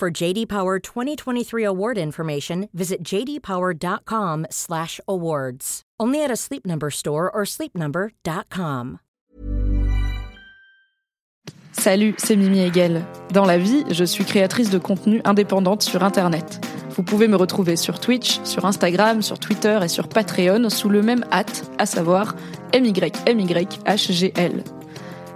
[0.00, 5.82] For JD Power 2023 award information, visit jdpower.com/awards.
[6.00, 9.00] Only at a Sleep Number store or sleepnumber.com.
[11.72, 13.04] Salut, c'est Mimi Hegel.
[13.34, 16.66] Dans la vie, je suis créatrice de contenu indépendante sur Internet.
[16.96, 21.02] Vous pouvez me retrouver sur Twitch, sur Instagram, sur Twitter et sur Patreon sous le
[21.02, 22.36] même hâte, à savoir
[22.72, 24.64] MYMYHGL.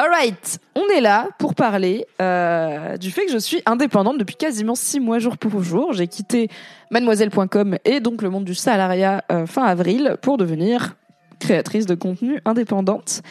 [0.00, 4.76] Alright, on est là pour parler euh, du fait que je suis indépendante depuis quasiment
[4.76, 5.92] six mois jour pour jour.
[5.92, 6.50] J'ai quitté
[6.92, 10.94] mademoiselle.com et donc le monde du salariat euh, fin avril pour devenir
[11.40, 13.22] créatrice de contenu indépendante.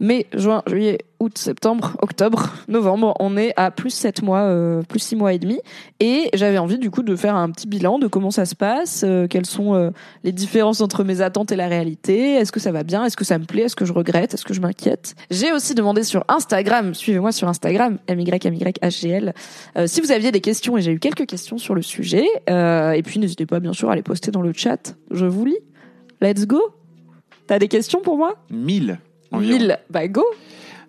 [0.00, 5.00] Mai, juin, juillet, août, septembre, octobre, novembre, on est à plus 7 mois, euh, plus
[5.00, 5.58] 6 mois et demi.
[5.98, 9.02] Et j'avais envie du coup de faire un petit bilan de comment ça se passe,
[9.04, 9.90] euh, quelles sont euh,
[10.22, 13.24] les différences entre mes attentes et la réalité, est-ce que ça va bien, est-ce que
[13.24, 15.16] ça me plaît, est-ce que je regrette, est-ce que je m'inquiète?
[15.30, 19.34] J'ai aussi demandé sur Instagram, suivez-moi sur Instagram, MYMYHGL,
[19.76, 22.26] euh, si vous aviez des questions, et j'ai eu quelques questions sur le sujet.
[22.48, 25.44] Euh, et puis n'hésitez pas bien sûr à les poster dans le chat, je vous
[25.44, 25.58] lis.
[26.20, 26.60] Let's go
[27.48, 28.34] T'as des questions pour moi?
[28.50, 28.98] 1000
[29.32, 29.58] environ.
[29.58, 30.24] 1000, bah go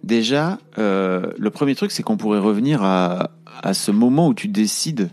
[0.03, 4.47] Déjà, euh, le premier truc, c'est qu'on pourrait revenir à, à ce moment où tu
[4.47, 5.09] décides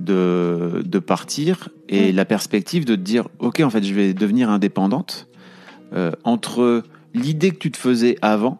[0.00, 2.16] de, de partir et Mm.
[2.16, 5.28] la perspective de te dire, ok, en fait, je vais devenir indépendante.
[5.92, 6.82] Euh, entre
[7.12, 8.58] l'idée que tu te faisais avant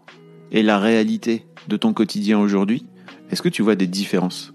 [0.53, 2.87] et la réalité de ton quotidien aujourd'hui,
[3.31, 4.53] est-ce que tu vois des différences?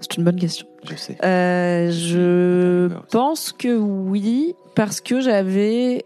[0.00, 0.66] C'est une bonne question.
[0.84, 1.16] Je sais.
[1.24, 6.04] Euh, je pense que oui, parce que j'avais,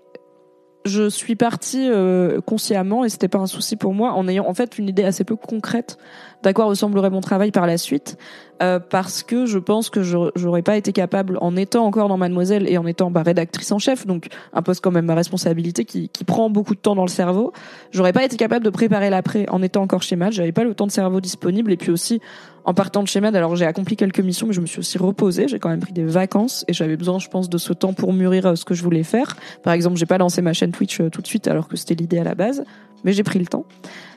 [0.85, 4.55] je suis partie euh, consciemment et c'était pas un souci pour moi en ayant en
[4.55, 5.99] fait une idée assez peu concrète
[6.45, 8.17] d'à quoi ressemblerait mon travail par la suite,
[8.63, 12.17] euh, parce que je pense que je- j'aurais pas été capable en étant encore dans
[12.19, 15.85] Mademoiselle et en étant bah, rédactrice en chef, donc un poste quand même à responsabilité
[15.85, 17.53] qui, qui prend beaucoup de temps dans le cerveau,
[17.91, 20.75] j'aurais pas été capable de préparer l'après en étant encore chez Mad, j'avais pas le
[20.75, 22.21] temps de cerveau disponible et puis aussi
[22.67, 24.97] en partant de chez Mad, alors j'ai accompli quelques missions, mais je me suis aussi
[24.97, 25.49] reposée.
[25.49, 28.15] J'ai quand même pris des vacances et j'avais besoin, je pense, de ce temps pour
[28.15, 29.37] mûrir euh, ce que je voulais faire.
[29.63, 31.95] Par exemple, j'ai pas lancé ma chaîne Twitch euh, tout de suite, alors que c'était
[31.95, 32.65] l'idée à la base,
[33.05, 33.67] mais j'ai pris le temps.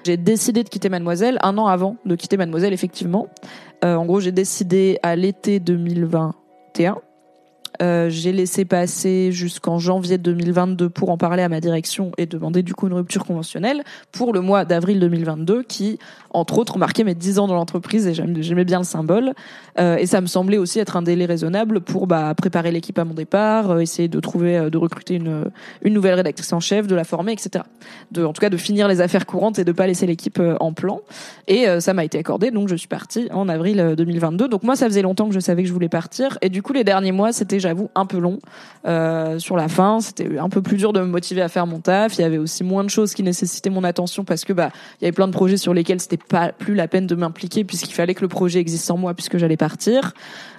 [0.07, 3.28] J'ai décidé de quitter Mademoiselle un an avant de quitter Mademoiselle, effectivement.
[3.84, 7.01] Euh, en gros, j'ai décidé à l'été 2021.
[7.81, 12.63] Euh, j'ai laissé passer jusqu'en janvier 2022 pour en parler à ma direction et demander
[12.63, 15.99] du coup une rupture conventionnelle pour le mois d'avril 2022 qui,
[16.31, 19.33] entre autres, marquait mes 10 ans dans l'entreprise et j'aimais bien le symbole.
[19.79, 23.05] Euh, et ça me semblait aussi être un délai raisonnable pour bah, préparer l'équipe à
[23.05, 25.45] mon départ, euh, essayer de trouver, de recruter une,
[25.85, 27.63] nouvelle rédactrice en chef, de la former, etc.
[28.17, 31.01] En tout cas, de finir les affaires courantes et de pas laisser l'équipe en plan.
[31.47, 34.47] Et ça m'a été accordé, donc je suis partie en avril euh, 2022.
[34.47, 36.38] Donc moi, ça faisait longtemps que je savais que je voulais partir.
[36.41, 38.39] Et du coup, les derniers mois, c'était, j'avoue, un peu long.
[38.85, 41.79] Euh, sur la fin, c'était un peu plus dur de me motiver à faire mon
[41.79, 42.17] taf.
[42.17, 44.69] Il y avait aussi moins de choses qui nécessitaient mon attention parce que bah
[45.00, 47.66] il y avait plein de projets sur lesquels c'était pas plus la peine de m'impliquer
[47.66, 50.13] puisqu'il fallait que le projet existe sans moi puisque j'allais partir.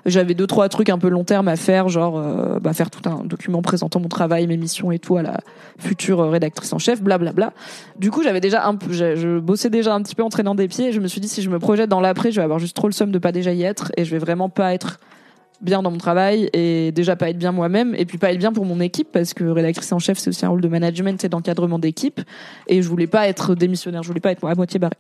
[0.04, 3.08] J'avais deux trois trucs un peu long terme à faire, genre euh, bah, faire tout
[3.08, 5.40] un document présentant mon travail, mes missions et tout à la
[5.78, 7.52] future rédactrice en chef, blablabla.
[7.98, 10.54] Du coup, j'avais déjà un peu, je, je bossais déjà un petit peu en traînant
[10.54, 10.88] des pieds.
[10.88, 12.76] Et je me suis dit si je me projette dans l'après, je vais avoir juste
[12.76, 15.00] trop le somme de pas déjà y être et je vais vraiment pas être
[15.60, 18.52] bien dans mon travail et déjà pas être bien moi-même et puis pas être bien
[18.52, 21.28] pour mon équipe parce que rédactrice en chef c'est aussi un rôle de management et
[21.28, 22.20] d'encadrement d'équipe
[22.68, 24.94] et je voulais pas être démissionnaire, je voulais pas être à moitié barré.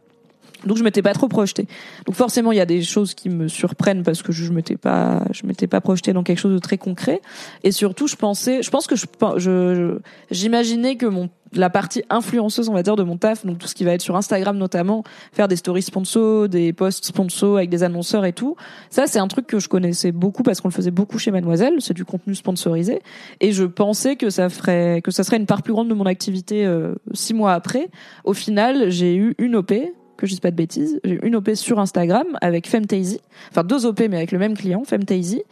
[0.68, 1.66] Donc je m'étais pas trop projetée.
[2.06, 5.24] Donc forcément il y a des choses qui me surprennent parce que je, m'étais pas
[5.32, 7.20] je m'étais pas projetée dans quelque chose de très concret.
[7.64, 9.06] Et surtout je pensais je pense que je-
[9.38, 9.98] je-
[10.30, 13.74] j'imaginais que mon la partie influenceuse on va dire de mon taf donc tout ce
[13.74, 17.82] qui va être sur Instagram notamment faire des stories sponsors des posts sponsors avec des
[17.82, 18.54] annonceurs et tout
[18.90, 21.76] ça c'est un truc que je connaissais beaucoup parce qu'on le faisait beaucoup chez Mademoiselle.
[21.78, 23.00] C'est du contenu sponsorisé.
[23.40, 26.04] Et je pensais que ça ferait que ça serait une part plus grande de mon
[26.04, 27.88] activité euh, six mois après.
[28.24, 29.72] Au final j'ai eu une op
[30.18, 31.00] que je dise pas de bêtises.
[31.04, 33.20] J'ai une OP sur Instagram avec Femtaisy,
[33.50, 35.42] enfin deux OP mais avec le même client, Femtaisy,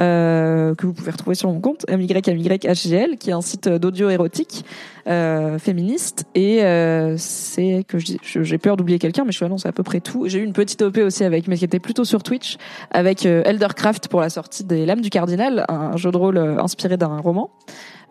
[0.00, 4.64] euh, que vous pouvez retrouver sur mon compte MYMYHGL, qui est un site d'audio érotique
[5.06, 6.26] euh, féministe.
[6.34, 10.00] Et euh, c'est que j'ai peur d'oublier quelqu'un, mais je suis c'est à peu près
[10.00, 10.24] tout.
[10.26, 12.56] J'ai eu une petite OP aussi avec, mais qui était plutôt sur Twitch,
[12.90, 16.58] avec euh, Eldercraft pour la sortie des Lames du Cardinal, un jeu de rôle euh,
[16.58, 17.50] inspiré d'un roman.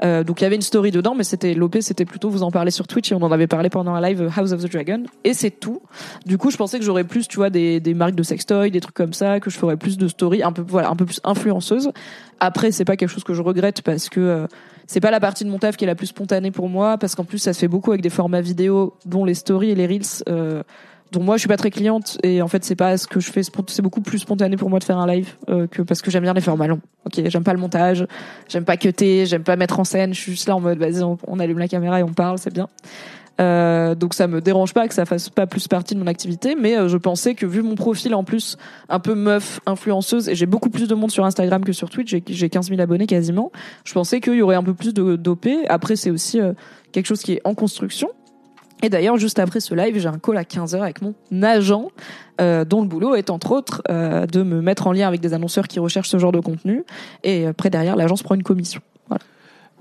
[0.03, 2.51] Euh, donc il y avait une story dedans, mais c'était l'OP, c'était plutôt vous en
[2.51, 5.03] parler sur Twitch et on en avait parlé pendant un live House of the Dragon.
[5.23, 5.81] Et c'est tout.
[6.25, 8.81] Du coup, je pensais que j'aurais plus, tu vois, des, des marques de sextoy, des
[8.81, 11.21] trucs comme ça, que je ferais plus de story, un peu, voilà, un peu plus
[11.23, 11.91] influenceuse.
[12.39, 14.47] Après, c'est pas quelque chose que je regrette parce que euh,
[14.87, 17.15] c'est pas la partie de mon taf qui est la plus spontanée pour moi, parce
[17.15, 19.87] qu'en plus, ça se fait beaucoup avec des formats vidéo, dont les stories et les
[19.87, 20.23] reels.
[20.29, 20.63] Euh,
[21.13, 22.17] dont moi je suis pas très cliente.
[22.23, 24.79] Et en fait c'est pas ce que je fais c'est beaucoup plus spontané pour moi
[24.79, 26.81] de faire un live euh, que parce que j'aime bien les formats longs.
[27.05, 28.07] Ok j'aime pas le montage
[28.49, 30.13] j'aime pas cutter j'aime pas mettre en scène.
[30.13, 32.53] Je suis juste là en mode vas-y on allume la caméra et on parle c'est
[32.53, 32.67] bien
[33.41, 36.55] euh, donc ça me dérange pas que ça fasse pas plus partie de mon activité,
[36.59, 38.57] mais euh, je pensais que vu mon profil en plus
[38.89, 42.09] un peu meuf, influenceuse, et j'ai beaucoup plus de monde sur Instagram que sur Twitch,
[42.11, 43.51] j'ai- j'ai 15 000 abonnés quasiment,
[43.85, 45.47] je pensais qu'il y aurait un peu plus de d'OP.
[45.67, 46.53] Après c'est aussi euh,
[46.91, 48.09] quelque chose qui est en construction.
[48.85, 51.87] Et d'ailleurs, juste après ce live, j'ai un call à 15h avec mon agent,
[52.41, 55.33] euh, dont le boulot est entre autres euh, de me mettre en lien avec des
[55.33, 56.83] annonceurs qui recherchent ce genre de contenu.
[57.23, 58.81] Et après, derrière, l'agence prend une commission.
[59.07, 59.23] Voilà.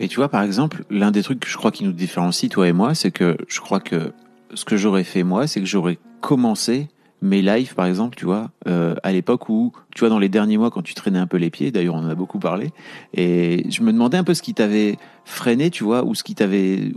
[0.00, 2.66] Mais tu vois, par exemple, l'un des trucs que je crois qui nous différencie, toi
[2.68, 4.12] et moi, c'est que je crois que
[4.54, 6.88] ce que j'aurais fait moi, c'est que j'aurais commencé
[7.20, 10.58] mes lives, par exemple, tu vois, euh, à l'époque où, tu vois, dans les derniers
[10.58, 12.72] mois, quand tu traînais un peu les pieds, d'ailleurs, on en a beaucoup parlé,
[13.14, 16.34] et je me demandais un peu ce qui t'avait freiné, tu vois, ou ce qui
[16.34, 16.92] t'avait,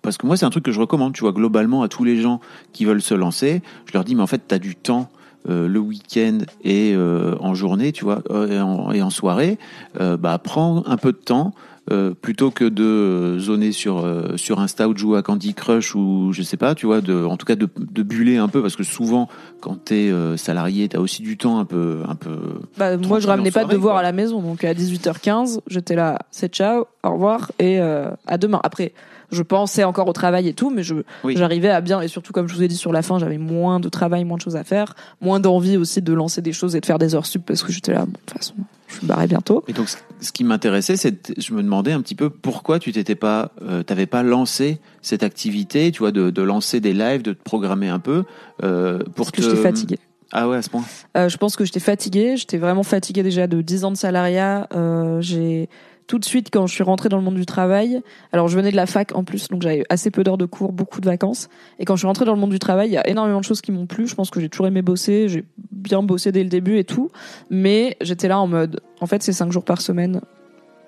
[0.00, 2.18] parce que moi, c'est un truc que je recommande, tu vois, globalement à tous les
[2.18, 2.40] gens
[2.72, 3.60] qui veulent se lancer.
[3.84, 5.10] Je leur dis, mais en fait, t'as du temps.
[5.48, 9.58] euh, le week-end et euh, en journée, tu vois, et, en, et en soirée,
[9.98, 11.52] bah prends un peu de temps
[11.90, 15.94] euh, plutôt que de zoner sur euh, sur Insta ou de jouer à Candy Crush
[15.94, 18.62] ou je sais pas, tu vois, de en tout cas de, de buller un peu
[18.62, 19.28] parce que souvent
[19.60, 22.38] quand t'es euh, salarié, t'as aussi du temps un peu un peu.
[22.76, 25.94] Bah, moi, je ramenais en pas de devoirs à la maison, donc à 18h15, j'étais
[25.94, 28.60] là, c'est ciao, au revoir, et euh, à demain.
[28.62, 28.92] Après,
[29.30, 30.94] je pensais encore au travail et tout, mais je
[31.24, 31.34] Oui.
[31.36, 33.80] j'arrivais à bien, et surtout comme je vous ai dit sur la fin, j'avais moins
[33.80, 36.80] de travail, moins de choses à faire, moins d'envie aussi de lancer des choses et
[36.80, 38.54] de faire des heures sup parce que j'étais là, bon, de toute façon,
[38.88, 39.62] je me barrais bientôt.
[39.68, 43.14] Et donc ce- qui m'intéressait, c'est je me demandais un petit peu pourquoi tu t'étais
[43.14, 47.32] pas, euh, t'avais pas lancé cette activité, tu vois, de, de lancer des lives, de
[47.32, 48.24] te programmer un peu
[48.64, 49.42] euh, pour Parce que te.
[49.50, 49.98] j'étais fatiguée.
[50.32, 50.84] Ah ouais, à ce point.
[51.16, 52.36] Euh, je pense que j'étais fatiguée.
[52.36, 54.68] J'étais vraiment fatiguée déjà de 10 ans de salariat.
[54.74, 55.68] Euh, j'ai
[56.08, 58.02] tout de suite quand je suis rentrée dans le monde du travail.
[58.32, 60.72] Alors je venais de la fac en plus, donc j'avais assez peu d'heures de cours,
[60.72, 61.48] beaucoup de vacances.
[61.78, 63.44] Et quand je suis rentrée dans le monde du travail, il y a énormément de
[63.44, 64.08] choses qui m'ont plu.
[64.08, 65.28] Je pense que j'ai toujours aimé bosser.
[65.28, 67.10] J'ai bien bossé dès le début et tout.
[67.50, 70.22] Mais j'étais là en mode, en fait, c'est 5 jours par semaine,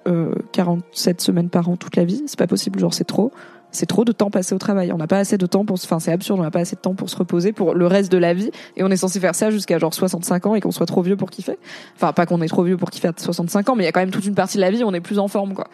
[0.09, 2.23] euh, 47 semaines par an toute la vie.
[2.27, 2.81] C'est pas possible.
[2.81, 3.31] Genre c'est trop.
[3.73, 4.93] C'est trop de temps passé au travail.
[4.93, 6.41] On n'a pas assez de temps pour, se- enfin c'est absurde.
[6.41, 8.51] On n'a pas assez de temps pour se reposer pour le reste de la vie.
[8.77, 11.17] Et on est censé faire ça jusqu'à genre 65 ans et qu'on soit trop vieux
[11.17, 11.59] pour kiffer.
[11.97, 13.93] Enfin, pas qu'on est trop vieux pour kiffer à 65 ans, mais il y a
[13.93, 15.69] quand même toute une partie de la vie où on est plus en forme, quoi.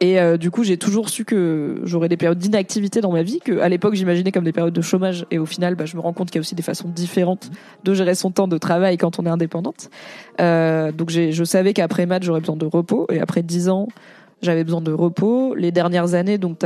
[0.00, 3.40] Et euh, du coup, j'ai toujours su que j'aurais des périodes d'inactivité dans ma vie,
[3.44, 5.26] que à l'époque j'imaginais comme des périodes de chômage.
[5.30, 7.50] Et au final, bah, je me rends compte qu'il y a aussi des façons différentes
[7.84, 9.90] de gérer son temps de travail quand on est indépendante.
[10.40, 13.06] Euh, donc j'ai, je savais qu'après maths, j'aurais besoin de repos.
[13.10, 13.88] Et après 10 ans,
[14.42, 15.54] j'avais besoin de repos.
[15.54, 16.60] Les dernières années, donc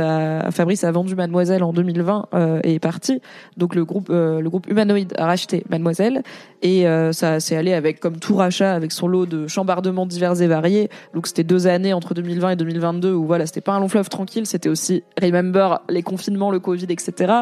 [0.51, 3.21] Fabrice a vendu Mademoiselle en 2020 euh, et est parti.
[3.57, 6.23] Donc le groupe, euh, le groupe Humanoid a racheté Mademoiselle
[6.61, 10.41] et euh, ça s'est allé avec comme tout rachat, avec son lot de chambardements divers
[10.41, 10.89] et variés.
[11.13, 14.09] Donc c'était deux années entre 2020 et 2022 où voilà, c'était pas un long fleuve
[14.09, 17.33] tranquille, c'était aussi remember les confinements, le Covid, etc.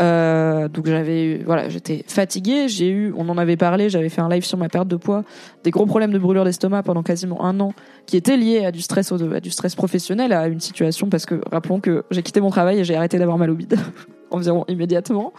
[0.00, 2.68] Euh, donc j'avais, voilà, j'étais fatiguée.
[2.68, 5.24] J'ai eu, on en avait parlé, j'avais fait un live sur ma perte de poids,
[5.62, 7.72] des gros problèmes de brûlure d'estomac pendant quasiment un an,
[8.06, 11.40] qui étaient liés à du stress, à du stress professionnel, à une situation parce que
[11.50, 13.78] rappelons que j'ai quitté mon travail et j'ai arrêté d'avoir mal au bide
[14.30, 15.32] environ immédiatement.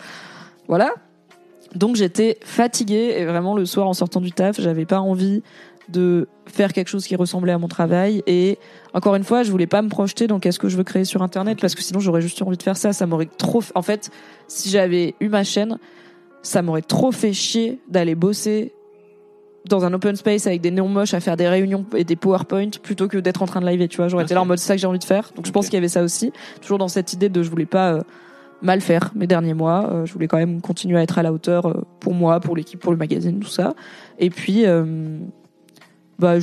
[0.68, 0.94] Voilà.
[1.76, 5.42] Donc j'étais fatiguée et vraiment le soir en sortant du taf, j'avais pas envie
[5.90, 8.58] de faire quelque chose qui ressemblait à mon travail et
[8.94, 11.22] encore une fois, je voulais pas me projeter dans qu'est-ce que je veux créer sur
[11.22, 13.82] internet parce que sinon j'aurais juste eu envie de faire ça, ça m'aurait trop en
[13.82, 14.10] fait,
[14.48, 15.78] si j'avais eu ma chaîne,
[16.42, 18.74] ça m'aurait trop fait chier d'aller bosser
[19.68, 22.70] dans un open space avec des néons moches à faire des réunions et des PowerPoint
[22.82, 24.08] plutôt que d'être en train de live, tu vois.
[24.08, 25.32] J'aurais été là en mode ça que j'ai envie de faire.
[25.36, 26.32] Donc je pense qu'il y avait ça aussi.
[26.62, 28.02] Toujours dans cette idée de je voulais pas euh,
[28.62, 29.90] mal faire mes derniers mois.
[29.92, 32.56] Euh, je voulais quand même continuer à être à la hauteur euh, pour moi, pour
[32.56, 33.74] l'équipe, pour le magazine, tout ça.
[34.18, 34.66] Et puis,
[36.20, 36.36] bah,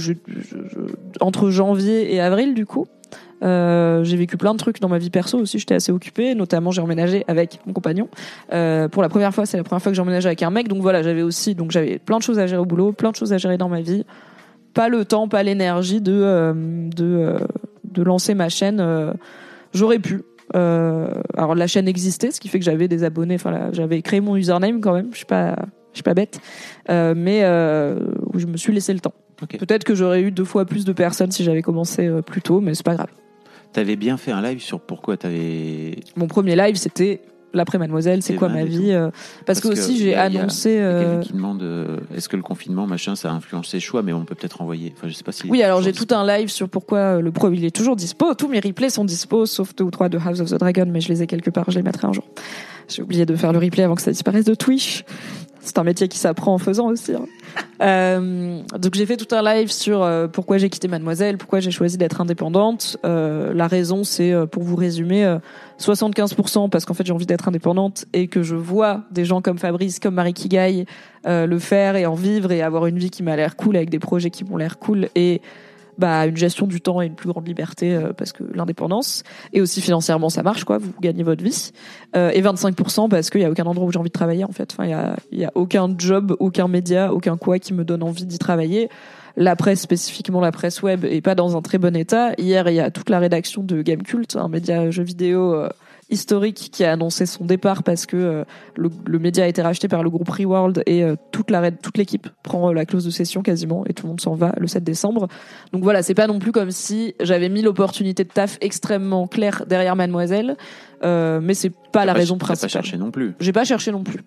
[1.21, 2.87] entre janvier et avril, du coup,
[3.43, 5.59] euh, j'ai vécu plein de trucs dans ma vie perso aussi.
[5.59, 8.09] J'étais assez occupée, notamment j'ai emménagé avec mon compagnon.
[8.53, 10.69] Euh, pour la première fois, c'est la première fois que j'emménage avec un mec.
[10.69, 13.17] Donc voilà, j'avais aussi, donc j'avais plein de choses à gérer au boulot, plein de
[13.17, 14.05] choses à gérer dans ma vie.
[14.75, 17.37] Pas le temps, pas l'énergie de euh, de
[17.85, 18.85] de lancer ma chaîne.
[19.73, 20.23] J'aurais pu,
[20.53, 23.37] alors la chaîne existait, ce qui fait que j'avais des abonnés.
[23.37, 25.09] Enfin, j'avais créé mon username quand même.
[25.13, 25.57] Je suis pas,
[25.95, 26.41] suis pas bête,
[26.89, 29.15] mais je me suis laissé le temps.
[29.47, 32.61] Peut-être que j'aurais eu deux fois plus de personnes si j'avais commencé euh, plus tôt,
[32.61, 33.11] mais c'est pas grave.
[33.73, 35.97] T'avais bien fait un live sur pourquoi t'avais.
[36.17, 37.21] Mon premier live, c'était
[37.53, 38.23] l'après Mademoiselle.
[38.23, 39.11] C'est quoi ma vie euh,
[39.47, 40.71] parce, que aussi j'ai annoncé.
[40.71, 43.73] Il y a euh, qui demande euh, est-ce que le confinement, machin, ça a influencé
[43.73, 44.93] ses choix, mais on peut peut-être envoyer.
[44.97, 45.49] Enfin, je sais pas si.
[45.49, 48.35] Oui, alors j'ai tout un live sur pourquoi le pro il est toujours dispo.
[48.35, 51.01] Tous mes replays sont dispo, sauf deux ou trois de House of the Dragon, mais
[51.01, 52.25] je les ai quelque part, je les mettrai un jour.
[52.89, 55.05] J'ai oublié de faire le replay avant que ça disparaisse de Twitch.
[55.69, 57.13] C'est un métier qui s'apprend en faisant aussi.
[57.13, 57.27] hein.
[57.83, 61.71] Euh, donc j'ai fait tout un live sur euh, pourquoi j'ai quitté Mademoiselle, pourquoi j'ai
[61.71, 62.97] choisi d'être indépendante.
[63.05, 65.39] Euh, la raison, c'est euh, pour vous résumer, euh,
[65.79, 69.59] 75% parce qu'en fait j'ai envie d'être indépendante et que je vois des gens comme
[69.59, 70.87] Fabrice, comme Marie Kigai
[71.27, 73.91] euh, le faire et en vivre et avoir une vie qui m'a l'air cool avec
[73.91, 75.43] des projets qui m'ont l'air cool et
[75.99, 79.61] bah une gestion du temps et une plus grande liberté euh, parce que l'indépendance et
[79.61, 80.79] aussi financièrement ça marche quoi.
[80.79, 81.73] Vous gagnez votre vie.
[82.17, 84.53] Euh, et 25% parce qu'il y a aucun endroit où j'ai envie de travailler en
[84.53, 84.73] fait.
[84.73, 88.03] Enfin il y a y a aucun job aucun média aucun quoi qui me donne
[88.03, 88.89] envie d'y travailler.
[89.37, 92.33] La presse spécifiquement la presse web est pas dans un très bon état.
[92.39, 95.69] Hier il y a toute la rédaction de Gamecult un média jeu vidéo euh,
[96.11, 98.45] historique qui a annoncé son départ parce que euh,
[98.77, 101.99] le, le média a été racheté par le groupe Reworld et euh, toute la toute
[101.99, 104.67] l'équipe prend euh, la clause de cession quasiment et tout le monde s'en va le
[104.67, 105.29] 7 décembre.
[105.73, 109.65] Donc voilà, c'est pas non plus comme si j'avais mis l'opportunité de taf extrêmement claire
[109.67, 110.57] derrière Mademoiselle,
[111.05, 112.71] euh, mais c'est pas la raison t'as pas principale.
[112.71, 113.35] cherché non plus.
[113.41, 114.21] J'ai pas cherché non plus.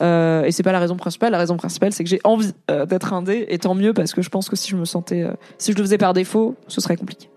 [0.00, 1.32] Euh, et c'est pas la raison principale.
[1.32, 4.28] La raison principale, c'est que j'ai envie d'être indé, et tant mieux parce que je
[4.28, 5.26] pense que si je me sentais,
[5.58, 7.28] si je le faisais par défaut, ce serait compliqué.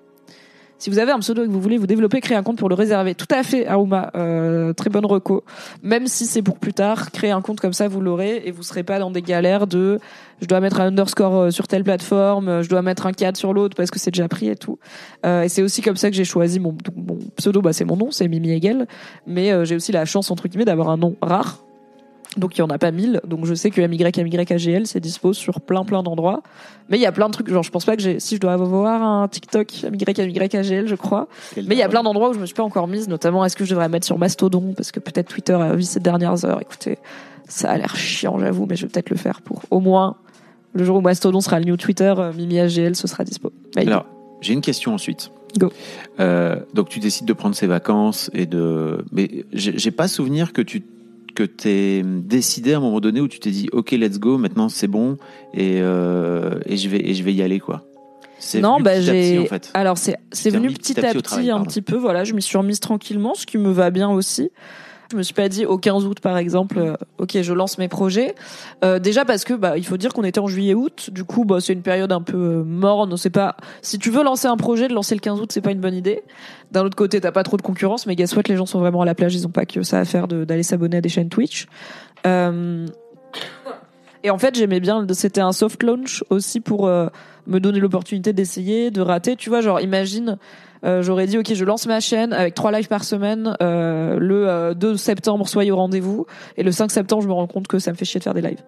[0.79, 2.69] Si vous avez un pseudo et que vous voulez vous développer, créer un compte pour
[2.69, 3.13] le réserver.
[3.13, 4.12] Tout à fait, Aruma.
[4.15, 5.43] Euh, très bonne reco.
[5.83, 8.63] Même si c'est pour plus tard, créer un compte comme ça, vous l'aurez et vous
[8.63, 10.00] serez pas dans des galères de
[10.41, 13.38] je dois mettre un underscore euh, sur telle plateforme, euh, je dois mettre un cadre
[13.38, 14.79] sur l'autre parce que c'est déjà pris et tout.
[15.25, 17.62] Euh, et c'est aussi comme ça que j'ai choisi mon, mon pseudo.
[17.62, 18.88] Bah, c'est mon nom, c'est Mimi Hegel.
[19.27, 21.63] Mais euh, j'ai aussi la chance, entre guillemets, d'avoir un nom rare.
[22.38, 23.21] Donc il y en a pas mille.
[23.25, 26.41] Donc je sais que MYMYAGL c'est dispo sur plein plein d'endroits.
[26.89, 27.50] Mais il y a plein de trucs.
[27.50, 28.19] Genre je pense pas que j'ai.
[28.19, 31.27] Si je dois avoir un TikTok MYMYAGL, je crois.
[31.57, 33.07] Mais il y a plein d'endroits où je me suis pas encore mise.
[33.07, 34.74] Notamment est-ce que je devrais mettre sur Mastodon?
[34.75, 36.62] Parce que peut-être Twitter a vu ces dernières heures.
[36.62, 37.00] Écoutez,
[37.48, 40.17] ça a l'air chiant, j'avoue, mais je vais peut-être le faire pour au moins
[40.74, 43.51] le jour où Mastodon sera le new Twitter, euh, Mimi AGL, ce sera dispo.
[43.75, 44.05] Alors,
[44.41, 45.31] j'ai une question ensuite.
[45.57, 45.71] Go.
[46.19, 49.03] Euh, donc tu décides de prendre ses vacances et de.
[49.12, 50.83] Mais j'ai pas souvenir que tu
[51.33, 54.69] que t'es décidé à un moment donné où tu t'es dit ok let's go maintenant
[54.69, 55.17] c'est bon
[55.53, 57.86] et euh, et je vais et je vais y aller quoi.
[58.41, 59.39] C'est non, venu bah petit à petit, j'ai.
[59.39, 59.71] en fait.
[59.74, 61.65] Alors c'est c'est venu petit à petit, travail, un pardon.
[61.65, 61.98] petit peu.
[61.98, 64.50] Voilà, je m'y suis remise tranquillement, ce qui me va bien aussi.
[65.11, 67.87] Je me suis pas dit au 15 août par exemple, euh, ok, je lance mes
[67.87, 68.35] projets.
[68.83, 71.59] Euh, déjà parce que bah il faut dire qu'on était en juillet-août, du coup bah
[71.59, 73.17] c'est une période un peu euh, morne.
[73.17, 75.71] C'est pas si tu veux lancer un projet, de lancer le 15 août, c'est pas
[75.71, 76.21] une bonne idée.
[76.71, 79.01] D'un autre côté, t'as pas trop de concurrence, mais guess what, les gens sont vraiment
[79.01, 81.29] à la plage, ils ont pas que ça à faire d'aller s'abonner à des chaînes
[81.29, 81.65] Twitch.
[84.21, 86.87] Et en fait, j'aimais bien, c'était un soft launch aussi pour
[87.47, 89.35] me donner l'opportunité d'essayer, de rater.
[89.35, 90.37] Tu vois, genre, imagine,
[90.86, 93.55] euh, j'aurais dit, ok, je lance ma chaîne avec trois lives par semaine.
[93.62, 96.25] euh, le euh, 2 septembre, soyez au rendez-vous.
[96.57, 98.33] Et le 5 septembre, je me rends compte que ça me fait chier de faire
[98.33, 98.63] des lives.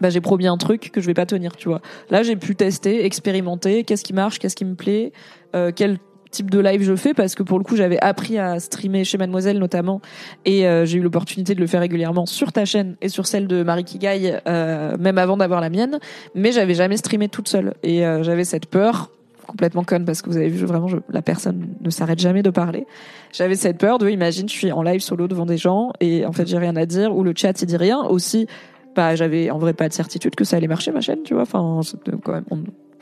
[0.00, 1.80] Bah, j'ai promis un truc que je vais pas tenir, tu vois.
[2.10, 5.12] Là, j'ai pu tester, expérimenter, qu'est-ce qui marche, qu'est-ce qui me plaît,
[5.54, 5.98] euh, quel
[6.34, 7.14] type de live je fais?
[7.14, 10.00] Parce que pour le coup j'avais appris à streamer chez Mademoiselle notamment
[10.44, 13.46] et euh, j'ai eu l'opportunité de le faire régulièrement sur ta chaîne et sur celle
[13.46, 16.00] de Marie Kigai euh, même avant d'avoir la mienne
[16.34, 19.12] mais j'avais jamais streamé toute seule et euh, j'avais cette peur
[19.44, 22.86] complètement conne parce que vous avez vu vraiment la personne ne s'arrête jamais de parler.
[23.32, 26.32] J'avais cette peur de imagine je suis en live solo devant des gens et en
[26.32, 28.02] fait j'ai rien à dire ou le chat il dit rien.
[28.02, 28.46] Aussi
[28.94, 31.42] bah j'avais en vrai pas de certitude que ça allait marcher ma chaîne tu vois.
[31.42, 31.80] Enfin
[32.22, 32.44] quand même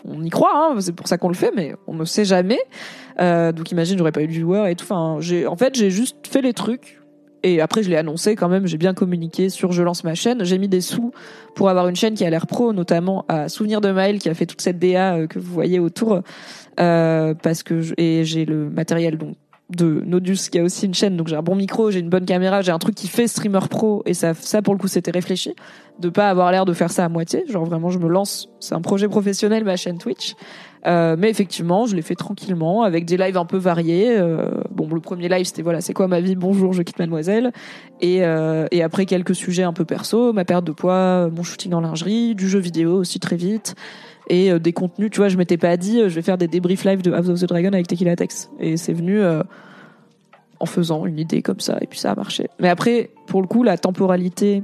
[0.04, 2.58] on, y croit hein, c'est pour ça qu'on le fait mais on ne sait jamais.
[3.20, 4.84] Euh, donc imagine j'aurais pas eu de viewers et tout.
[4.84, 7.01] Enfin j'ai en fait j'ai juste fait les trucs
[7.42, 10.44] et après je l'ai annoncé quand même j'ai bien communiqué sur je lance ma chaîne.
[10.44, 11.12] J'ai mis des sous
[11.54, 14.34] pour avoir une chaîne qui a l'air pro notamment à Souvenir de Maël qui a
[14.34, 16.20] fait toute cette DA euh, que vous voyez autour.
[16.80, 19.34] Euh, parce que je- et j'ai le matériel donc
[19.70, 21.16] de Nodus qui a aussi une chaîne.
[21.16, 23.60] Donc j'ai un bon micro j'ai une bonne caméra j'ai un truc qui fait streamer
[23.70, 24.02] pro.
[24.06, 25.54] Et ça ça pour le coup c'était réfléchi
[25.98, 27.44] de pas avoir l'air de faire ça à moitié.
[27.48, 28.48] Genre vraiment je me lance.
[28.60, 30.34] C'est un projet professionnel ma chaîne Twitch
[30.86, 34.16] euh, mais effectivement, je l'ai fait tranquillement avec des lives un peu variés.
[34.18, 36.34] Euh, bon, le premier live c'était voilà, c'est quoi ma vie?
[36.36, 37.52] Bonjour, je quitte Mademoiselle.
[38.00, 41.72] Et, euh, et après quelques sujets un peu perso, ma perte de poids, mon shooting
[41.74, 43.74] en lingerie, du jeu vidéo aussi très vite.
[44.28, 46.48] Et euh, des contenus, tu vois, je m'étais pas dit, euh, je vais faire des
[46.48, 48.50] débriefs live de House of the Dragon avec Tequila Tex.
[48.60, 49.20] Et c'est venu
[50.60, 52.48] en faisant une idée comme ça, et puis ça a marché.
[52.60, 54.62] Mais après, pour le coup, la temporalité,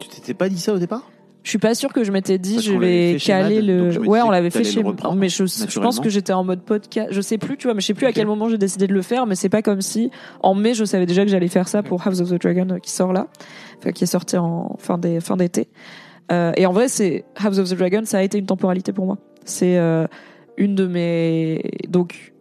[0.00, 1.02] Tu t'étais pas dit ça au départ?
[1.42, 3.98] Je suis pas sûre que je m'étais dit Parce je vais caler le.
[4.00, 4.82] Ouais, on l'avait fait chez.
[5.16, 7.08] mais je, je pense que j'étais en mode podcast.
[7.10, 8.92] Je sais plus, tu vois, mais je sais plus à quel moment j'ai décidé de
[8.92, 9.26] le faire.
[9.26, 10.10] Mais c'est pas comme si
[10.42, 12.78] en mai je savais déjà que j'allais faire ça pour House of the Dragon euh,
[12.78, 13.28] qui sort là,
[13.78, 15.68] enfin qui est sorti en fin des fin d'été.
[16.30, 19.06] Euh, et en vrai, c'est House of the Dragon, ça a été une temporalité pour
[19.06, 19.18] moi.
[19.44, 20.06] C'est euh,
[20.56, 22.32] une de mes donc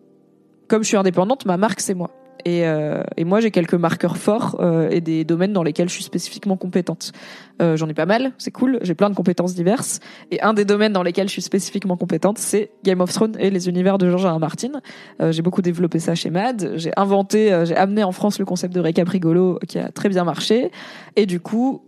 [0.67, 2.11] comme je suis indépendante, ma marque c'est moi.
[2.45, 5.93] Et, euh, et moi, j'ai quelques marqueurs forts euh, et des domaines dans lesquels je
[5.93, 7.11] suis spécifiquement compétente.
[7.61, 8.79] Euh, J'en ai pas mal, c'est cool.
[8.81, 9.99] J'ai plein de compétences diverses.
[10.31, 13.49] Et un des domaines dans lesquels je suis spécifiquement compétente, c'est Game of Thrones et
[13.49, 14.35] les univers de George R.
[14.35, 14.39] R.
[14.39, 14.81] Martin.
[15.21, 16.73] Euh, j'ai beaucoup développé ça chez Mad.
[16.75, 20.09] J'ai inventé, euh, j'ai amené en France le concept de récap rigolo qui a très
[20.09, 20.71] bien marché.
[21.15, 21.81] Et du coup,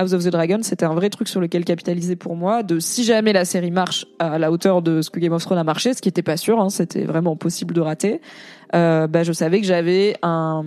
[0.00, 2.62] House of the Dragon, c'était un vrai truc sur lequel capitaliser pour moi.
[2.62, 5.58] De si jamais la série marche à la hauteur de ce que Game of Thrones
[5.58, 8.22] a marché, ce qui était pas sûr, hein, c'était vraiment possible de rater.
[8.74, 10.64] Euh, bah, je savais que j'avais un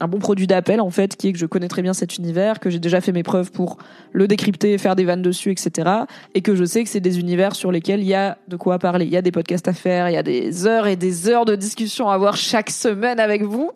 [0.00, 2.60] un bon produit d'appel en fait qui est que je connais très bien cet univers
[2.60, 3.78] que j'ai déjà fait mes preuves pour
[4.12, 5.90] le décrypter faire des vannes dessus etc
[6.34, 8.78] et que je sais que c'est des univers sur lesquels il y a de quoi
[8.78, 9.04] parler.
[9.04, 11.44] Il y a des podcasts à faire il y a des heures et des heures
[11.44, 13.70] de discussion à avoir chaque semaine avec vous.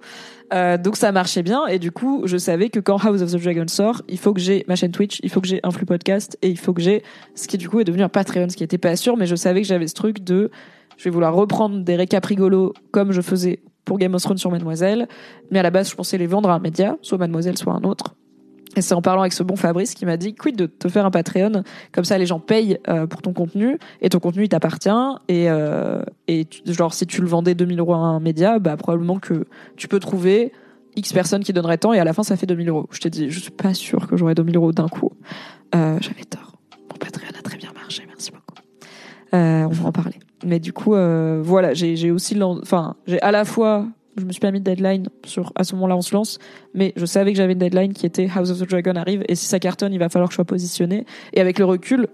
[0.55, 3.43] Euh, donc ça marchait bien et du coup je savais que quand House of the
[3.43, 5.87] Dragon sort il faut que j'ai ma chaîne Twitch il faut que j'ai un flux
[5.87, 7.03] podcast et il faut que j'ai
[7.35, 9.35] ce qui du coup est devenu un Patreon ce qui était pas sûr mais je
[9.35, 10.53] savais que j'avais ce truc de
[10.99, 14.50] je vais vouloir reprendre des récaps rigolos comme je faisais pour Game of Thrones sur
[14.50, 15.09] Mademoiselle
[15.50, 17.83] mais à la base je pensais les vendre à un média soit Mademoiselle soit un
[17.85, 18.14] autre
[18.76, 21.07] et c'est en parlant avec ce bon Fabrice qui m'a dit quid de te faire
[21.07, 21.64] un Patreon?
[21.93, 24.90] Comme ça les gens payent euh, pour ton contenu et ton contenu il t'appartient
[25.28, 26.02] et euh,
[26.66, 29.99] genre si tu le vendais 2000 euros à un média bah probablement que tu peux
[29.99, 30.52] trouver
[30.95, 32.87] X personnes qui donneraient tant et à la fin ça fait 2000 euros.
[32.90, 35.11] Je t'ai dit je suis pas sûre que j'aurais 2000 euros d'un coup.
[35.75, 36.52] Euh, J'avais tort.
[36.90, 38.43] Mon Patreon a très bien marché merci beaucoup.
[39.33, 40.25] On va en parler.
[40.47, 43.87] Mais du coup euh, voilà j'ai aussi enfin j'ai à la fois
[44.17, 46.38] je me suis pas mis de deadline sur à ce moment-là on se lance
[46.73, 49.35] mais je savais que j'avais une deadline qui était House of the Dragon arrive et
[49.35, 52.07] si ça cartonne il va falloir que je sois positionné et avec le recul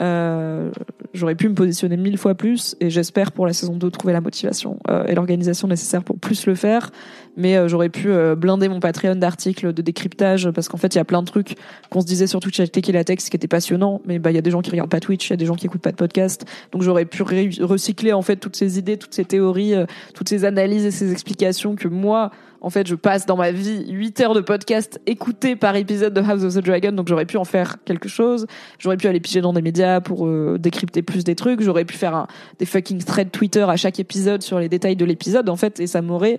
[0.00, 0.70] euh,
[1.12, 4.20] j'aurais pu me positionner mille fois plus et j'espère pour la saison 2 trouver la
[4.20, 6.90] motivation euh, et l'organisation nécessaire pour plus le faire.
[7.36, 10.98] Mais euh, j'aurais pu euh, blinder mon Patreon d'articles de décryptage parce qu'en fait il
[10.98, 11.56] y a plein de trucs
[11.90, 14.00] qu'on se disait sur Twitch avec Tech la Tech, ce qui était passionnant.
[14.06, 15.46] Mais bah il y a des gens qui regardent pas Twitch il y a des
[15.46, 16.44] gens qui écoutent pas de podcast.
[16.72, 20.44] Donc j'aurais pu recycler en fait toutes ces idées toutes ces théories euh, toutes ces
[20.44, 24.34] analyses et ces explications que moi en fait, je passe dans ma vie 8 heures
[24.34, 27.76] de podcast écouté par épisode de House of the Dragon, donc j'aurais pu en faire
[27.84, 28.46] quelque chose.
[28.78, 31.60] J'aurais pu aller piger dans des médias pour euh, décrypter plus des trucs.
[31.60, 32.26] J'aurais pu faire un,
[32.58, 35.86] des fucking threads Twitter à chaque épisode sur les détails de l'épisode, en fait, et
[35.86, 36.38] ça m'aurait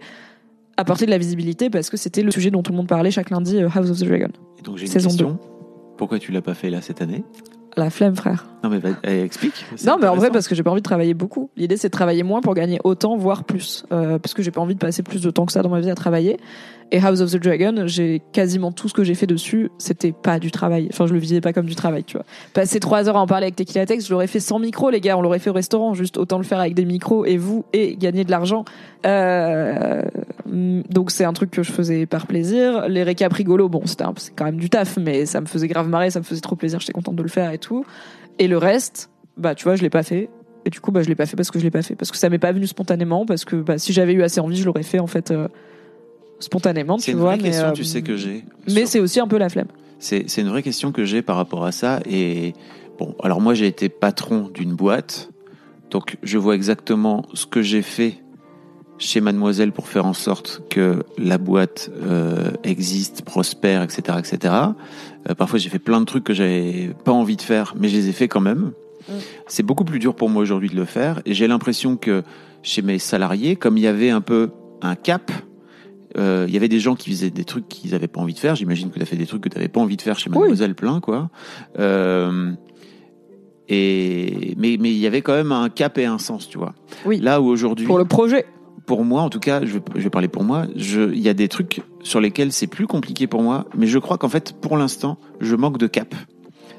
[0.77, 3.29] apporté de la visibilité parce que c'était le sujet dont tout le monde parlait chaque
[3.29, 4.29] lundi, euh, House of the Dragon.
[4.58, 5.39] Et donc j'ai une question.
[5.97, 7.23] Pourquoi tu l'as pas fait là cette année?
[7.77, 8.45] La flemme, frère.
[8.63, 9.65] Non mais eh, explique.
[9.86, 11.49] Non, mais en vrai, parce que j'ai pas envie de travailler beaucoup.
[11.55, 13.86] L'idée, c'est de travailler moins pour gagner autant, voire plus.
[13.91, 15.79] Euh, parce que j'ai pas envie de passer plus de temps que ça dans ma
[15.79, 16.39] vie à travailler.
[16.91, 20.39] Et House of the Dragon, j'ai quasiment tout ce que j'ai fait dessus, c'était pas
[20.39, 20.88] du travail.
[20.91, 22.25] Enfin, je le visais pas comme du travail, tu vois.
[22.54, 24.99] Passer trois heures à en parler avec Tequila Tex, je l'aurais fait sans micro, les
[24.99, 25.15] gars.
[25.15, 27.95] On l'aurait fait au restaurant, juste autant le faire avec des micros et vous, et
[27.95, 28.65] gagner de l'argent.
[29.06, 30.02] Euh,
[30.47, 32.88] donc c'est un truc que je faisais par plaisir.
[32.89, 35.67] Les récaps rigolos, bon, c'était un- c'est quand même du taf, mais ça me faisait
[35.67, 37.86] grave marrer, ça me faisait trop plaisir, j'étais contente de le faire et tout.
[38.39, 40.30] Et le reste, bah tu vois, je l'ai pas fait.
[40.65, 42.12] Et du coup, bah je l'ai pas fait parce que je l'ai pas fait, parce
[42.12, 44.65] que ça m'est pas venu spontanément, parce que bah si j'avais eu assez envie, je
[44.65, 45.47] l'aurais fait en fait euh,
[46.39, 47.30] spontanément, c'est tu une vois.
[47.36, 48.43] vraie mais question, euh, tu sais que j'ai.
[48.73, 49.67] mais c'est aussi un peu la flemme.
[49.99, 51.99] C'est c'est une vraie question que j'ai par rapport à ça.
[52.10, 52.54] Et
[52.97, 55.30] bon, alors moi j'ai été patron d'une boîte,
[55.91, 58.21] donc je vois exactement ce que j'ai fait
[58.97, 64.54] chez Mademoiselle pour faire en sorte que la boîte euh, existe, prospère, etc., etc.
[65.30, 67.95] Euh, parfois j'ai fait plein de trucs que j'avais pas envie de faire, mais je
[67.95, 68.71] les ai fait quand même.
[69.08, 69.13] Mm.
[69.47, 72.23] C'est beaucoup plus dur pour moi aujourd'hui de le faire, et j'ai l'impression que
[72.62, 74.49] chez mes salariés, comme il y avait un peu
[74.82, 75.32] un cap,
[76.17, 78.39] euh, il y avait des gens qui faisaient des trucs qu'ils avaient pas envie de
[78.39, 78.55] faire.
[78.55, 80.29] J'imagine que tu as fait des trucs que tu n'avais pas envie de faire chez
[80.29, 80.37] Oui.
[80.39, 81.29] Mademoiselle plein, quoi.
[81.77, 82.51] Euh,
[83.67, 86.73] et mais mais il y avait quand même un cap et un sens, tu vois.
[87.05, 87.19] Oui.
[87.19, 88.45] Là où aujourd'hui, Pour le projet.
[88.87, 90.65] pour moi, en tout cas, je vais, je vais parler pour moi.
[90.75, 94.17] Il y a des trucs sur lesquels c'est plus compliqué pour moi, mais je crois
[94.17, 96.15] qu'en fait, pour l'instant, je manque de cap.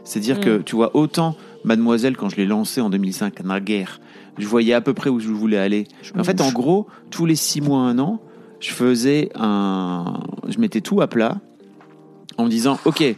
[0.03, 0.41] C'est-à-dire Mm.
[0.41, 4.01] que, tu vois, autant Mademoiselle, quand je l'ai lancé en 2005, naguère,
[4.39, 5.85] je voyais à peu près où je voulais aller.
[6.19, 8.21] En fait, en gros, tous les six mois, un an,
[8.61, 11.39] je faisais un, je mettais tout à plat
[12.37, 13.15] en me disant, ok, je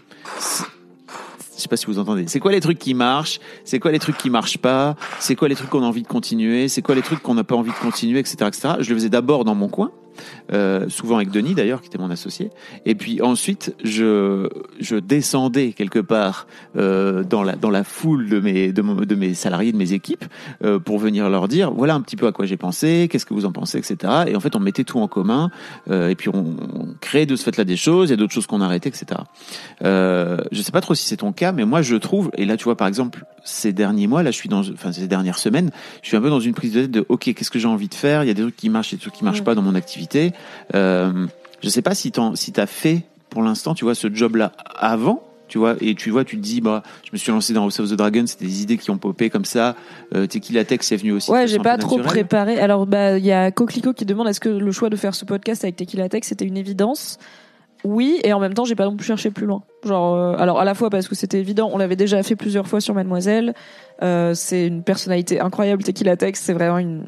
[1.57, 2.25] sais pas si vous entendez.
[2.29, 3.41] C'est quoi les trucs qui marchent?
[3.65, 4.97] C'est quoi les trucs qui marchent pas?
[5.21, 6.69] C'est quoi les trucs qu'on a envie de continuer?
[6.69, 8.69] C'est quoi les trucs qu'on n'a pas envie de continuer, etc., etc.
[8.81, 9.91] Je le faisais d'abord dans mon coin.
[10.53, 12.51] Euh, souvent avec Denis d'ailleurs, qui était mon associé.
[12.87, 14.49] Et puis ensuite, je,
[14.81, 16.47] je descendais quelque part
[16.77, 19.93] euh, dans, la, dans la foule de mes, de, mon- de mes salariés, de mes
[19.93, 20.25] équipes,
[20.65, 23.35] euh, pour venir leur dire, voilà un petit peu à quoi j'ai pensé, qu'est-ce que
[23.35, 23.97] vous en pensez, etc.
[24.27, 25.51] Et en fait, on mettait tout en commun,
[25.91, 28.47] et puis on, on créait de ce fait-là des choses, il y a d'autres choses
[28.47, 29.21] qu'on arrêtait, etc.
[29.85, 32.57] Euh, je sais pas trop si c'est ton cas, mais moi je trouve, et là
[32.57, 35.71] tu vois par exemple ces derniers mois, là je suis dans, enfin ces dernières semaines,
[36.03, 37.89] je suis un peu dans une prise de tête de, ok, qu'est-ce que j'ai envie
[37.89, 38.23] de faire?
[38.25, 39.75] Il y a des trucs qui marchent, et des trucs qui marchent pas dans mon
[39.75, 40.02] activité.
[40.75, 41.27] Euh,
[41.63, 45.25] je sais pas si t'en, si t'as fait pour l'instant, tu vois, ce job-là avant.
[45.49, 47.79] Tu vois, et tu vois, tu te dis, bah, je me suis lancé dans House
[47.79, 49.77] of the Dragon, c'était des idées qui ont popé comme ça.
[50.15, 51.31] Euh, Tequila Tech, c'est venu aussi.
[51.31, 52.59] Ouais, j'ai pas trop préparé.
[52.59, 55.27] Alors, bah, il y a Coquelicot qui demande est-ce que le choix de faire ce
[55.27, 57.19] podcast avec Tequila Tech c'était une évidence?
[57.85, 59.63] Oui, et en même temps, j'ai pas non plus cherché plus loin.
[59.85, 62.69] Genre, euh, alors à la fois parce que c'était évident, on l'avait déjà fait plusieurs
[62.69, 63.55] fois sur Mademoiselle.
[64.03, 65.83] Euh, c'est une personnalité incroyable.
[65.83, 67.05] Tequila Tech, c'est vraiment une,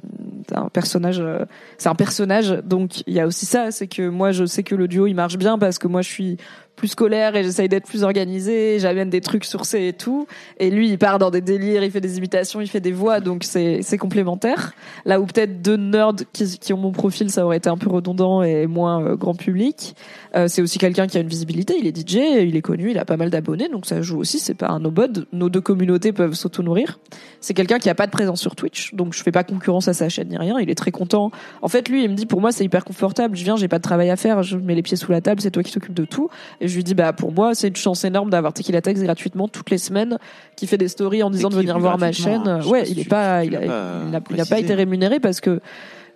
[0.52, 1.20] un personnage.
[1.20, 1.44] euh,
[1.78, 2.50] c'est un personnage.
[2.64, 5.14] Donc, il y a aussi ça, c'est que moi, je sais que le duo il
[5.14, 6.37] marche bien parce que moi, je suis
[6.76, 8.78] plus scolaire et j'essaye d'être plus organisée.
[8.78, 10.26] J'amène des trucs sourcés et tout.
[10.58, 13.20] Et lui, il part dans des délires, il fait des imitations, il fait des voix,
[13.20, 14.72] donc c'est c'est complémentaire.
[15.04, 17.90] Là où peut-être deux nerds qui, qui ont mon profil, ça aurait été un peu
[17.90, 19.94] redondant et moins euh, grand public.
[20.34, 21.76] Euh, c'est aussi quelqu'un qui a une visibilité.
[21.78, 24.38] Il est DJ, il est connu, il a pas mal d'abonnés, donc ça joue aussi.
[24.38, 25.26] C'est pas un no-bod.
[25.32, 26.98] Nos deux communautés peuvent s'auto-nourrir.
[27.40, 29.94] C'est quelqu'un qui a pas de présence sur Twitch, donc je fais pas concurrence à
[29.94, 30.58] sa chaîne ni rien.
[30.58, 31.30] Il est très content.
[31.62, 33.37] En fait, lui, il me dit pour moi c'est hyper confortable.
[33.37, 35.40] Je viens, j'ai pas de travail à faire, je mets les pieds sous la table,
[35.40, 36.28] c'est toi qui t'occupes de tout.
[36.68, 39.70] Je lui dis bah pour moi c'est une chance énorme d'avoir Tequila Tex gratuitement toutes
[39.70, 40.18] les semaines,
[40.57, 42.61] qui fait des stories en disant de venir voir ma chaîne.
[42.66, 44.48] Ouais, il est pas, il a, l'as pas il a- il a précisé.
[44.50, 45.61] pas été rémunéré parce que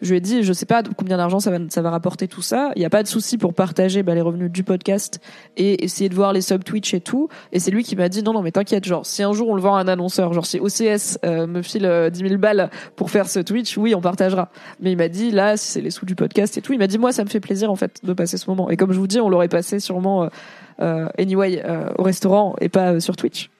[0.00, 2.42] je lui ai dit, je sais pas combien d'argent ça va, ça va rapporter tout
[2.42, 2.70] ça.
[2.76, 5.20] Il n'y a pas de souci pour partager bah, les revenus du podcast
[5.56, 7.28] et essayer de voir les sub Twitch et tout.
[7.52, 9.54] Et c'est lui qui m'a dit, non, non, mais t'inquiète, genre, si un jour on
[9.54, 12.70] le vend à un annonceur, genre si OCS euh, me file euh, 10 000 balles
[12.96, 14.50] pour faire ce Twitch, oui, on partagera.
[14.80, 16.86] Mais il m'a dit, là, si c'est les sous du podcast et tout, il m'a
[16.86, 18.70] dit, moi, ça me fait plaisir, en fait, de passer ce moment.
[18.70, 20.28] Et comme je vous dis, on l'aurait passé sûrement, euh,
[20.80, 23.50] euh, anyway, euh, au restaurant et pas euh, sur Twitch.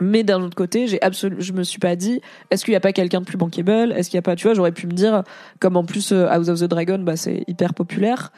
[0.00, 2.80] Mais d'un autre côté, j'ai absolu, je me suis pas dit, est-ce qu'il y a
[2.80, 3.92] pas quelqu'un de plus bankable?
[3.92, 5.22] Est-ce qu'il y a pas, tu vois, j'aurais pu me dire,
[5.58, 8.32] comme en plus euh, House of the Dragon, bah c'est hyper populaire.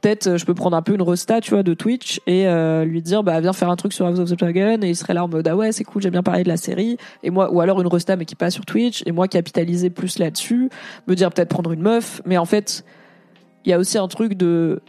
[0.00, 2.84] Peut-être euh, je peux prendre un peu une resta, tu vois, de Twitch et euh,
[2.84, 5.14] lui dire, bah viens faire un truc sur House of the Dragon et il serait
[5.14, 6.96] là en mode ah ouais c'est cool, j'ai bien parlé de la série.
[7.22, 10.18] Et moi ou alors une resta mais qui passe sur Twitch et moi capitaliser plus
[10.18, 10.70] là-dessus,
[11.06, 12.84] me dire peut-être prendre une meuf, mais en fait
[13.64, 14.80] il y a aussi un truc de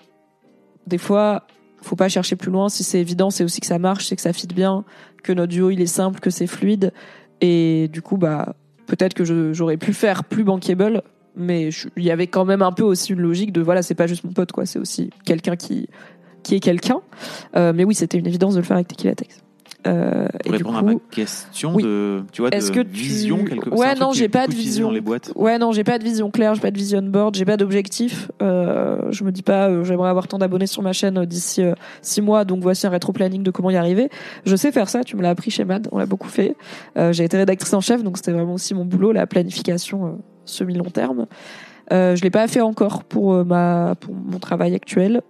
[0.88, 1.46] des fois
[1.82, 2.70] faut pas chercher plus loin.
[2.70, 4.86] Si c'est évident c'est aussi que ça marche c'est que ça fit bien
[5.24, 6.94] que notre duo il est simple que c'est fluide.
[7.42, 8.56] Et du coup bah
[8.88, 11.02] peut-être que j'aurais pu faire plus bankable
[11.36, 14.08] mais il y avait quand même un peu aussi une logique de voilà c'est pas
[14.08, 14.66] juste mon pote quoi.
[14.66, 15.88] C'est aussi quelqu'un qui
[16.44, 17.02] qui est quelqu'un.
[17.56, 19.42] Euh, mais oui c'était une évidence de le faire avec Tequila Tex
[19.88, 21.84] euh, Pour et du répondre coup à ma question oui.
[21.84, 23.70] de, tu vois, de tu- vision quelque.
[23.70, 24.88] Ouais, non, j'ai pas de vision.
[24.88, 25.32] dans les boîtes.
[25.36, 28.30] Ouais, non, j'ai pas de vision claire, j'ai pas de vision board, j'ai pas d'objectif.
[28.42, 31.64] Euh, je me dis pas, euh, j'aimerais avoir tant d'abonnés sur ma chaîne euh, d'ici
[31.64, 34.10] euh, six mois, donc voici un rétro-planning de comment y arriver.
[34.46, 36.56] Je sais faire ça, tu me l'as appris chez Mad, on l'a beaucoup fait.
[37.12, 41.26] J'ai été rédactrice en chef, donc c'était vraiment aussi mon boulot, la planification semi-long terme.
[41.90, 45.22] Je l'ai pas fait encore pour ma pour mon travail actuel.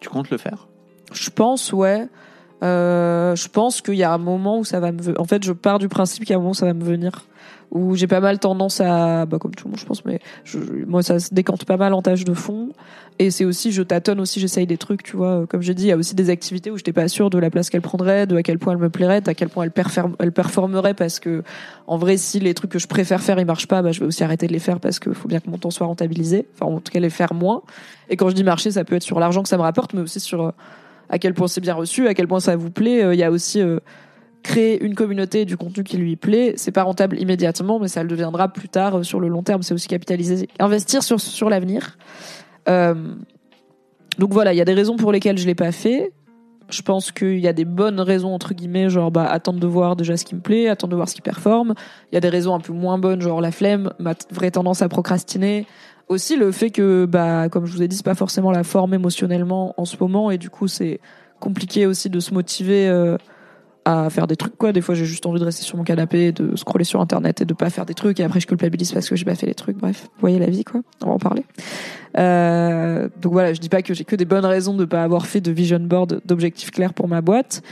[0.00, 0.68] Tu comptes le faire?
[1.12, 2.06] Je pense, ouais.
[2.62, 5.20] Euh, je pense qu'il y a un moment où ça va me.
[5.20, 6.84] En fait, je pars du principe qu'il y a un moment où ça va me
[6.84, 7.26] venir.
[7.70, 9.26] Où j'ai pas mal tendance à.
[9.26, 11.92] Bah, comme tout le monde, je pense, mais je, moi, ça se décante pas mal
[11.92, 12.68] en tâche de fond.
[13.18, 15.46] Et c'est aussi, je tâtonne aussi, j'essaye des trucs, tu vois.
[15.48, 17.50] Comme je dis, il y a aussi des activités où j'étais pas sûre de la
[17.50, 20.14] place qu'elle prendrait, de à quel point elle me plairait, à quel point elle, perform-
[20.18, 21.42] elle performerait, parce que,
[21.86, 24.06] en vrai, si les trucs que je préfère faire, ils marchent pas, bah, je vais
[24.06, 26.46] aussi arrêter de les faire parce qu'il faut bien que mon temps soit rentabilisé.
[26.54, 27.62] Enfin, en tout cas, les faire moins.
[28.08, 30.00] Et quand je dis marcher, ça peut être sur l'argent que ça me rapporte, mais
[30.00, 30.50] aussi sur euh,
[31.08, 33.04] à quel point c'est bien reçu, à quel point ça vous plaît.
[33.04, 33.78] Euh, Il y a aussi euh,
[34.42, 36.54] créer une communauté du contenu qui lui plaît.
[36.56, 39.62] C'est pas rentable immédiatement, mais ça le deviendra plus tard euh, sur le long terme.
[39.62, 41.96] C'est aussi capitaliser, investir sur sur l'avenir.
[44.18, 46.12] Donc voilà, il y a des raisons pour lesquelles je l'ai pas fait.
[46.70, 49.96] Je pense qu'il y a des bonnes raisons entre guillemets, genre bah attendre de voir
[49.96, 51.74] déjà ce qui me plaît, attendre de voir ce qui performe.
[52.10, 54.80] Il y a des raisons un peu moins bonnes, genre la flemme, ma vraie tendance
[54.80, 55.66] à procrastiner.
[56.14, 58.94] Aussi le fait que bah comme je vous ai dit, c'est pas forcément la forme
[58.94, 61.00] émotionnellement en ce moment et du coup c'est
[61.40, 63.18] compliqué aussi de se motiver euh,
[63.84, 64.70] à faire des trucs quoi.
[64.70, 67.44] Des fois j'ai juste envie de rester sur mon canapé, de scroller sur internet et
[67.44, 69.54] de pas faire des trucs et après je culpabilise parce que j'ai pas fait les
[69.54, 69.76] trucs.
[69.76, 70.82] Bref, vous voyez la vie quoi.
[71.02, 71.44] On va en parler.
[72.16, 75.26] Euh, donc voilà, je dis pas que j'ai que des bonnes raisons de pas avoir
[75.26, 77.62] fait de vision board d'objectifs clairs pour ma boîte,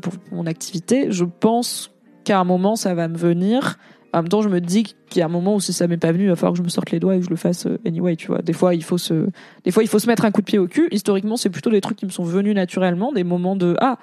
[0.00, 1.08] pour mon activité.
[1.10, 1.90] Je pense
[2.24, 3.76] qu'à un moment ça va me venir.
[4.12, 5.96] En même temps, je me dis qu'il y a un moment où si ça m'est
[5.96, 7.36] pas venu, il va falloir que je me sorte les doigts et que je le
[7.36, 8.42] fasse euh, anyway, tu vois.
[8.42, 9.26] Des fois, il faut se,
[9.64, 10.88] des fois, il faut se mettre un coup de pied au cul.
[10.90, 13.98] Historiquement, c'est plutôt des trucs qui me sont venus naturellement, des moments de ah,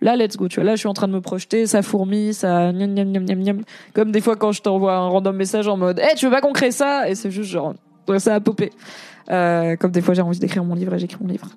[0.00, 0.64] là, let's go, tu vois.
[0.64, 3.62] Là, je suis en train de me projeter, ça fourmille, ça gnam gnam gnam gnam.
[3.92, 6.40] Comme des fois quand je t'envoie un random message en mode, hey, tu veux pas
[6.40, 7.08] qu'on crée ça?
[7.08, 7.74] Et c'est juste genre,
[8.18, 8.70] ça a popé.
[9.30, 11.48] Euh, comme des fois j'ai envie d'écrire mon livre et j'écris mon livre.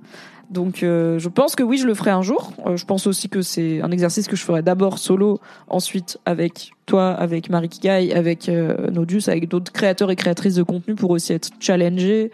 [0.54, 2.54] Donc euh, je pense que oui, je le ferai un jour.
[2.66, 6.72] Euh, je pense aussi que c'est un exercice que je ferai d'abord solo, ensuite avec
[6.86, 11.10] toi, avec Marie Kigai, avec euh, Nodus, avec d'autres créateurs et créatrices de contenu pour
[11.12, 12.32] aussi être challengé,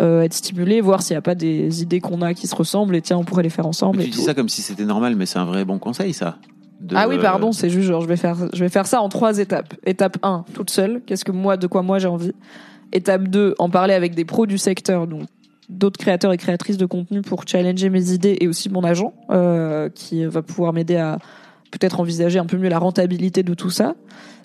[0.00, 2.94] euh, être stimulé, voir s'il n'y a pas des idées qu'on a qui se ressemblent
[2.94, 3.98] et tiens, on pourrait les faire ensemble.
[3.98, 4.24] Mais et tu dis tout.
[4.26, 6.36] ça comme si c'était normal, mais c'est un vrai bon conseil, ça.
[6.80, 9.08] De- Ah oui, pardon, c'est juste genre je vais faire je vais faire ça en
[9.08, 9.74] trois étapes.
[9.86, 12.32] Étape 1, toute seule, qu'est-ce que moi de quoi moi j'ai envie?
[12.92, 15.22] Étape 2, en parler avec des pros du secteur, donc
[15.72, 19.88] d'autres créateurs et créatrices de contenu pour challenger mes idées et aussi mon agent euh,
[19.88, 21.18] qui va pouvoir m'aider à
[21.70, 23.94] peut-être envisager un peu mieux la rentabilité de tout ça.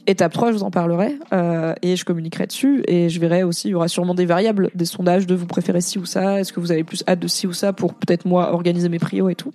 [0.09, 3.67] Étape 3, je vous en parlerai euh, et je communiquerai dessus et je verrai aussi,
[3.67, 6.53] il y aura sûrement des variables, des sondages de vous préférez ci ou ça, est-ce
[6.53, 9.27] que vous avez plus hâte de ci ou ça pour peut-être moi organiser mes prios
[9.27, 9.51] et tout.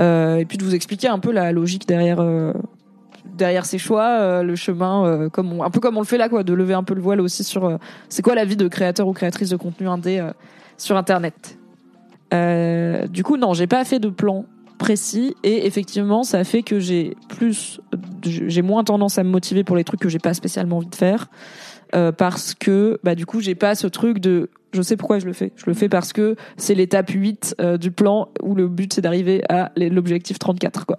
[0.00, 2.52] Euh, et puis de vous expliquer un peu la logique derrière euh,
[3.36, 6.18] derrière ces choix, euh, le chemin, euh, comme on- un peu comme on le fait
[6.18, 7.76] là, quoi, de lever un peu le voile aussi sur euh,
[8.08, 10.32] c'est quoi la vie de créateur ou créatrice de contenu indé euh,
[10.76, 11.58] sur Internet.
[12.32, 14.44] Euh, du coup, non, j'ai pas fait de plan
[14.78, 17.80] précis et effectivement, ça fait que j'ai plus,
[18.22, 20.94] j'ai moins tendance à me motiver pour les trucs que j'ai pas spécialement envie de
[20.94, 21.28] faire
[21.94, 25.26] euh, parce que bah du coup, j'ai pas ce truc de je sais pourquoi je
[25.26, 25.52] le fais.
[25.54, 29.00] Je le fais parce que c'est l'étape 8 euh, du plan où le but c'est
[29.00, 30.96] d'arriver à l'objectif 34 quoi.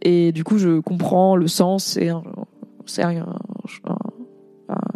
[0.00, 2.22] Et du coup, je comprends le sens un,
[2.86, 3.26] c'est un,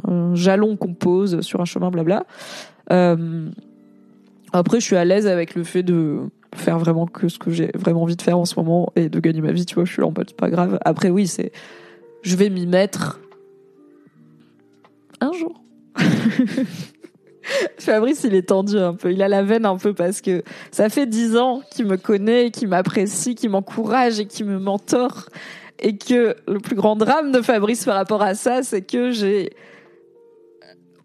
[0.09, 2.25] un- jalon qu'on pose sur un chemin blabla.
[4.53, 6.21] Après, je suis à l'aise avec le fait de
[6.55, 9.21] faire vraiment que ce que j'ai vraiment envie de faire en ce moment et de
[9.21, 10.79] gagner ma vie, tu vois, je suis là en mode, c'est pas grave.
[10.85, 11.53] Après, oui, c'est,
[12.23, 13.21] je vais m'y mettre
[15.21, 15.63] un jour.
[17.79, 19.13] Fabrice, il est tendu un peu.
[19.13, 22.51] Il a la veine un peu parce que ça fait dix ans qu'il me connaît,
[22.51, 25.27] qu'il m'apprécie, qu'il m'encourage et qu'il me mentor.
[25.81, 29.51] Et que le plus grand drame de Fabrice par rapport à ça, c'est que j'ai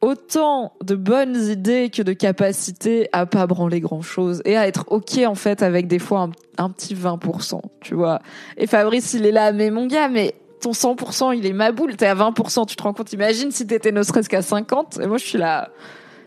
[0.01, 4.85] autant de bonnes idées que de capacités à pas branler grand chose et à être
[4.89, 8.19] ok en fait avec des fois un, un petit 20%, tu vois.
[8.57, 11.95] Et Fabrice, il est là, mais mon gars, mais ton 100%, il est ma boule,
[11.95, 15.07] t'es à 20%, tu te rends compte, imagine si t'étais ne serait-ce qu'à 50, et
[15.07, 15.69] moi je suis là,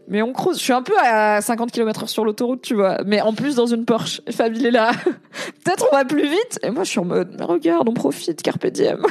[0.09, 2.99] mais on crouse, je suis un peu à 50 km heure sur l'autoroute, tu vois,
[3.05, 4.93] mais en plus dans une Porsche, et Fab il est là,
[5.65, 8.67] peut-être on va plus vite, et moi je suis en mode, regarde, on profite, carpe
[8.67, 9.03] diem.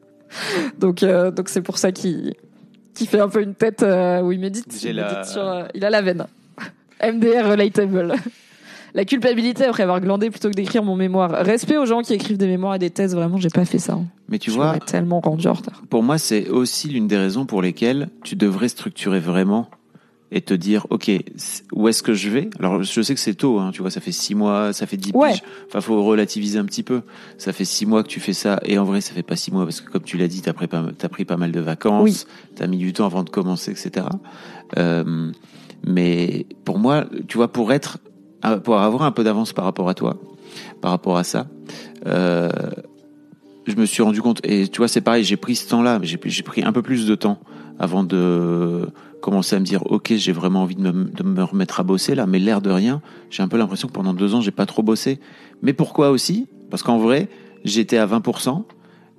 [0.78, 2.34] donc euh, donc c'est pour ça qu'il
[2.96, 5.42] qui fait un peu une tête euh, où il médite, J'ai il, la- médite sur,
[5.46, 6.26] euh, il a la veine.
[7.02, 8.14] MDR relatable.
[8.94, 11.30] La culpabilité après avoir glandé plutôt que d'écrire mon mémoire.
[11.30, 13.92] Respect aux gens qui écrivent des mémoires et des thèses, vraiment, j'ai pas fait ça.
[13.92, 14.06] hein.
[14.30, 15.82] Mais tu Je vois, m'aurais tellement rendu en retard.
[15.90, 19.68] pour moi, c'est aussi l'une des raisons pour lesquelles tu devrais structurer vraiment
[20.32, 21.10] et te dire, ok,
[21.72, 22.50] où est-ce que je vais?
[22.58, 24.96] Alors, je sais que c'est tôt, hein, tu vois, ça fait six mois, ça fait
[24.96, 25.30] dix Ouais.
[25.32, 25.42] piges.
[25.68, 27.02] Enfin, faut relativiser un petit peu.
[27.38, 29.52] Ça fait six mois que tu fais ça, et en vrai, ça fait pas six
[29.52, 31.60] mois parce que, comme tu l'as dit, t'as pris, pas- t'as pris pas mal de
[31.60, 32.54] vacances, Oui.
[32.56, 34.06] t'as mis du temps avant de commencer, etc.
[34.76, 35.30] Euh,
[35.86, 37.98] mais pour moi, tu vois, pour être,
[38.64, 40.16] pour avoir un peu d'avance par rapport à toi,
[40.80, 41.46] par rapport à ça.
[42.06, 42.48] Euh,
[43.66, 46.06] je me suis rendu compte, et tu vois, c'est pareil, j'ai pris ce temps-là, mais
[46.06, 47.38] j'ai j'ai pris un peu plus de temps
[47.78, 48.88] avant de
[49.20, 52.14] commencer à me dire, ok, j'ai vraiment envie de me, de me remettre à bosser
[52.14, 53.00] là, mais l'air de rien,
[53.30, 55.20] j'ai un peu l'impression que pendant deux ans, j'ai pas trop bossé.
[55.62, 56.48] Mais pourquoi aussi?
[56.70, 57.28] Parce qu'en vrai,
[57.64, 58.64] j'étais à 20%,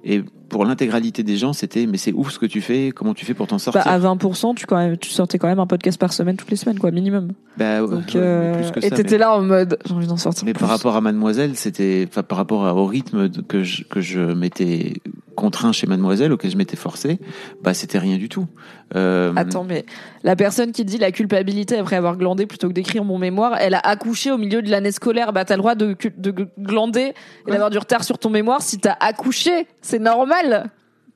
[0.04, 3.26] et pour l'intégralité des gens, c'était, mais c'est ouf ce que tu fais, comment tu
[3.26, 5.68] fais pour t'en Bah, sortir à 20%, tu, quand même, tu sortais quand même un
[5.68, 7.32] podcast par semaine toutes les semaines, quoi, minimum.
[7.58, 10.46] Bah, Donc, euh, plus que et t'étais mais- là en mode, j'ai envie d'en sortir.
[10.46, 10.60] Mais plus.
[10.60, 14.94] par rapport à Mademoiselle, c'était, par rapport au rythme que je, que je m'étais
[15.36, 17.20] contraint chez Mademoiselle, auquel je m'étais forcé,
[17.64, 18.48] bah, c'était rien du tout.
[18.96, 19.86] Euh, Attends, mais
[20.24, 23.74] la personne qui dit la culpabilité après avoir glandé plutôt que d'écrire mon mémoire, elle
[23.74, 25.34] a accouché au milieu de l'année scolaire.
[25.34, 27.14] Bah, t'as le droit de, de glander
[27.48, 29.68] et d'avoir du retard sur ton mémoire si t'as accouché.
[29.82, 30.37] C'est normal.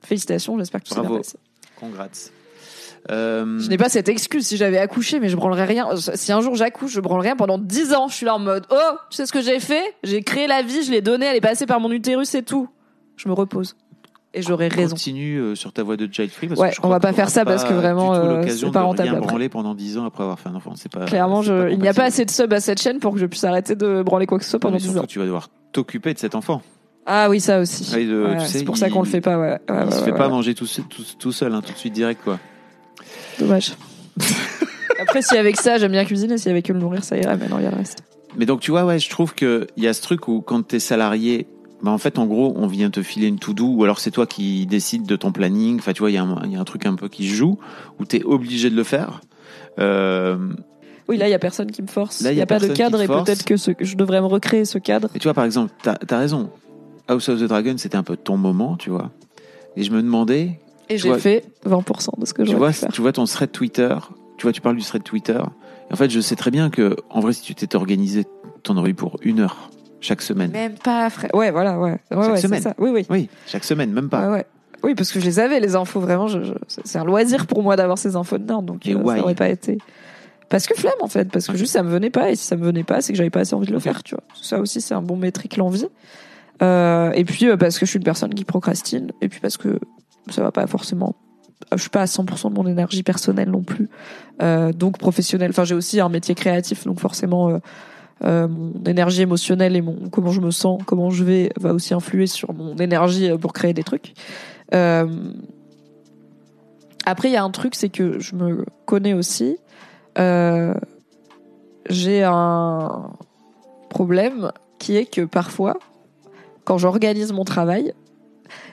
[0.02, 1.18] Félicitations, j'espère que bien Bravo.
[1.18, 1.38] passé.
[1.78, 2.08] Congrats.
[3.10, 5.88] Euh, Je n'ai pas cette excuse si j'avais accouché, mais je branlerais rien.
[5.96, 8.08] Si un jour j'accouche, je branlerais rien pendant 10 ans.
[8.08, 8.76] Je suis là en mode, oh,
[9.10, 9.82] tu sais ce que j'ai fait?
[10.04, 12.68] J'ai créé la vie, je l'ai donnée, elle est passée par mon utérus et tout.
[13.16, 13.76] Je me repose.
[14.34, 14.94] Et j'aurais raison.
[14.94, 16.48] Continue euh, sur ta voie de child free.
[16.48, 18.70] Parce Ouais, que je on va pas faire ça parce que vraiment, tout euh, c'est
[18.70, 20.72] pas rentable branler pendant 10 ans après avoir fait un enfant.
[20.74, 21.04] C'est pas.
[21.04, 21.62] Clairement, c'est je...
[21.64, 23.44] pas il n'y a pas assez de subs à cette chaîne pour que je puisse
[23.44, 25.06] arrêter de branler quoi que ce soit Non, pendant mais 10 surtout ans.
[25.06, 26.62] tu vas devoir t'occuper de cet enfant.
[27.06, 27.92] Ah oui, ça aussi.
[27.94, 29.58] Ouais, de- Ouais, tu sais, c'est pour ça qu'on le fait pas, ouais.
[29.68, 31.72] Ouais, il se ouais, fait ouais, pas manger tout, seul- tout, tout seul, hein, tout
[31.72, 32.38] de suite direct, quoi.
[33.38, 33.72] Dommage.
[35.00, 37.48] Après, si avec ça, j'aime bien cuisiner, si avec que le nourrir, ça irait, mais
[37.48, 37.98] non, il y a le reste.
[38.36, 40.78] Mais donc, tu vois, ouais, je trouve qu'il y a ce truc où quand t'es
[40.78, 41.46] salarié,
[41.82, 44.26] bah, en fait, en gros, on vient te filer une to-do, ou alors c'est toi
[44.26, 45.78] qui décides de ton planning.
[45.80, 47.28] Enfin, tu vois, il y, a un- il y a un truc un peu qui
[47.28, 47.58] se joue,
[47.98, 49.20] où t'es obligé de le faire.
[49.80, 50.36] Euh,
[51.08, 52.20] Oui, là, il y a personne qui me force.
[52.22, 54.26] Là, Il n'y a, pas de cadre et peut-être que, ce, que je devrais me
[54.26, 55.08] recréer ce cadre.
[55.14, 56.50] et tu vois, par exemple, t'as as raison.
[57.12, 59.10] House of the Dragon, c'était un peu ton moment, tu vois.
[59.76, 62.92] Et je me demandais, Et j'ai fait 20% de ce que j'aurais vois, pu faire.
[62.92, 63.94] tu vois ton thread Twitter,
[64.38, 65.40] tu vois, tu parles du thread Twitter.
[65.90, 68.24] En fait, je sais très bien que, en vrai, si tu t'étais organisé,
[68.62, 69.70] t'en aurais eu pour une heure
[70.00, 70.50] chaque semaine.
[70.50, 71.30] Même pas, frère.
[71.34, 71.92] Ouais, voilà, ouais.
[71.92, 72.62] ouais, Chaque ouais, semaine.
[72.62, 72.74] ça.
[72.78, 73.06] Oui, oui.
[73.08, 74.30] Oui, chaque semaine, même pas.
[74.30, 74.44] Ouais.
[74.82, 76.26] Oui, parce que je les avais, les infos, vraiment.
[76.26, 79.20] Je, je- c'est un loisir pour moi d'avoir ces infos de nerd, donc euh, ça
[79.22, 79.78] aurait pas été.
[80.48, 81.30] Parce que flemme, en fait.
[81.30, 82.30] Parce que juste, ça me venait pas.
[82.30, 84.02] Et si ça me venait pas, c'est que j'avais pas assez envie de le faire,
[84.02, 84.24] tu vois.
[84.34, 85.86] Ça aussi, c'est un bon métrique, l'envie.
[86.62, 89.10] Euh, et puis, euh, parce que je suis une personne qui procrastine.
[89.20, 89.78] Et puis, parce que
[90.30, 91.16] ça va pas forcément.
[91.72, 93.88] Je suis pas à 100% de mon énergie personnelle non plus.
[94.42, 95.50] Euh, donc, professionnelle.
[95.50, 97.50] Enfin, j'ai aussi un métier créatif, donc forcément.
[97.50, 97.58] euh,
[98.24, 101.92] euh, mon énergie émotionnelle et mon comment je me sens, comment je vais, va aussi
[101.92, 104.14] influer sur mon énergie euh, pour créer des trucs.
[104.74, 105.06] Euh,
[107.04, 109.56] après, il y a un truc, c'est que je me connais aussi.
[110.18, 110.74] Euh,
[111.90, 113.10] J'ai un
[113.90, 115.78] problème qui est que parfois,
[116.64, 117.94] quand j'organise mon travail,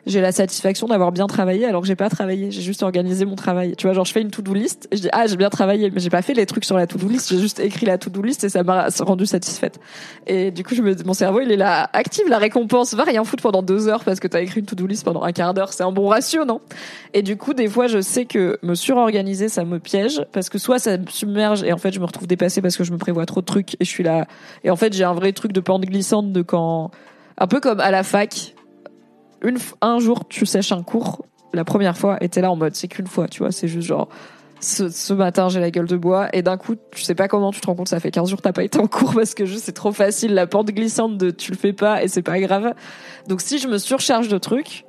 [0.06, 2.52] j'ai la satisfaction d'avoir bien travaillé alors que j'ai pas travaillé.
[2.52, 3.76] J'ai juste organisé mon travail.
[3.78, 5.92] Tu vois, genre je fais une to-do list et je dis ah j'ai bien travaillé,
[5.92, 7.30] mais j'ai pas fait les trucs sur la to-do list.
[7.30, 9.80] J'ai juste écrit la to-do list et ça m'a rendu satisfaite.
[10.28, 13.24] Et du coup, je me, mon cerveau il est là, active la récompense, va rien
[13.24, 15.74] foutre pendant deux heures parce que t'as écrit une to-do list pendant un quart d'heure.
[15.74, 16.62] C'est un bon ratio, non?
[17.14, 20.58] Et du coup, des fois, je sais que me surorganiser, ça me piège parce que
[20.58, 22.98] soit ça me submerge et en fait, je me retrouve dépassée parce que je me
[22.98, 24.28] prévois trop de trucs et je suis là.
[24.64, 26.92] Et en fait, j'ai un vrai truc de pente glissante de quand,
[27.40, 28.56] un peu comme à la fac.
[29.42, 32.76] Une, un jour, tu sèches un cours la première fois et t'es là en mode
[32.76, 34.08] c'est qu'une fois, tu vois, c'est juste genre
[34.60, 37.52] ce, ce matin j'ai la gueule de bois et d'un coup tu sais pas comment
[37.52, 39.46] tu te rends compte ça fait 15 jours t'as pas été en cours parce que
[39.46, 42.42] juste c'est trop facile la pente glissante de tu le fais pas et c'est pas
[42.42, 42.74] grave
[43.30, 44.84] donc si je me surcharge de trucs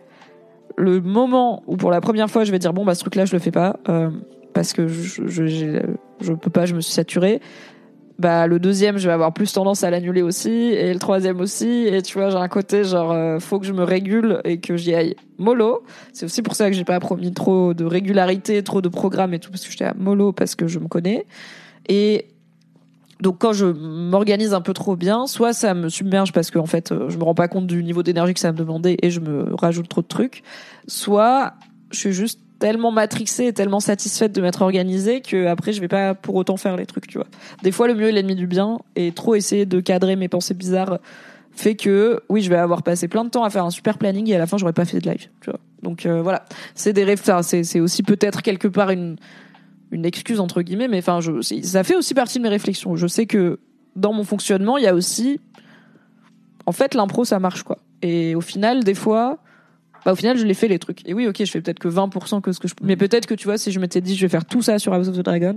[0.77, 3.27] le moment où pour la première fois je vais dire bon bah ce truc là
[3.27, 4.11] je le fais pas euh,
[4.55, 5.83] parce que je, je, j'ai-
[6.21, 7.41] je peux pas je me suis saturé
[8.21, 11.87] bah le deuxième je vais avoir plus tendance à l'annuler aussi et le troisième aussi
[11.87, 14.77] et tu vois j'ai un côté genre euh, faut que je me régule et que
[14.77, 15.83] j'y aille mollo.
[16.13, 19.39] C'est aussi pour ça que j'ai pas promis trop de régularité trop de programmes et
[19.39, 21.25] tout parce que j'étais à mollo parce que je me connais.
[21.89, 22.27] Et
[23.21, 26.67] donc quand je m'organise un peu trop bien, soit ça me submerge parce que en
[26.67, 29.09] fait euh, je me rends pas compte du niveau d'énergie que ça me demander et
[29.09, 30.43] je me rajoute trop de trucs,
[30.87, 31.55] soit
[31.91, 35.89] je suis juste tellement matrixée et tellement satisfaite de m'être organisée que après je vais
[35.89, 37.27] pas pour autant faire les trucs, tu vois.
[37.63, 40.55] Des fois le mieux est l'ennemi du bien et trop essayer de cadrer mes pensées
[40.55, 40.99] bizarres
[41.53, 44.29] fait que oui, je vais avoir passé plein de temps à faire un super planning
[44.31, 45.59] et à la fin j'aurais pas fait de live, tu vois.
[45.83, 46.45] Donc euh, voilà,
[46.75, 49.17] c'est des rêves, c'est c'est aussi peut-être quelque part une
[49.91, 52.97] une excuse entre guillemets, mais enfin, je, ça fait aussi partie de mes réflexions.
[52.97, 53.59] Je sais que
[53.97, 55.41] dans mon fonctionnement, il y a aussi,
[56.67, 57.79] en fait, l'impro, ça marche quoi.
[58.03, 59.39] Et au final, des fois,
[60.05, 61.07] bah, au final, je l'ai fait les trucs.
[61.09, 63.35] Et oui, ok, je fais peut-être que 20% que ce que je, mais peut-être que
[63.35, 65.23] tu vois, si je m'étais dit, je vais faire tout ça sur House of the
[65.23, 65.55] Dragon,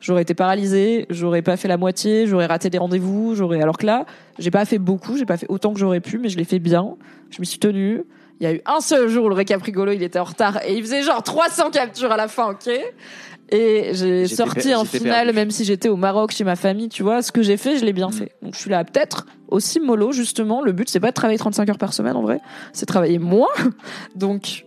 [0.00, 3.86] j'aurais été paralysée, j'aurais pas fait la moitié, j'aurais raté des rendez-vous, j'aurais, alors que
[3.86, 4.06] là,
[4.38, 6.58] j'ai pas fait beaucoup, j'ai pas fait autant que j'aurais pu, mais je l'ai fait
[6.58, 6.96] bien.
[7.30, 8.02] Je me suis tenue.
[8.40, 10.60] Il y a eu un seul jour où le récap rigolo, il était en retard
[10.64, 12.70] et il faisait genre 300 captures à la fin, ok?
[13.50, 15.32] Et j'ai sorti en finale, perdu.
[15.36, 17.84] même si j'étais au Maroc chez ma famille, tu vois, ce que j'ai fait, je
[17.84, 18.12] l'ai bien Mm.
[18.12, 18.32] fait.
[18.42, 20.62] Donc je suis là peut-être aussi mollo, justement.
[20.62, 22.40] Le but, c'est pas de travailler 35 heures par semaine, en vrai.
[22.72, 23.46] C'est travailler moins.
[24.16, 24.66] Donc,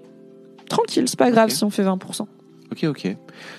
[0.70, 2.26] tranquille, c'est pas grave si on fait 20%.
[2.72, 3.16] Ok, ok.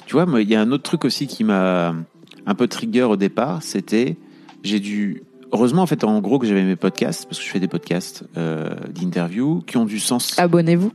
[0.06, 1.94] Tu vois, il y a un autre truc aussi qui m'a
[2.46, 4.16] un peu trigger au départ, c'était
[4.64, 7.60] j'ai dû heureusement en fait en gros que j'avais mes podcasts parce que je fais
[7.60, 10.92] des podcasts euh, d'interviews qui ont du sens, Abonnez-vous.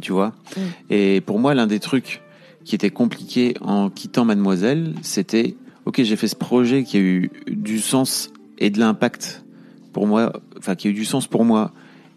[0.00, 0.32] tu vois.
[0.56, 0.60] Mm.
[0.90, 2.21] Et pour moi, l'un des trucs
[2.64, 7.30] qui était compliqué en quittant Mademoiselle, c'était ok, j'ai fait ce projet qui a eu
[7.48, 9.44] du sens et de l'impact
[9.92, 11.72] pour moi, enfin qui a eu du sens pour moi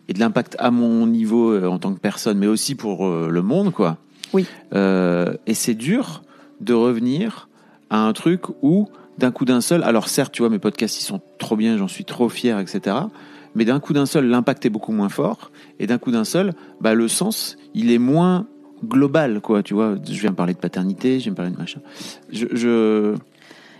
[0.07, 3.29] et de l'impact à mon niveau euh, en tant que personne, mais aussi pour euh,
[3.29, 3.97] le monde, quoi.
[4.33, 4.45] Oui.
[4.73, 6.23] Euh, et c'est dur
[6.61, 7.49] de revenir
[7.89, 11.03] à un truc où d'un coup d'un seul, alors certes, tu vois, mes podcasts ils
[11.03, 12.97] sont trop bien, j'en suis trop fier, etc.
[13.55, 16.53] Mais d'un coup d'un seul, l'impact est beaucoup moins fort, et d'un coup d'un seul,
[16.81, 18.47] bah le sens, il est moins
[18.85, 19.63] global, quoi.
[19.63, 21.79] Tu vois, je viens de parler de paternité, je viens de parler de machin.
[22.31, 23.15] Je, je...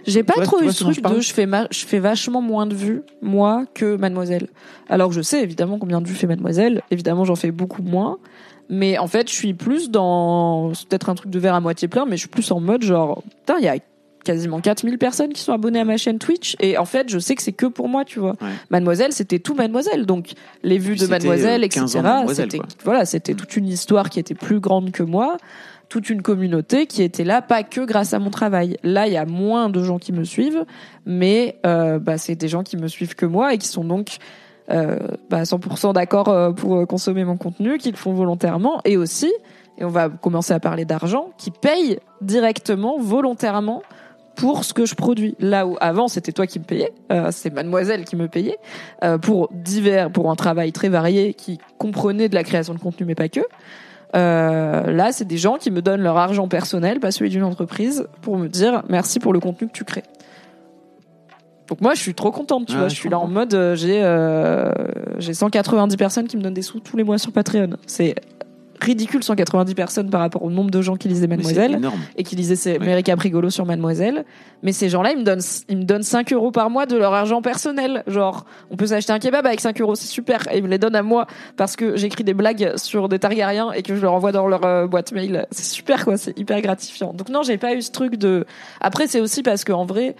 [0.08, 2.41] J'ai pas vois- trop eu ce truc je de je fais, ma- je fais vachement
[2.41, 4.50] moins de vues, moi, que Mademoiselle.
[4.88, 6.84] Alors que je sais évidemment combien de vues fait Mademoiselle.
[6.91, 8.20] Évidemment, j'en fais beaucoup moins.
[8.70, 10.74] Mais en fait, je suis plus dans.
[10.74, 12.84] C'est peut-être un truc de verre à moitié plein, mais je suis plus en mode
[12.84, 13.24] genre.
[13.39, 13.78] Putain, il y a
[14.26, 16.58] quasiment 4000 personnes qui sont abonnées à ma chaîne Twitch.
[16.60, 18.36] Et en fait, je sais que c'est que pour moi, tu vois.
[18.42, 18.50] Ouais.
[18.70, 20.06] Mademoiselle, c'était tout Mademoiselle.
[20.06, 20.34] Donc,
[20.64, 21.82] les vues de Mademoiselle, etc.
[21.82, 23.38] 15 ans de Mademoiselle, C'était, voilà, c'était Mm.
[23.38, 25.38] toute une histoire qui était plus grande que moi
[25.88, 28.76] toute une communauté qui était là pas que grâce à mon travail.
[28.84, 30.66] Là, il y a moins de gens qui me suivent,
[31.06, 34.18] mais euh, bah, c'est des gens qui me suivent que moi et qui sont donc
[34.72, 34.98] euh,
[35.30, 39.32] bah, 100% d'accord euh, pour euh, consommer mon contenu, qui le font volontairement et aussi,
[39.78, 43.84] et on va commencer à parler d'argent, qui payent directement, volontairement
[44.36, 45.36] pour ce que je produis.
[45.39, 48.58] Là où avant c'était toi qui me payais, euh, c'est Mademoiselle qui me payait
[49.04, 53.06] euh, pour divers, pour un travail très varié qui comprenait de la création de contenu
[53.06, 53.42] mais pas que.
[54.15, 58.08] Euh, là, c'est des gens qui me donnent leur argent personnel, pas celui d'une entreprise,
[58.21, 60.04] pour me dire merci pour le contenu que tu crées.
[61.67, 62.88] Donc moi, je suis trop contente, tu vois.
[62.88, 64.71] je Je suis là en mode, euh, j'ai euh,
[65.17, 67.71] j'ai 190 personnes qui me donnent des sous tous les mois sur Patreon.
[67.88, 68.15] C'est
[68.82, 72.00] ridicule, 190 personnes par rapport au nombre de gens qui lisaient Mademoiselle énorme.
[72.17, 73.04] et qui lisaient ces Ouais.
[73.04, 74.26] Caprigolo sur Mademoiselle.
[74.63, 77.13] Mais ces gens-là, ils me donnent, ils me donnent 5 euros par mois de leur
[77.13, 78.04] argent personnel.
[78.08, 80.52] Genre, on peut s'acheter un kebab avec 5 euros, c'est super.
[80.52, 83.71] Et ils me les donnent à moi parce que j'écris des blagues sur des Targaryens
[83.73, 85.46] et que je leur envoie dans leur euh, boîte mail.
[85.52, 86.17] C'est super, quoi.
[86.17, 87.13] C'est hyper gratifiant.
[87.13, 88.46] Donc non, j'ai pas eu ce truc de.
[88.82, 90.15] Après, c'est aussi parce qu'en vrai,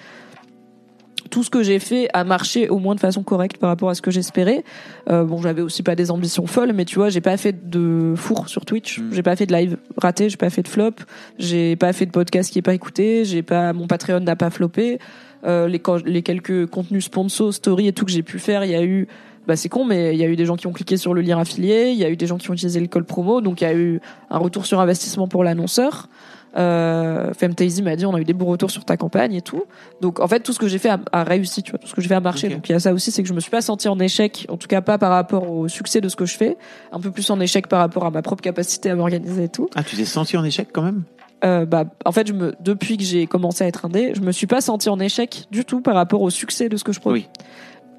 [1.30, 3.96] tout ce que j'ai fait a marché au moins de façon correcte par rapport à
[3.96, 4.64] ce que j'espérais.
[5.10, 8.14] Euh, bon, j'avais aussi pas des ambitions folles, mais tu vois, j'ai pas fait de
[8.16, 9.10] four sur Twitch, Mm.
[9.12, 10.92] j'ai pas fait de live raté, j'ai pas fait de flop,
[11.40, 14.50] j'ai pas fait de podcast qui est pas écouté, j'ai pas mon Patreon n'a pas
[14.50, 15.00] floppé.
[15.46, 18.76] Euh, les, les quelques contenus sponsors, story et tout que j'ai pu faire, il y
[18.76, 19.08] a eu
[19.48, 21.22] bah c'est con, mais il y a eu des gens qui ont cliqué sur le
[21.22, 23.62] lien affilié, il y a eu des gens qui ont utilisé le code promo, donc
[23.62, 24.02] il y a eu
[24.32, 26.10] un retour sur investissement pour l'annonceur.
[26.58, 29.64] Euh, Femtazy m'a dit on a eu des beaux retours sur ta campagne et tout.
[30.02, 31.94] Donc en fait tout ce que j'ai fait a, a réussi, tu vois, tout ce
[31.94, 32.50] que j'ai fait a marché.
[32.50, 34.46] Donc il y a ça aussi, c'est que je me suis pas senti en échec,
[34.50, 36.58] en tout cas pas par rapport au succès de ce que je fais,
[36.92, 39.70] un peu plus en échec par rapport à ma propre capacité à m'organiser et tout.
[39.76, 41.04] Ah, tu t'es senti en échec quand même?
[41.44, 44.32] Euh, bah en fait je me depuis que j'ai commencé à être indé, je me
[44.32, 47.02] suis pas senti en échec du tout par rapport au succès de ce que je
[47.02, 47.28] produis.
[47.36, 47.46] Oui.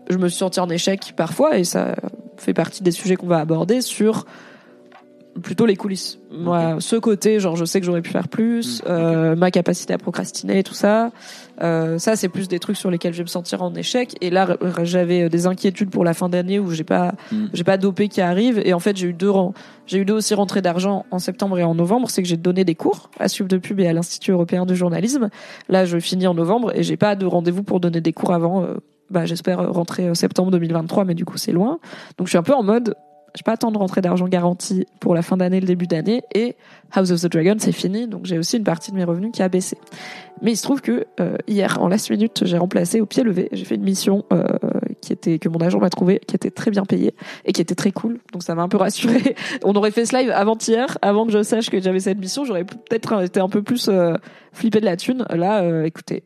[0.08, 1.96] Je me suis senti en échec parfois et ça
[2.38, 4.24] fait partie des sujets qu'on va aborder sur
[5.42, 6.18] plutôt les coulisses.
[6.30, 9.94] Moi, ce côté, genre, je sais que j'aurais pu faire plus, Mm, euh, ma capacité
[9.94, 11.10] à procrastiner, tout ça.
[11.62, 14.14] Euh, ça, c'est plus des trucs sur lesquels je vais me sentir en échec.
[14.20, 17.46] Et là, j'avais euh, des inquiétudes pour la fin d'année où j'ai pas, Mm.
[17.52, 18.60] j'ai pas d'OP qui arrive.
[18.64, 19.54] Et en fait, j'ai eu deux rangs.
[19.86, 22.10] J'ai eu deux aussi rentrées d'argent en septembre et en novembre.
[22.10, 24.76] C'est que j'ai donné des cours à Suivre de Pub et à l'Institut européen du
[24.76, 25.30] journalisme.
[25.68, 28.62] Là, je finis en novembre et j'ai pas de rendez-vous pour donner des cours avant.
[28.62, 28.74] euh,
[29.08, 31.78] bah, j'espère rentrer euh, septembre 2023, mais du coup, c'est loin.
[32.18, 32.96] Donc, je suis un peu en mode,
[33.36, 36.56] j'ai pas tant de rentrée d'argent garantie pour la fin d'année, le début d'année, et
[36.92, 39.42] House of the Dragon, c'est fini, donc j'ai aussi une partie de mes revenus qui
[39.42, 39.78] a baissé.
[40.42, 43.48] Mais il se trouve que euh, hier, en last minute, j'ai remplacé au pied levé.
[43.52, 44.44] J'ai fait une mission euh,
[45.00, 47.14] qui était que mon agent m'a trouvé, qui était très bien payée
[47.44, 48.18] et qui était très cool.
[48.32, 49.36] Donc ça m'a un peu rassuré.
[49.64, 52.44] On aurait fait ce live avant-hier, avant que je sache que j'avais cette mission.
[52.44, 54.14] J'aurais peut-être été un peu plus euh,
[54.52, 55.24] flippé de la thune.
[55.30, 56.24] Là, euh, écoutez,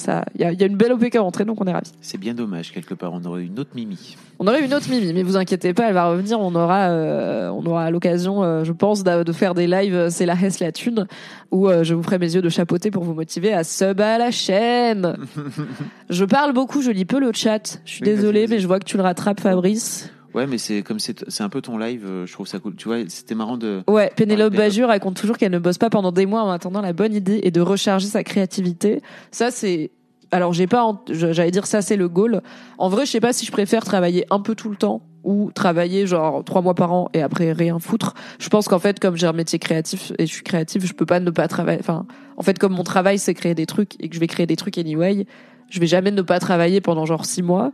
[0.00, 1.92] ça, il y y a une belle OP qui est rentrée, donc on est ravis.
[2.00, 3.12] C'est bien dommage, quelque part.
[3.12, 4.16] On aurait eu une autre Mimi.
[4.38, 6.38] On aurait une autre Mimi, mais vous inquiétez pas, elle va revenir.
[6.40, 9.94] On aura, euh, on aura l'occasion, euh, je pense, de faire des lives.
[9.94, 11.06] euh, C'est la Hesse la thune,
[11.50, 14.18] où euh, je vous ferai mes yeux de chapeauter pour vous motiver à sub à
[14.18, 15.16] la chaîne.
[16.10, 17.80] je parle beaucoup, je lis peu le chat.
[17.84, 20.10] Je suis Oui, désolée, mais je vois que tu le rattrapes, Fabrice.
[20.38, 22.76] Ouais, mais c'est comme c'est c'est un peu ton live, euh, je trouve ça cool.
[22.76, 23.82] Tu vois, c'était marrant de.
[23.88, 24.54] Ouais, Pénélope.
[24.54, 27.40] Bagieux raconte toujours qu'elle ne bosse pas pendant des mois en attendant la bonne idée
[27.42, 29.02] et de recharger sa créativité.
[29.32, 29.90] Ça, c'est.
[30.30, 30.84] Alors, j'ai pas.
[30.84, 32.40] en- J'allais dire ça, c'est le goal.
[32.78, 35.50] En vrai, je sais pas si je préfère travailler un peu tout le temps ou
[35.52, 38.14] travailler genre trois mois par an et après rien foutre.
[38.38, 41.04] Je pense qu'en fait, comme j'ai un métier créatif et je suis créatif, je peux
[41.06, 41.80] pas ne pas travailler.
[41.80, 44.46] Enfin, en fait, comme mon travail, c'est créer des trucs et que je vais créer
[44.46, 45.26] des trucs anyway.
[45.70, 47.72] Je vais jamais ne pas travailler pendant genre six mois.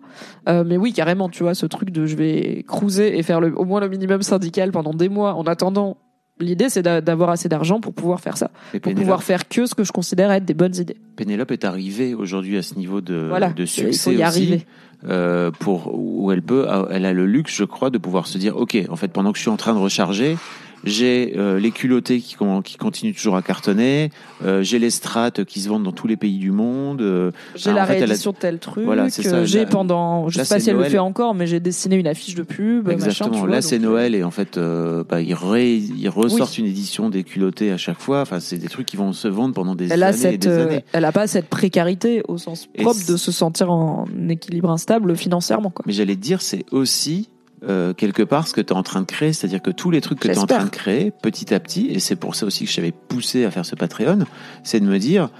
[0.49, 3.57] Euh, mais oui, carrément, tu vois, ce truc de je vais cruiser et faire le,
[3.59, 5.97] au moins le minimum syndical pendant des mois en attendant.
[6.41, 9.47] L'idée, c'est d'a- d'avoir assez d'argent pour pouvoir faire ça, Et pour Pénélope, pouvoir faire
[9.49, 10.97] que ce que je considère être des bonnes idées.
[11.15, 14.23] Pénélope est arrivée aujourd'hui à ce niveau de, Voilà, de il faut succès y aussi,
[14.25, 14.67] arriver.
[15.09, 18.57] euh, pour où elle peut, elle a le luxe, je crois, de pouvoir se dire,
[18.57, 20.37] ok, en fait, pendant que je suis en train de recharger,
[20.85, 24.11] j'ai euh, les culottés qui, qui continuent toujours à cartonner,
[24.45, 27.01] euh, j'ai les strates qui se vendent dans tous les pays du monde.
[27.01, 28.85] euh, J'ai la réédition de tel truc.
[28.85, 29.07] Voilà,
[29.45, 30.93] j'ai pendant, je là, sais pas si elle le Noël.
[30.93, 32.87] fait encore, mais j'ai dessiné une affiche de pub.
[32.87, 33.39] machin, Exactement.
[33.39, 36.65] vois, Là, c'est euh, Noël et en fait, euh, bah, ils, ré- ils ressortent Oui.
[36.65, 38.21] une édition des culottés à chaque fois.
[38.21, 40.49] Enfin, c'est des trucs qui vont se vendre pendant des Elle a années et des
[40.49, 40.85] euh, années.
[40.93, 45.71] elle a pas cette précarité au sens propre de se sentir en équilibre instable financièrement,
[45.71, 45.85] quoi.
[45.87, 47.29] Mais j'allais dire, c'est aussi
[47.69, 50.01] euh, quelque part ce que tu es en train de créer, c'est-à-dire que tous les
[50.01, 52.47] trucs que tu es en train de créer petit à petit, et c'est pour ça
[52.47, 54.21] aussi que je t'avais poussé à faire ce Patreon,
[54.63, 55.31] c'est de me dire,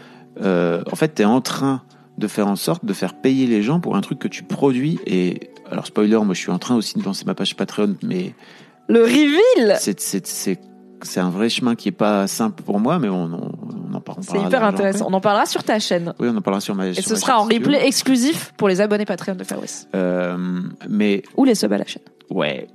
[0.43, 1.83] euh, en fait, tu es en train
[2.19, 5.01] de faire en sorte de faire payer les gens pour un truc que tu produis.
[5.07, 8.35] Et alors, spoiler, moi je suis en train aussi de lancer ma page Patreon, mais
[8.89, 9.77] Le reveal!
[9.81, 10.61] c'est c'est- c'est-
[11.03, 13.53] c'est un vrai chemin qui est pas simple pour moi, mais on, on,
[13.91, 15.07] on en par- on C'est parlera hyper intéressant.
[15.11, 16.15] On en parlera sur ta chaîne.
[16.19, 18.53] Oui, on en parlera sur ma Et sur ce ma sera en chaîne, replay exclusif
[18.57, 19.87] pour les abonnés Patreon de Fabrice.
[19.95, 20.37] Euh,
[20.89, 22.03] mais Ou les subs à la chaîne.
[22.31, 22.67] Ouais.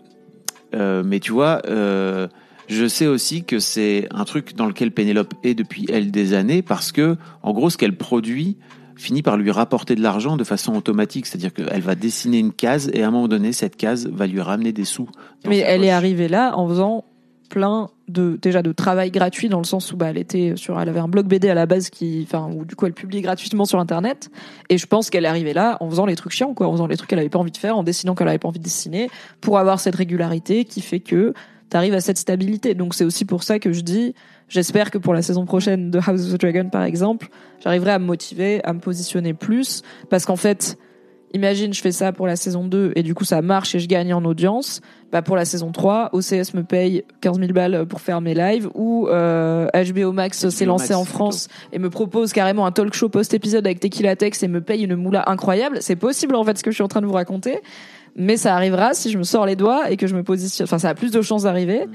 [0.75, 2.27] Euh, mais tu vois, euh,
[2.67, 6.61] je sais aussi que c'est un truc dans lequel Pénélope est depuis elle des années
[6.61, 8.57] parce que, en gros, ce qu'elle produit
[8.95, 11.25] finit par lui rapporter de l'argent de façon automatique.
[11.25, 14.41] C'est-à-dire qu'elle va dessiner une case et à un moment donné, cette case va lui
[14.41, 15.09] ramener des sous.
[15.47, 17.05] Mais elle est arrivée là en faisant
[17.49, 20.89] plein de déjà de travail gratuit dans le sens où bah elle était sur elle
[20.89, 23.65] avait un blog BD à la base qui enfin où du coup elle publiait gratuitement
[23.65, 24.29] sur internet
[24.69, 26.87] et je pense qu'elle est arrivée là en faisant les trucs chiants quoi en faisant
[26.87, 28.63] les trucs qu'elle avait pas envie de faire en dessinant qu'elle avait pas envie de
[28.63, 29.09] dessiner
[29.41, 31.33] pour avoir cette régularité qui fait que
[31.69, 32.73] t'arrives à cette stabilité.
[32.73, 34.15] Donc c'est aussi pour ça que je dis,
[34.47, 37.29] j'espère que pour la saison prochaine de House of the Dragon, par exemple,
[37.63, 40.77] j'arriverai à me motiver, à me positionner plus, parce qu'en fait,
[41.33, 43.87] imagine je fais ça pour la saison 2 et du coup ça marche et je
[43.87, 48.01] gagne en audience, bah pour la saison 3, OCS me paye 15 000 balles pour
[48.01, 52.65] faire mes lives ou euh, HBO Max s'est lancé en France et me propose carrément
[52.65, 55.77] un talk show post-épisode avec Tequila Tex et me paye une moula incroyable.
[55.81, 57.59] C'est possible en fait ce que je suis en train de vous raconter,
[58.15, 60.65] mais ça arrivera si je me sors les doigts et que je me positionne.
[60.65, 61.85] Enfin, ça a plus de chances d'arriver.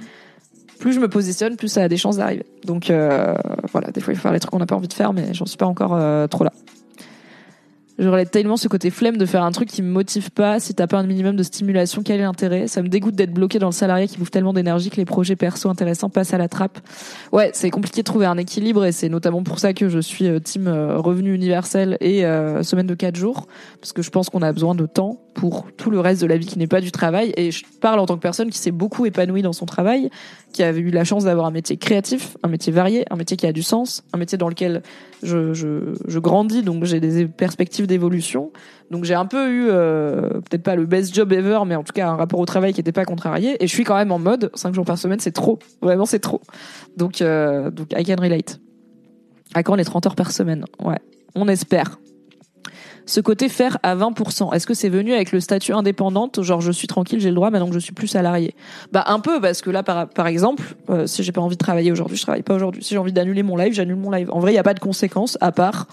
[0.80, 2.44] Plus je me positionne, plus ça a des chances d'arriver.
[2.64, 3.34] Donc euh,
[3.70, 5.32] voilà, des fois il faut faire les trucs qu'on n'a pas envie de faire, mais
[5.32, 6.52] j'en suis pas encore euh, trop là.
[7.96, 10.58] J'aurais tellement ce côté flemme de faire un truc qui me motive pas.
[10.58, 12.66] Si t'as pas un minimum de stimulation, quel est l'intérêt?
[12.66, 15.36] Ça me dégoûte d'être bloqué dans le salarié qui bouffe tellement d'énergie que les projets
[15.36, 16.80] perso intéressants passent à la trappe.
[17.30, 20.26] Ouais, c'est compliqué de trouver un équilibre et c'est notamment pour ça que je suis
[20.26, 23.46] euh, team euh, revenu universel et euh, semaine de 4 jours
[23.80, 26.36] parce que je pense qu'on a besoin de temps pour tout le reste de la
[26.36, 28.70] vie qui n'est pas du travail et je parle en tant que personne qui s'est
[28.70, 30.10] beaucoup épanouie dans son travail,
[30.52, 33.46] qui a eu la chance d'avoir un métier créatif, un métier varié, un métier qui
[33.46, 34.82] a du sens, un métier dans lequel
[35.22, 38.52] je, je, je grandis donc j'ai des perspectives d'évolution.
[38.90, 41.92] Donc j'ai un peu eu euh, peut-être pas le best job ever mais en tout
[41.92, 44.18] cas un rapport au travail qui n'était pas contrarié et je suis quand même en
[44.18, 45.58] mode 5 jours par semaine, c'est trop.
[45.80, 46.40] Vraiment c'est trop.
[46.96, 48.60] Donc euh, donc I can relate.
[49.54, 50.64] À quand les 30 heures par semaine?
[50.82, 50.98] Ouais,
[51.34, 51.98] on espère
[53.06, 54.54] ce côté faire à 20%.
[54.54, 57.50] Est-ce que c'est venu avec le statut indépendante, genre je suis tranquille, j'ai le droit
[57.50, 58.54] maintenant que je suis plus salarié
[58.92, 61.62] Bah un peu parce que là par, par exemple, euh, si j'ai pas envie de
[61.62, 62.82] travailler aujourd'hui, je travaille pas aujourd'hui.
[62.82, 64.30] Si j'ai envie d'annuler mon live, j'annule mon live.
[64.30, 65.86] En vrai, il y a pas de conséquences à part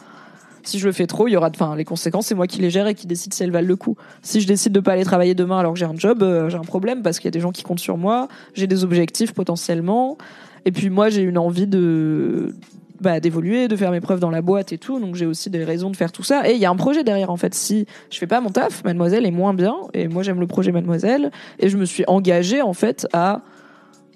[0.64, 2.70] si je le fais trop, il y aura enfin les conséquences, c'est moi qui les
[2.70, 3.96] gère et qui décide si elles valent le coup.
[4.22, 6.58] Si je décide de pas aller travailler demain alors que j'ai un job, euh, j'ai
[6.58, 9.34] un problème parce qu'il y a des gens qui comptent sur moi, j'ai des objectifs
[9.34, 10.18] potentiellement
[10.66, 12.54] et puis moi j'ai une envie de
[13.02, 15.00] bah, d'évoluer, de faire mes preuves dans la boîte et tout.
[15.00, 16.48] Donc j'ai aussi des raisons de faire tout ça.
[16.48, 17.56] Et il y a un projet derrière en fait.
[17.56, 19.76] Si je fais pas mon taf, Mademoiselle est moins bien.
[19.94, 21.32] Et moi j'aime le projet Mademoiselle.
[21.58, 23.42] Et je me suis engagée en fait à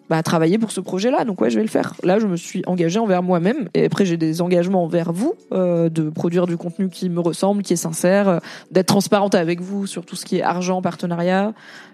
[0.09, 1.25] bah, travailler pour ce projet-là.
[1.25, 1.95] Donc ouais, je vais le faire.
[2.03, 3.69] Là, je me suis engagée envers moi-même.
[3.73, 7.63] Et après, j'ai des engagements envers vous euh, de produire du contenu qui me ressemble,
[7.63, 8.39] qui est sincère, euh,
[8.71, 11.53] d'être transparente avec vous sur tout ce qui est argent, partenariat,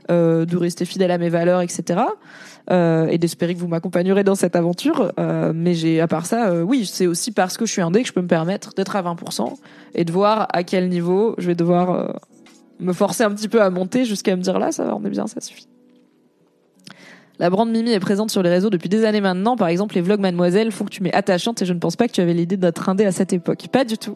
[0.09, 2.01] euh, de rester fidèle à mes valeurs, etc.
[2.69, 5.11] Euh, et d'espérer que vous m'accompagnerez dans cette aventure.
[5.19, 8.01] Euh, mais j'ai, à part ça, euh, oui, c'est aussi parce que je suis indé
[8.01, 9.55] que je peux me permettre d'être à 20%
[9.95, 12.13] et de voir à quel niveau je vais devoir
[12.79, 15.09] me forcer un petit peu à monter jusqu'à me dire là, ça va, on est
[15.09, 15.70] bien, ça suffit.
[17.41, 19.55] La brand Mimi est présente sur les réseaux depuis des années maintenant.
[19.55, 22.07] Par exemple, les vlogs Mademoiselle font que tu m'es attachante et je ne pense pas
[22.07, 23.67] que tu avais l'idée d'être indé à cette époque.
[23.71, 24.15] Pas du tout.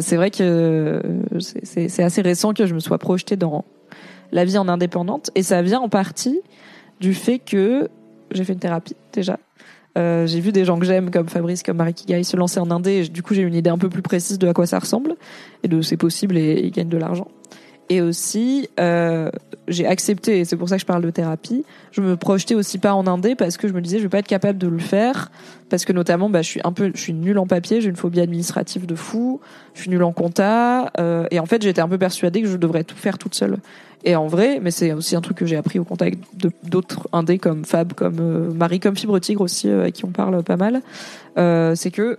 [0.00, 1.00] c'est vrai que
[1.40, 3.64] c'est assez récent que je me sois projetée dans
[4.32, 6.42] la vie en indépendante et ça vient en partie
[7.00, 7.88] du fait que
[8.32, 9.38] j'ai fait une thérapie déjà.
[9.96, 12.70] Euh, j'ai vu des gens que j'aime comme Fabrice, comme Marie Kigai se lancer en
[12.70, 12.98] indé.
[12.98, 15.16] Et du coup, j'ai une idée un peu plus précise de à quoi ça ressemble
[15.62, 17.28] et de c'est possible et ils gagnent de l'argent.
[17.90, 19.30] Et aussi, euh,
[19.66, 22.78] j'ai accepté, et c'est pour ça que je parle de thérapie, je me projetais aussi
[22.78, 24.78] pas en indé parce que je me disais je vais pas être capable de le
[24.78, 25.30] faire
[25.70, 27.96] parce que notamment bah, je suis un peu je suis nulle en papier, j'ai une
[27.96, 29.40] phobie administrative de fou,
[29.74, 32.56] je suis nulle en compta euh, et en fait j'étais un peu persuadée que je
[32.56, 33.56] devrais tout faire toute seule.
[34.04, 36.18] Et en vrai, mais c'est aussi un truc que j'ai appris au contact
[36.64, 40.10] d'autres indés comme Fab, comme euh, Marie, comme Fibre Tigre aussi, euh, avec qui on
[40.10, 40.82] parle pas mal,
[41.36, 42.18] euh, c'est que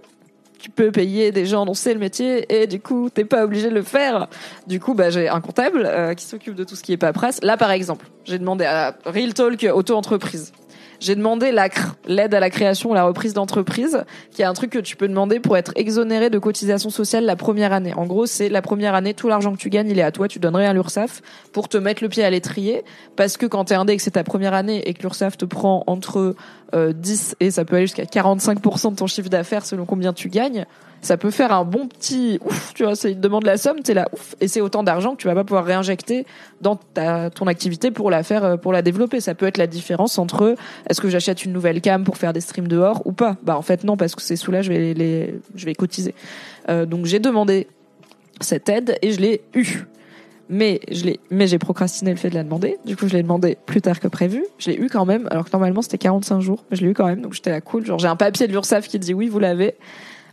[0.59, 3.69] tu peux payer des gens dont c'est le métier et du coup t'es pas obligé
[3.69, 4.27] de le faire.
[4.67, 7.39] Du coup, bah j'ai un comptable euh, qui s'occupe de tout ce qui est paperasse.
[7.41, 10.51] Là, par exemple, j'ai demandé à Real Talk auto-entreprise
[10.99, 11.53] j'ai demandé
[12.07, 15.07] l'aide à la création ou la reprise d'entreprise, qui est un truc que tu peux
[15.07, 17.93] demander pour être exonéré de cotisation sociale la première année.
[17.93, 20.27] En gros, c'est la première année, tout l'argent que tu gagnes, il est à toi,
[20.27, 21.21] tu donnerais à l'URSSAF
[21.53, 22.83] pour te mettre le pied à l'étrier,
[23.15, 25.45] parce que quand t'es indé et que c'est ta première année et que l'URSSAF te
[25.45, 26.35] prend entre
[26.73, 30.29] 10 euh, et ça peut aller jusqu'à 45% de ton chiffre d'affaires selon combien tu
[30.29, 30.65] gagnes,
[31.01, 33.93] ça peut faire un bon petit ouf, tu vois, c'est une demande la somme, t'es
[33.93, 36.25] là ouf, et c'est autant d'argent que tu vas pas pouvoir réinjecter
[36.61, 39.21] dans ta, ton activité pour la faire, euh, pour la développer.
[39.21, 40.55] Ça peut être la différence entre
[40.89, 43.37] est-ce que j'achète une nouvelle cam pour faire des streams dehors ou pas?
[43.43, 46.13] Bah en fait non, parce que c'est sous là je vais les, je vais cotiser.
[46.69, 47.67] Euh, donc j'ai demandé
[48.41, 49.85] cette aide et je l'ai eu.
[50.49, 52.77] Mais je l'ai, mais j'ai procrastiné le fait de la demander.
[52.83, 54.43] Du coup, je l'ai demandé plus tard que prévu.
[54.57, 56.93] Je l'ai eu quand même, alors que normalement c'était 45 jours, mais je l'ai eu
[56.95, 57.21] quand même.
[57.21, 57.85] Donc j'étais là cool.
[57.85, 59.75] Genre j'ai un papier de l'URSSAF qui dit oui, vous l'avez.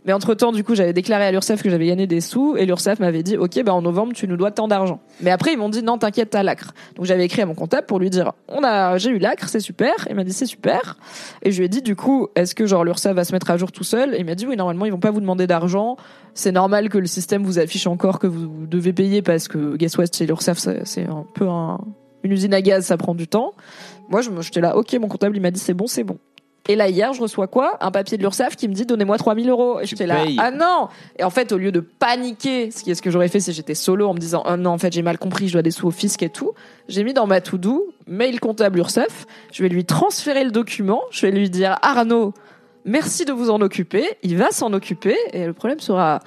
[0.07, 2.65] Mais entre temps, du coup, j'avais déclaré à l'URSSAF que j'avais gagné des sous et
[2.65, 5.01] l'URSSAF m'avait dit, OK, bah, en novembre, tu nous dois tant d'argent.
[5.19, 6.73] Mais après, ils m'ont dit, non, t'inquiète, t'as l'acre.
[6.95, 9.59] Donc, j'avais écrit à mon comptable pour lui dire, on a, j'ai eu l'acre, c'est
[9.59, 10.07] super.
[10.09, 10.95] Il m'a dit, c'est super.
[11.43, 13.57] Et je lui ai dit, du coup, est-ce que, genre, l'URSSAF va se mettre à
[13.57, 14.15] jour tout seul?
[14.15, 15.97] Et il m'a dit, oui, normalement, ils vont pas vous demander d'argent.
[16.33, 19.97] C'est normal que le système vous affiche encore que vous devez payer parce que, guess
[19.97, 21.47] what, chez l'URSSAF, c'est un peu
[22.23, 23.51] une usine à gaz, ça prend du temps.
[24.07, 26.17] Moi, j'étais là, OK, mon comptable, il m'a dit, c'est bon, c'est bon
[26.67, 27.77] Et là, hier, je reçois quoi?
[27.81, 29.79] Un papier de l'URSSAF qui me dit donnez-moi 3000 euros.
[29.79, 30.89] Et j'étais là, ah non!
[31.17, 33.53] Et en fait, au lieu de paniquer, ce qui est ce que j'aurais fait si
[33.53, 35.71] j'étais solo en me disant, oh non, en fait, j'ai mal compris, je dois des
[35.71, 36.51] sous au fisc et tout,
[36.89, 41.25] j'ai mis dans ma to-do, mail comptable URSSAF, je vais lui transférer le document, je
[41.25, 42.33] vais lui dire, Arnaud,
[42.85, 46.19] merci de vous en occuper, il va s'en occuper, et le problème sera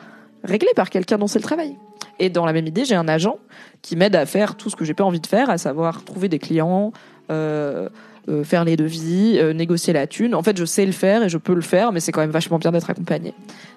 [0.43, 1.77] réglé par quelqu'un dont c'est le travail.
[2.19, 3.39] Et dans la même idée, j'ai un agent
[3.83, 6.29] qui m'aide à faire tout ce que j'ai pas envie de faire, à savoir trouver
[6.29, 6.93] des clients,
[7.31, 7.89] euh,
[8.31, 10.35] euh, faire les devis, euh, négocier la thune.
[10.35, 12.31] En fait, je sais le faire et je peux le faire, mais c'est quand même
[12.31, 13.35] vachement bien d'être accompagné.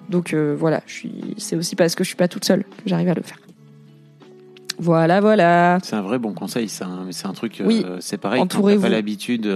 [0.08, 1.34] Donc euh, voilà, je suis.
[1.38, 3.38] C'est aussi parce que je suis pas toute seule que j'arrive à le faire.
[4.78, 5.78] Voilà, voilà.
[5.82, 6.86] C'est un vrai bon conseil, ça.
[6.86, 7.62] hein, mais C'est un truc.
[7.64, 7.84] Oui.
[8.00, 8.40] c'est pareil.
[8.40, 8.82] Entourez-vous.
[8.82, 9.52] pas l'habitude.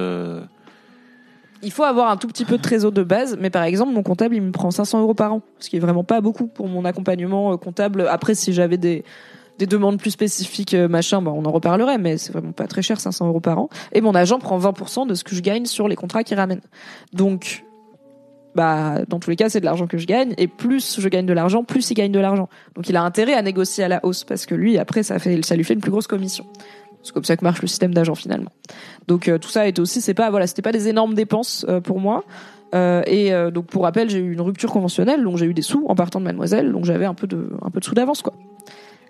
[1.60, 4.04] Il faut avoir un tout petit peu de trésor de base, mais par exemple, mon
[4.04, 6.68] comptable, il me prend 500 euros par an, ce qui est vraiment pas beaucoup pour
[6.68, 8.06] mon accompagnement comptable.
[8.08, 9.04] Après, si j'avais des,
[9.58, 12.82] des demandes plus spécifiques, euh, machin, bah, on en reparlerait, mais c'est vraiment pas très
[12.82, 13.68] cher, 500 euros par an.
[13.92, 16.60] Et mon agent prend 20% de ce que je gagne sur les contrats qu'il ramène.
[17.12, 17.64] Donc,
[18.54, 21.26] bah, dans tous les cas, c'est de l'argent que je gagne, et plus je gagne
[21.26, 22.48] de l'argent, plus il gagne de l'argent.
[22.76, 25.44] Donc, il a intérêt à négocier à la hausse, parce que lui, après, ça fait,
[25.44, 26.46] ça lui fait une plus grosse commission.
[27.02, 28.50] C'est comme ça que marche le système d'agent finalement.
[29.06, 31.80] Donc euh, tout ça est aussi, c'est pas voilà, c'était pas des énormes dépenses euh,
[31.80, 32.24] pour moi.
[32.74, 35.62] Euh, et euh, donc pour rappel, j'ai eu une rupture conventionnelle, donc j'ai eu des
[35.62, 38.22] sous en partant de Mademoiselle, donc j'avais un peu de un peu de sous d'avance
[38.22, 38.34] quoi.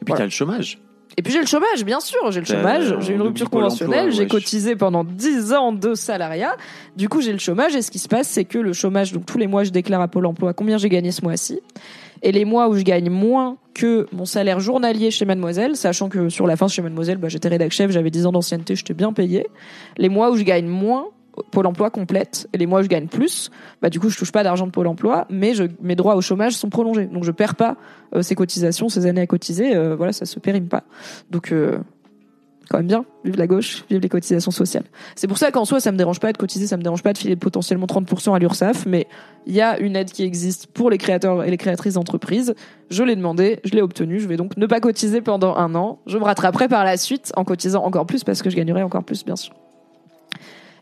[0.00, 0.18] Et puis Voilà.
[0.20, 0.78] t'as le chômage.
[1.16, 4.28] Et puis j'ai le chômage, bien sûr, j'ai le chômage, j'ai une rupture conventionnelle, j'ai
[4.28, 6.56] cotisé pendant 10 ans de salariat.
[6.96, 9.26] Du coup, j'ai le chômage et ce qui se passe, c'est que le chômage, donc
[9.26, 11.60] tous les mois, je déclare à Pôle emploi combien j'ai gagné ce mois-ci.
[12.22, 16.28] Et les mois où je gagne moins que mon salaire journalier chez Mademoiselle, sachant que
[16.28, 19.12] sur la fin chez Mademoiselle, bah, j'étais rédac chef, j'avais 10 ans d'ancienneté, j'étais bien
[19.12, 19.46] payé.
[19.96, 21.06] Les mois où je gagne moins,
[21.50, 23.50] Pôle emploi complète, et les mois où je gagne plus,
[23.82, 26.54] bah du coup je touche pas d'argent de Pôle emploi, mais mes droits au chômage
[26.54, 27.76] sont prolongés, donc je perds pas
[28.14, 30.84] euh, ces cotisations, ces années à cotiser, euh, voilà ça se périme pas.
[31.30, 31.78] Donc euh,
[32.68, 34.84] quand même bien, vive la gauche, vive les cotisations sociales.
[35.16, 37.12] C'est pour ça qu'en soi, ça me dérange pas de cotiser, ça me dérange pas
[37.12, 39.06] de filer potentiellement 30% à l'URSSAF, mais
[39.46, 42.54] il y a une aide qui existe pour les créateurs et les créatrices d'entreprises.
[42.90, 46.00] Je l'ai demandé, je l'ai obtenu, je vais donc ne pas cotiser pendant un an.
[46.06, 49.04] Je me rattraperai par la suite en cotisant encore plus parce que je gagnerai encore
[49.04, 49.54] plus, bien sûr.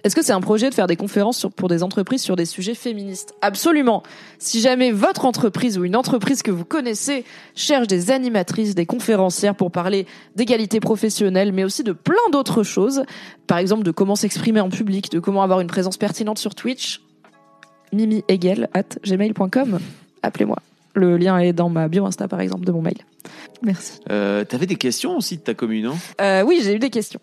[0.05, 2.45] Est-ce que c'est un projet de faire des conférences sur- pour des entreprises sur des
[2.45, 3.35] sujets féministes?
[3.43, 4.03] Absolument.
[4.39, 7.25] Si jamais votre entreprise ou une entreprise que vous connaissez
[7.55, 13.03] cherche des animatrices, des conférencières pour parler d'égalité professionnelle, mais aussi de plein d'autres choses,
[13.47, 17.01] par exemple de comment s'exprimer en public, de comment avoir une présence pertinente sur Twitch,
[17.93, 19.79] mimiegel at gmail.com,
[20.23, 20.59] appelez-moi.
[20.95, 22.97] Le lien est dans ma bio Insta, par exemple, de mon mail.
[23.63, 24.01] Merci.
[24.11, 27.21] Euh, T'avais des questions aussi de ta commune, non Euh, oui, j'ai eu des questions.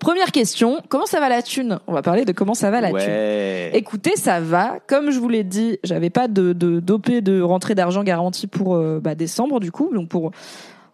[0.00, 1.78] Première question, comment ça va la thune?
[1.86, 3.76] On va parler de comment ça va la thune.
[3.76, 4.78] Écoutez, ça va.
[4.86, 8.74] Comme je vous l'ai dit, j'avais pas de, de d'OP de rentrée d'argent garantie pour
[8.74, 9.90] euh, bah, décembre du coup.
[9.94, 10.30] Donc pour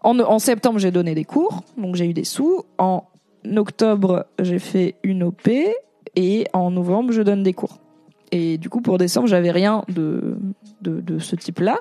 [0.02, 2.64] en, en septembre, j'ai donné des cours, donc j'ai eu des sous.
[2.78, 3.04] En
[3.56, 5.48] octobre, j'ai fait une OP
[6.16, 7.78] et en novembre, je donne des cours.
[8.32, 10.38] Et du coup, pour décembre, j'avais rien de,
[10.82, 11.78] de, de ce type-là.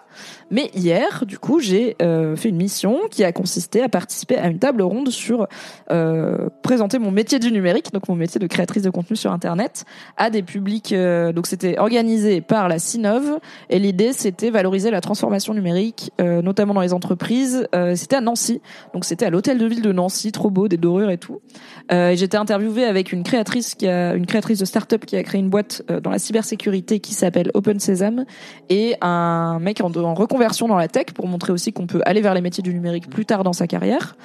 [0.50, 4.48] Mais hier, du coup, j'ai euh, fait une mission qui a consisté à participer à
[4.48, 5.48] une table ronde sur
[5.92, 9.86] euh, présenter mon métier du numérique, donc mon métier de créatrice de contenu sur Internet,
[10.18, 10.92] à des publics.
[10.92, 13.40] euh, donc c'était organisé par la Cinov
[13.70, 17.68] et l'idée c'était valoriser la transformation numérique, euh, notamment dans les entreprises.
[17.76, 18.62] Euh, c'était à Nancy,
[18.94, 21.42] donc c'était à l'hôtel de ville de Nancy, trop beau, des dorures et tout.
[21.92, 25.24] Euh, et j'étais interviewée avec une créatrice qui a une créatrice de start-up qui a
[25.24, 28.26] créé une boîte dans la cybersécurité qui s'appelle Open Sesame
[28.70, 32.34] et un mec en, reconversion dans la tech pour montrer aussi qu'on peut aller vers
[32.34, 34.16] les métiers du numérique plus tard dans sa carrière.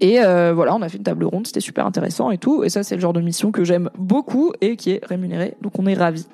[0.00, 2.64] Et euh, voilà, on a fait une table ronde, c'était super intéressant et tout.
[2.64, 5.78] Et ça, c'est le genre de mission que j'aime beaucoup et qui est rémunérée, donc
[5.78, 6.26] on est ravis.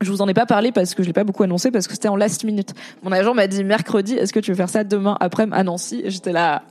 [0.00, 1.92] Je vous en ai pas parlé parce que je l'ai pas beaucoup annoncé parce que
[1.92, 2.72] c'était en last minute.
[3.02, 6.00] Mon agent m'a dit mercredi, est-ce que tu veux faire ça demain après à Nancy
[6.02, 6.62] Et j'étais là.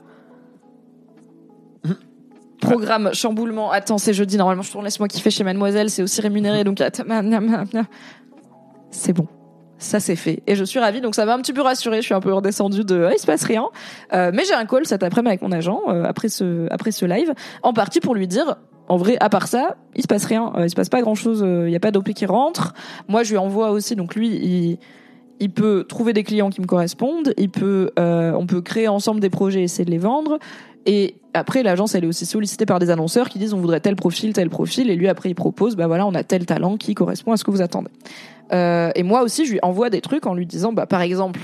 [2.60, 3.70] Programme chamboulement.
[3.70, 4.36] Attends, c'est jeudi.
[4.36, 5.90] Normalement, je tourne laisse-moi kiffer chez Mademoiselle.
[5.90, 6.82] C'est aussi rémunéré, donc
[8.90, 9.26] c'est bon.
[9.78, 12.02] Ça c'est fait et je suis ravie donc ça m'a un petit peu rassurée.
[12.02, 13.64] Je suis un peu redescendue de ah, il se passe rien,
[14.12, 17.06] Euh, mais j'ai un call cet après-midi avec mon agent euh, après ce après ce
[17.06, 17.32] live
[17.62, 18.56] en partie pour lui dire
[18.88, 21.14] en vrai à part ça il se passe rien, Euh, il se passe pas grand
[21.14, 22.74] chose, il y a pas d'OP qui rentre.
[23.08, 24.78] Moi je lui envoie aussi donc lui il
[25.40, 29.20] il peut trouver des clients qui me correspondent, il peut, euh, on peut créer ensemble
[29.20, 30.38] des projets et essayer de les vendre.
[30.86, 33.96] Et après, l'agence, elle est aussi sollicitée par des annonceurs qui disent on voudrait tel
[33.96, 36.94] profil, tel profil, et lui après il propose, bah voilà, on a tel talent qui
[36.94, 37.90] correspond à ce que vous attendez.
[38.52, 41.40] Euh, et moi aussi, je lui envoie des trucs en lui disant, bah par exemple,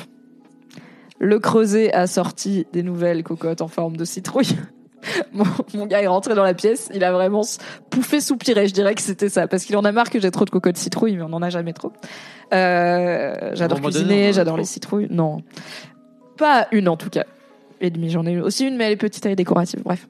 [1.18, 4.56] le Creuset a sorti des nouvelles cocottes en forme de citrouille.
[5.32, 7.42] Mon, mon gars est rentré dans la pièce, il a vraiment
[7.90, 8.66] pouffé, soupiré.
[8.66, 10.78] Je dirais que c'était ça, parce qu'il en a marre que j'ai trop de cocottes
[10.78, 11.92] citrouille, mais on en a jamais trop.
[12.52, 15.06] Euh, j'adore cuisiner, j'adore les citrouilles.
[15.08, 15.42] Non,
[16.36, 17.24] pas une en tout cas.
[17.80, 19.82] Et demi, j'en ai aussi une, mais elle est petite, elle décorative.
[19.84, 20.08] Bref.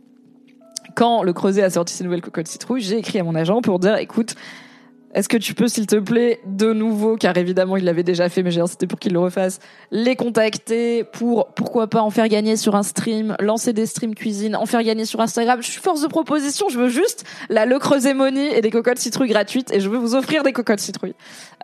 [0.94, 3.78] Quand le Creuset a sorti ses nouvelles cocottes citrouille, j'ai écrit à mon agent pour
[3.78, 4.34] dire, écoute,
[5.16, 8.44] est-ce que tu peux, s'il te plaît, de nouveau, car évidemment il l'avait déjà fait,
[8.44, 9.60] mais j'ai c'était pour qu'il le refasse,
[9.90, 14.54] les contacter pour, pourquoi pas, en faire gagner sur un stream, lancer des streams cuisine,
[14.54, 15.60] en faire gagner sur Instagram?
[15.62, 18.98] Je suis force de proposition, je veux juste la Le Creuset Money et des cocottes
[18.98, 21.14] citrouilles gratuites, et je veux vous offrir des cocottes citrouilles.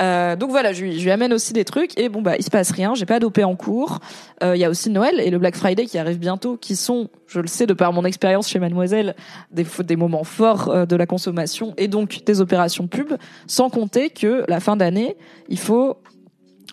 [0.01, 2.43] Euh, donc voilà, je lui, je lui amène aussi des trucs, et bon bah il
[2.43, 3.99] se passe rien, j'ai pas dopé en cours.
[4.43, 7.11] Euh, Il y a aussi Noël et le Black Friday qui arrive bientôt, qui sont,
[7.27, 9.15] je le sais de par mon expérience chez Mademoiselle,
[9.51, 13.13] des, des moments forts euh, de la consommation et donc des opérations pub.
[13.47, 15.17] Sans compter que la fin d'année,
[15.49, 15.99] il faut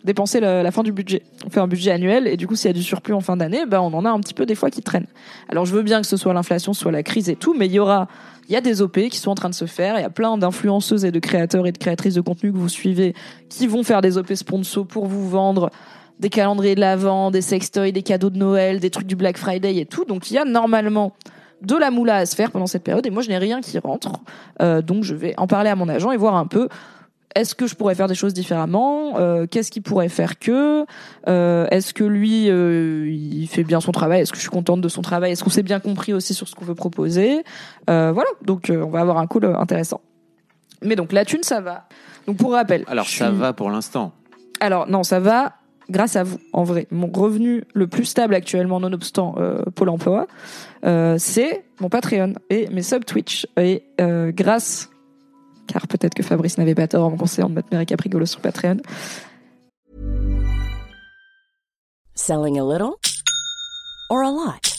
[0.04, 1.24] dépenser la, fin du budget.
[1.46, 3.38] On fait un budget annuel et du coup, s'il y a du surplus en fin
[3.38, 5.08] d'année, ben on en a un petit peu des fois qui traînent.
[5.50, 7.74] Alors je veux bien que ce soit l'inflation, soit la crise et tout, mais il
[7.74, 7.80] y
[8.48, 10.00] il y a des OP qui sont en train de se faire.
[10.00, 12.70] Il y a plein d'influenceuses et de créateurs et de créatrices de contenu que vous
[12.70, 13.14] suivez
[13.48, 15.70] qui vont faire des OP sponsors pour vous vendre
[16.20, 19.78] des calendriers de l'avant, des sextoys, des cadeaux de Noël, des trucs du Black Friday
[19.78, 20.04] et tout.
[20.04, 21.14] Donc il y a normalement
[21.62, 23.78] de la moula à se faire pendant cette période et moi je n'ai rien qui
[23.80, 24.14] rentre.
[24.62, 26.70] Euh, donc je vais en parler à mon agent et voir un peu
[27.36, 29.20] est-ce que je pourrais faire des choses différemment?
[29.20, 30.86] Euh, Qu'est-ce qu'il pourrait faire que?
[31.28, 34.22] Euh, Est-ce que lui, euh, il fait bien son travail?
[34.22, 35.32] Est-ce que je suis contente de son travail?
[35.34, 37.44] Est-ce qu'on s'est bien compris aussi sur ce qu'on veut proposer?
[37.88, 40.02] Euh, Voilà, donc euh, on va avoir un call intéressant.
[40.82, 41.88] Mais donc la thune, ça va.
[42.26, 42.84] Donc pour rappel.
[42.88, 44.12] Alors ça suis- va pour l'instant.
[44.60, 45.54] alors non, ça va
[45.90, 46.88] grâce à vous, en vrai.
[46.92, 50.28] Mon revenu le plus stable actuellement, nonobstant euh, Pôle Emploi,
[50.86, 53.48] euh, c'est mon Patreon et mes sub Twitch.
[53.58, 54.90] Et euh, grâce,
[55.68, 58.42] car peut-être que Fabrice n'avait pas tort en me conseillant de mettre mes récaprigolos sur
[58.42, 58.78] Patreon.
[62.16, 62.96] Selling a little
[64.10, 64.79] or a lot?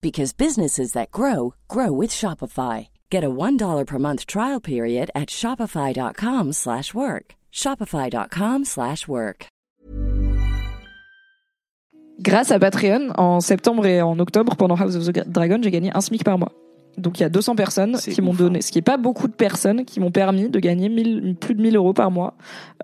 [0.00, 2.88] because businesses that grow grow with Shopify.
[3.10, 6.54] Get a $1 per month trial period at shopify.com/work.
[6.54, 7.34] slash work.
[7.52, 8.66] shopify.com/work.
[8.66, 9.48] slash work.
[12.18, 15.90] Grâce à Patreon, en septembre et en octobre, pendant House of the Dragon, j'ai gagné
[15.94, 16.52] un SMIC par mois.
[16.96, 19.34] Donc il y a 200 personnes qui m'ont donné, ce qui est pas beaucoup de
[19.34, 22.34] personnes qui m'ont permis de gagner 1000 plus de 1000 euros par mois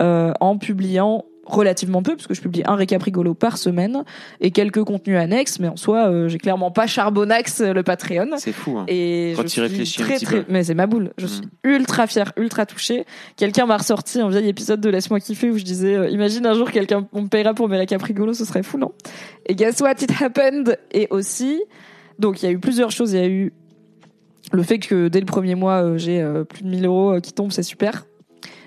[0.03, 4.05] euh, en publiant relativement peu, parce que je publie un récap rigolo par semaine
[4.41, 8.31] et quelques contenus annexes, mais en soi, euh, j'ai clairement pas charbonnax euh, le Patreon.
[8.37, 8.79] C'est fou.
[8.79, 8.85] Hein.
[8.89, 10.53] Et Quand je tu suis réfléchis un très, petit très, peu.
[10.53, 11.13] mais c'est ma boule.
[11.19, 13.05] Je suis ultra fière, ultra touchée.
[13.37, 16.55] Quelqu'un m'a ressorti un vieil épisode de Laisse-moi kiffer où je disais, euh, imagine un
[16.55, 18.93] jour quelqu'un on me paiera pour mes récaps rigolos, ce serait fou, non?
[19.47, 20.79] Et guess what, it happened?
[20.93, 21.61] Et aussi,
[22.19, 23.13] donc il y a eu plusieurs choses.
[23.13, 23.53] Il y a eu
[24.53, 27.33] le fait que dès le premier mois, euh, j'ai euh, plus de 1000 euros qui
[27.33, 28.07] tombent, c'est super.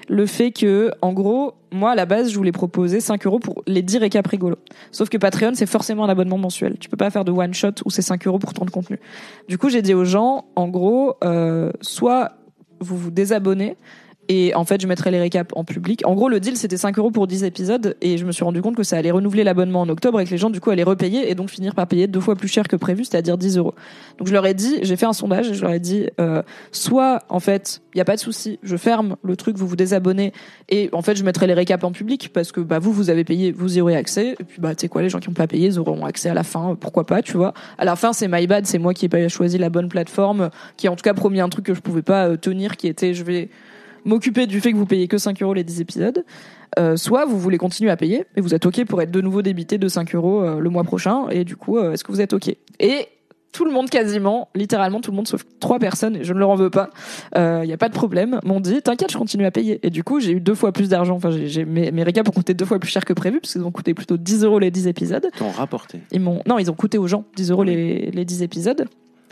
[0.07, 3.63] Le fait que, en gros, moi, à la base, je voulais proposer 5 euros pour
[3.67, 4.59] les 10 récaps rigolos.
[4.91, 6.77] Sauf que Patreon, c'est forcément un abonnement mensuel.
[6.79, 8.99] Tu peux pas faire de one shot où c'est 5 euros pour tant de contenu.
[9.49, 12.33] Du coup, j'ai dit aux gens, en gros, euh, soit
[12.79, 13.77] vous vous désabonnez,
[14.27, 16.01] et en fait, je mettrai les récaps en public.
[16.05, 18.61] En gros, le deal, c'était 5 euros pour 10 épisodes, et je me suis rendu
[18.61, 20.83] compte que ça allait renouveler l'abonnement en octobre, et que les gens, du coup, allaient
[20.83, 23.75] repayer, et donc finir par payer deux fois plus cher que prévu, c'est-à-dire 10 euros.
[24.17, 26.41] Donc je leur ai dit, j'ai fait un sondage, et je leur ai dit, euh,
[26.71, 29.75] soit, en fait, il y a pas de souci, je ferme le truc, vous vous
[29.75, 30.33] désabonnez,
[30.69, 33.23] et en fait, je mettrai les récaps en public, parce que bah, vous, vous avez
[33.23, 35.33] payé, vous y aurez accès, et puis bah, tu sais quoi, les gens qui ont
[35.33, 37.53] pas payé, ils auront accès à la fin, pourquoi pas, tu vois.
[37.77, 40.49] À la fin, c'est my bad, c'est moi qui ai pas choisi la bonne plateforme,
[40.77, 42.87] qui a en tout cas promis un truc que je pouvais pas euh, tenir, qui
[42.87, 43.49] était, je vais
[44.05, 46.23] m'occuper du fait que vous payez que 5 euros les 10 épisodes,
[46.79, 49.41] euh, soit vous voulez continuer à payer et vous êtes ok pour être de nouveau
[49.41, 52.21] débité de 5 euros euh, le mois prochain et du coup euh, est-ce que vous
[52.21, 52.55] êtes ok?
[52.79, 53.07] Et
[53.51, 56.49] tout le monde quasiment, littéralement tout le monde sauf trois personnes, et je ne leur
[56.49, 56.89] en veux pas,
[57.37, 59.79] il n'y a pas de problème, m'ont dit t'inquiète je continue à payer.
[59.83, 62.33] Et du coup j'ai eu deux fois plus d'argent, enfin j'ai, mes, mes récaps ont
[62.33, 64.71] coûté deux fois plus cher que prévu parce qu'ils ont coûté plutôt 10 euros les
[64.71, 65.29] 10 épisodes.
[65.37, 66.01] T'en rapporté.
[66.11, 68.89] Ils m'ont, non ils ont coûté aux gens 10 euros les, les 10 épisodes.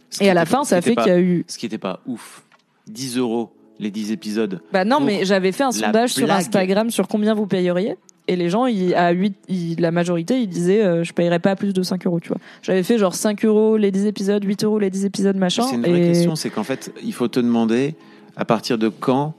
[0.10, 2.00] Ce Et à la fin ça fait qu'il y a eu Ce qui était pas
[2.08, 2.44] ouf.
[2.88, 3.52] 10 euros
[3.84, 4.62] les 10 épisodes.
[4.72, 6.30] Bah non, mais j'avais fait un sondage sur.
[6.32, 7.96] Instagram sur combien vous payeriez.
[8.28, 11.56] Et les gens, ils, à 8, ils- la majorité, ils disaient euh, je payerais pas
[11.58, 12.38] plus de 5 euros, tu vois.
[12.62, 15.64] J'avais fait genre 5 euros les 10 épisodes, 8 euros les 10 épisodes, machin.
[15.64, 16.08] C'est une vraie et...
[16.14, 17.96] question, c'est qu'en fait, il faut te demander
[18.38, 19.34] à partir de quand.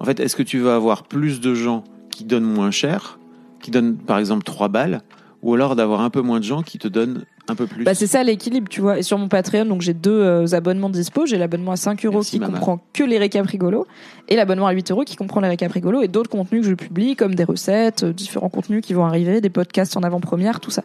[0.00, 3.18] En fait, est-ce que tu veux avoir plus de gens qui donnent moins cher,
[3.60, 5.02] qui donnent par exemple 3 balles,
[5.42, 7.94] ou alors d'avoir un peu moins de gens qui te donnent un peu plus Bah
[7.94, 8.98] c'est ça l'équilibre, tu vois.
[8.98, 11.26] Et sur mon Patreon, donc j'ai deux euh, abonnements dispo.
[11.26, 12.52] J'ai l'abonnement à 5 euros Merci, qui maman.
[12.52, 13.86] comprend que les récaps rigolos
[14.28, 16.74] et l'abonnement à 8 euros qui comprend les récaps rigolos et d'autres contenus que je
[16.74, 20.70] publie comme des recettes, euh, différents contenus qui vont arriver, des podcasts en avant-première, tout
[20.70, 20.82] ça.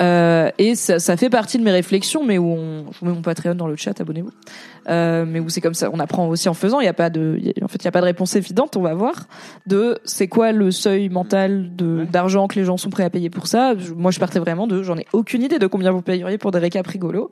[0.00, 3.12] Euh, et ça, ça fait partie de mes réflexions, mais où on, je vous mets
[3.12, 4.30] mon Patreon dans le chat, abonnez-vous.
[4.88, 6.80] Euh, mais où c'est comme ça, on apprend aussi en faisant.
[6.80, 8.34] Il y a pas de, y a- en fait, il y a pas de réponse
[8.36, 8.76] évidente.
[8.76, 9.26] On va voir
[9.66, 13.30] de c'est quoi le seuil mental de d'argent que les gens sont prêts à payer
[13.30, 13.76] pour ça.
[13.78, 16.50] Je- moi, je partais vraiment de, j'en ai aucune idée de combien vous payeriez pour
[16.50, 17.30] des récaps rigolos.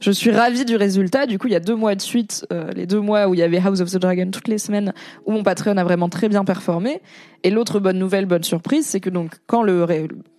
[0.00, 1.26] Je suis ravie du résultat.
[1.26, 3.40] Du coup, il y a deux mois de suite, euh, les deux mois où il
[3.40, 4.92] y avait House of the Dragon toutes les semaines,
[5.26, 7.00] où mon Patreon a vraiment très bien performé.
[7.44, 9.86] Et l'autre bonne nouvelle, bonne surprise, c'est que donc quand le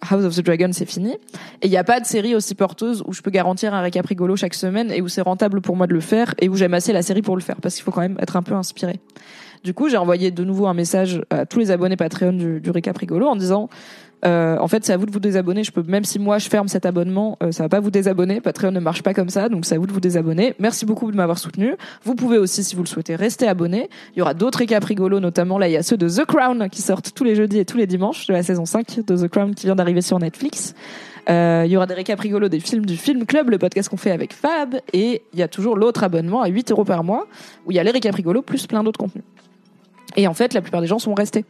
[0.09, 1.11] House of the Dragon c'est fini,
[1.61, 4.05] et il n'y a pas de série aussi porteuse où je peux garantir un récap
[4.05, 6.73] rigolo chaque semaine et où c'est rentable pour moi de le faire et où j'aime
[6.73, 8.99] assez la série pour le faire parce qu'il faut quand même être un peu inspiré.
[9.63, 12.97] Du coup, j'ai envoyé de nouveau un message à tous les abonnés Patreon du, récap
[12.97, 13.69] rigolo en disant
[14.25, 15.63] euh, en fait, c'est à vous de vous désabonner.
[15.63, 18.41] Je peux, même si moi je ferme cet abonnement, euh, ça va pas vous désabonner.
[18.41, 20.55] Patreon ne marche pas comme ça, donc c'est à vous de vous désabonner.
[20.59, 21.75] Merci beaucoup de m'avoir soutenu.
[22.03, 23.89] Vous pouvez aussi, si vous le souhaitez, rester abonné.
[24.15, 26.69] Il y aura d'autres récaps rigolos, notamment là, il y a ceux de The Crown
[26.69, 29.29] qui sortent tous les jeudis et tous les dimanches de la saison 5 de The
[29.29, 30.73] Crown qui vient d'arriver sur Netflix.
[31.29, 33.97] Euh, il y aura des récaps rigolos des films du Film Club, le podcast qu'on
[33.97, 37.27] fait avec Fab, et il y a toujours l'autre abonnement à 8 euros par mois
[37.65, 39.23] où il y a les récaps rigolos plus plein d'autres contenus.
[40.15, 41.45] Et en fait, la plupart des gens sont restés.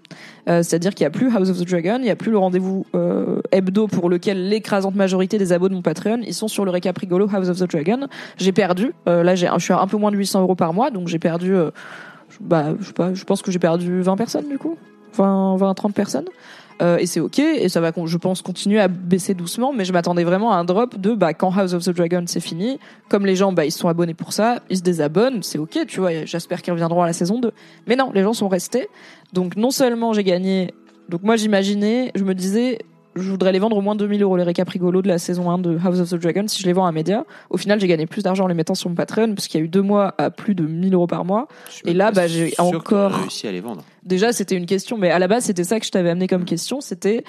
[0.50, 2.38] Euh, C'est-à-dire qu'il n'y a plus House of the Dragon, il n'y a plus le
[2.38, 6.66] rendez-vous euh, hebdo pour lequel l'écrasante majorité des abos de mon Patreon, ils sont sur
[6.66, 8.08] le récap rigolo House of the Dragon.
[8.38, 11.08] J'ai perdu, là je suis à un peu moins de 800 euros par mois, donc
[11.08, 11.56] j'ai perdu,
[12.42, 14.78] bah, je sais pas, je pense que j'ai perdu 20 personnes du coup,
[15.14, 16.28] 20, 20 30 personnes.
[16.82, 19.92] Euh, et c'est ok, et ça va, je pense, continuer à baisser doucement, mais je
[19.92, 23.26] m'attendais vraiment à un drop de, bah, quand House of the Dragon c'est fini, comme
[23.26, 26.24] les gens, bah, ils sont abonnés pour ça, ils se désabonnent, c'est ok, tu vois,
[26.24, 27.52] j'espère qu'ils reviendront à la saison 2.
[27.88, 28.88] Mais non, les gens sont restés,
[29.34, 30.74] donc non seulement j'ai gagné,
[31.10, 32.80] donc moi j'imaginais, je me disais,
[33.20, 35.58] je voudrais les vendre au moins 2000 euros les récaps rigolos de la saison 1
[35.60, 37.26] de House of the Dragon si je les vends à un média.
[37.50, 39.64] Au final, j'ai gagné plus d'argent en les mettant sur mon Patreon parce qu'il y
[39.64, 41.48] a eu deux mois à plus de 1000 euros par mois.
[41.86, 43.84] Et là, bah, j'ai encore- réussi à les vendre.
[44.04, 46.46] Déjà, c'était une question, mais à la base, c'était ça que je t'avais amené comme
[46.46, 46.82] question.
[46.82, 47.24] C'était,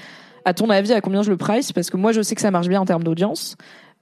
[0.45, 1.72] à ton avis, à combien je le price?
[1.72, 3.57] Parce que moi, je sais que ça marche bien en termes d'audience.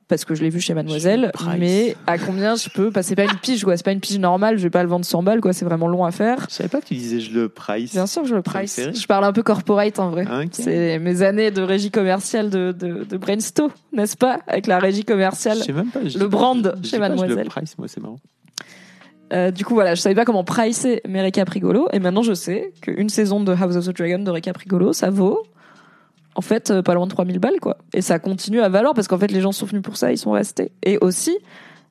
[0.09, 3.25] Parce que je l'ai vu chez Mademoiselle, mais à combien je peux que c'est pas
[3.25, 3.77] une pige, quoi.
[3.77, 4.57] C'est pas une pige normale.
[4.57, 5.53] Je vais pas le vendre 100 balles, quoi.
[5.53, 6.47] C'est vraiment long à faire.
[6.49, 7.93] Je savais pas que tu disais je le price.
[7.93, 8.81] Bien sûr que je le price.
[8.95, 10.25] Je parle un peu corporate en vrai.
[10.31, 10.41] Ah.
[10.51, 14.41] C'est mes années de régie commerciale de, de, de Brainsto, n'est-ce pas?
[14.47, 15.59] Avec la régie commerciale.
[15.59, 16.01] Je sais même pas.
[16.07, 17.45] je Le brand je chez pas, je Mademoiselle.
[17.45, 18.19] le price, moi, c'est marrant.
[19.33, 21.89] Euh, du coup, voilà, je savais pas comment pricer mes récaps rigolos.
[21.93, 25.11] Et maintenant, je sais qu'une saison de House of the Dragon de récap rigolo, ça
[25.11, 25.43] vaut,
[26.39, 27.78] en fait, euh, pas loin de 3000 balles, quoi.
[27.93, 30.18] Et ça continue à valoir parce qu'en fait, les gens sont venus pour ça, ils
[30.18, 30.70] sont restés.
[30.84, 31.36] Et aussi,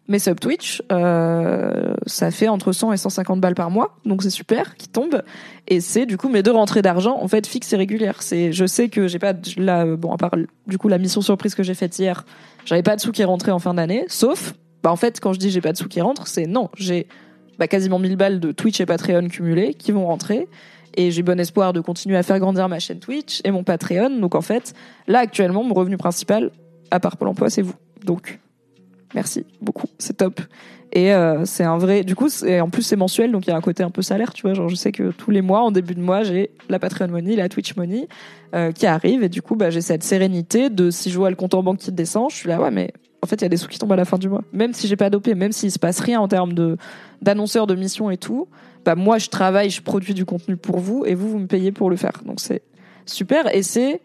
[0.08, 3.98] mes sub Twitch, euh, ça fait entre 100 et 150 balles par mois.
[4.06, 5.22] Donc c'est super, qui tombent.
[5.68, 8.22] Et c'est, du coup, mes deux rentrées d'argent, en fait, fixes et régulières.
[8.22, 10.32] C'est, je sais que j'ai pas, là, bon, à part,
[10.66, 12.26] du coup, la mission surprise que j'ai faite hier,
[12.64, 15.40] j'avais pas de sous qui rentraient en fin d'année, sauf, bah, en fait, quand je
[15.40, 17.08] dis j'ai pas de sous qui rentrent, c'est non, j'ai,
[17.60, 20.48] bah, quasiment 1000 balles de Twitch et Patreon cumulés qui vont rentrer.
[20.98, 24.20] Et j'ai bon espoir de continuer à faire grandir ma chaîne Twitch et mon Patreon.
[24.20, 24.74] Donc en fait,
[25.08, 26.52] là actuellement, mon revenu principal,
[26.92, 27.76] à part Pôle emploi, c'est vous.
[28.04, 28.40] Donc,
[29.14, 30.42] merci beaucoup, c'est top.
[30.94, 32.04] Et euh, c'est un vrai.
[32.04, 34.34] Du coup, en plus c'est mensuel, donc il y a un côté un peu salaire,
[34.34, 34.56] tu vois.
[34.56, 37.36] Genre, je sais que tous les mois, en début de mois, j'ai la Patreon Money,
[37.36, 38.08] la Twitch Money
[38.56, 41.36] euh, qui arrive, et du coup, bah, j'ai cette sérénité de si je vois le
[41.36, 42.92] compte en banque qui descend, je suis là, ouais, mais
[43.22, 44.44] en fait, il y a des sous qui tombent à la fin du mois.
[44.54, 46.78] Même si j'ai pas dopé, même s'il se passe rien en termes de
[47.22, 48.48] d'annonceurs, de missions et tout,
[48.88, 51.74] bah moi, je travaille, je produis du contenu pour vous, et vous, vous me payez
[51.74, 52.22] pour le faire.
[52.26, 52.62] Donc c'est
[53.06, 54.00] super, et c'est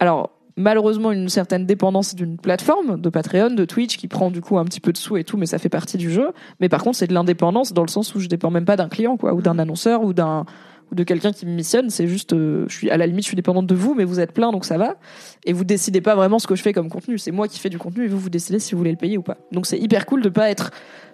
[0.00, 4.58] alors malheureusement une certaine dépendance d'une plateforme de Patreon, de Twitch qui prend du coup
[4.58, 6.32] un petit peu de sous et tout, mais ça fait partie du jeu.
[6.58, 8.88] Mais par contre, c'est de l'indépendance dans le sens où je dépends même pas d'un
[8.88, 10.46] client, quoi, ou d'un annonceur, ou d'un
[10.92, 11.90] de quelqu'un qui me missionne.
[11.90, 14.20] C'est juste, euh, je suis à la limite, je suis dépendante de vous, mais vous
[14.20, 14.96] êtes plein, donc ça va.
[15.44, 17.18] Et vous décidez pas vraiment ce que je fais comme contenu.
[17.18, 19.18] C'est moi qui fais du contenu et vous vous décidez si vous voulez le payer
[19.18, 19.38] ou pas.
[19.50, 20.70] Donc c'est hyper cool de pas être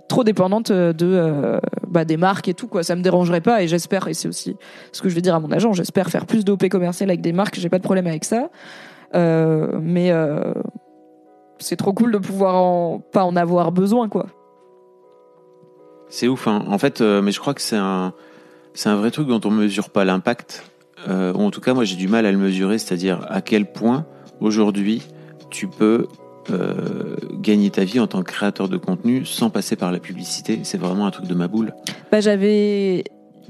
[0.08, 3.62] trop dépendante euh, de euh, bah, des marques et tout quoi ça me dérangerait pas
[3.62, 4.56] et j'espère et c'est aussi
[4.90, 7.34] ce que je vais dire à mon agent j'espère faire plus d'OP commercial avec des
[7.34, 8.48] marques j'ai pas de problème avec ça
[9.12, 10.10] mais
[11.58, 14.28] c'est trop cool de pouvoir en pas en avoir besoin quoi
[16.08, 16.64] C'est ouf, hein.
[16.68, 18.14] En fait, mais je crois que c'est un,
[18.78, 20.62] c'est un vrai truc dont on mesure pas l'impact.
[21.08, 24.06] Euh, en tout cas, moi, j'ai du mal à le mesurer, c'est-à-dire à quel point
[24.38, 25.02] aujourd'hui
[25.50, 26.06] tu peux
[26.50, 30.60] euh, gagner ta vie en tant que créateur de contenu sans passer par la publicité.
[30.62, 31.72] C'est vraiment un truc de ma boule.
[32.12, 33.02] bah j'avais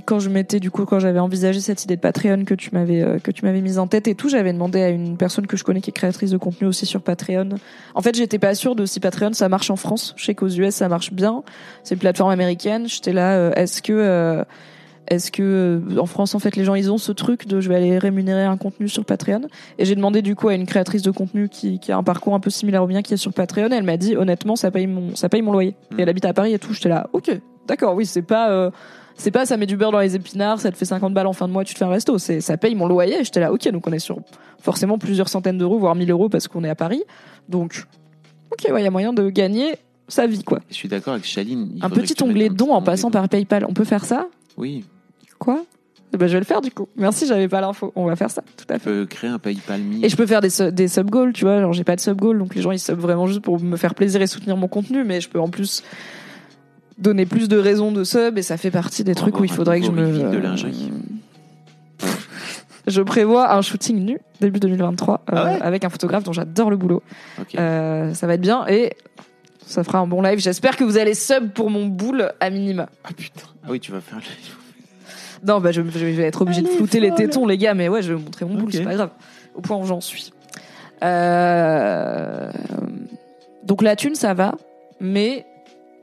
[0.07, 3.03] quand je m'étais du coup quand j'avais envisagé cette idée de Patreon que tu m'avais
[3.03, 5.59] euh, que tu m'avais mise en tête et tout j'avais demandé à une personne que
[5.59, 7.51] je connais qui est créatrice de contenu aussi sur Patreon
[7.95, 10.49] en fait j'étais pas sûre de si Patreon ça marche en France je sais qu'aux
[10.49, 11.43] US ça marche bien
[11.83, 14.45] c'est une plateforme américaine j'étais là euh, est-ce que euh,
[15.11, 17.69] est-ce que euh, en France en fait les gens ils ont ce truc de je
[17.69, 19.43] vais aller rémunérer un contenu sur Patreon?
[19.79, 22.35] Et j'ai demandé du coup à une créatrice de contenu qui, qui a un parcours
[22.35, 24.71] un peu similaire au mien qui est sur Patreon et elle m'a dit honnêtement ça
[24.71, 25.99] paye mon ça paye mon loyer Mm.
[25.99, 27.31] et elle habite à Paris et tout j'étais là ok
[27.67, 28.71] d'accord oui c'est pas euh,
[29.17, 31.33] c'est pas ça met du beurre dans les épinards ça te fait 50 balles en
[31.33, 33.53] fin de mois tu te fais un resto c'est ça paye mon loyer j'étais là
[33.53, 34.19] ok donc on est sur
[34.61, 37.03] forcément plusieurs centaines d'euros voire 1000 euros parce qu'on est à Paris
[37.49, 37.85] donc
[38.53, 39.77] ok ouais il y a moyen de gagner
[40.11, 40.61] sa vie, quoi.
[40.71, 41.79] Je suis d'accord avec Chaline.
[41.83, 43.19] Un petit onglet don en passant don.
[43.19, 43.67] par PayPal.
[43.69, 44.27] On peut faire ça?
[44.57, 44.87] Oui,
[45.39, 45.65] Quoi?
[46.13, 46.89] Ben, Je vais le faire du coup.
[46.97, 47.93] Merci, j'avais pas l'info.
[47.95, 48.91] On va faire ça, tout à fait.
[48.91, 50.05] peux créer un PayPal Me.
[50.05, 51.61] Et je peux faire des, su- des sub-goals, tu vois.
[51.61, 53.95] Genre, j'ai pas de sub-goal, donc les gens ils sub vraiment juste pour me faire
[53.95, 55.83] plaisir et soutenir mon contenu, mais je peux en plus
[56.97, 59.81] donner plus de raisons de sub et ça fait partie des trucs où il faudrait
[59.81, 60.31] que je me.
[60.33, 60.91] de lingerie.
[62.87, 66.71] Je prévois un shooting nu début 2023 euh, Ah ouais avec un photographe dont j'adore
[66.71, 67.03] le boulot.
[67.59, 68.95] Euh, ça va être bien et
[69.67, 70.39] ça fera un bon live.
[70.39, 72.89] J'espère que vous allez sub pour mon boule à minima.
[73.05, 73.45] Ah putain.
[73.63, 74.25] Ah oui, tu vas faire le.
[75.47, 78.03] Non, bah je, je vais être obligé de flouter les tétons, les gars, mais ouais,
[78.03, 79.11] je vais vous montrer mon boule, c'est pas grave.
[79.55, 80.33] Au point où j'en suis.
[81.03, 82.51] Euh...
[83.65, 84.55] Donc la thune, ça va,
[85.01, 85.47] mais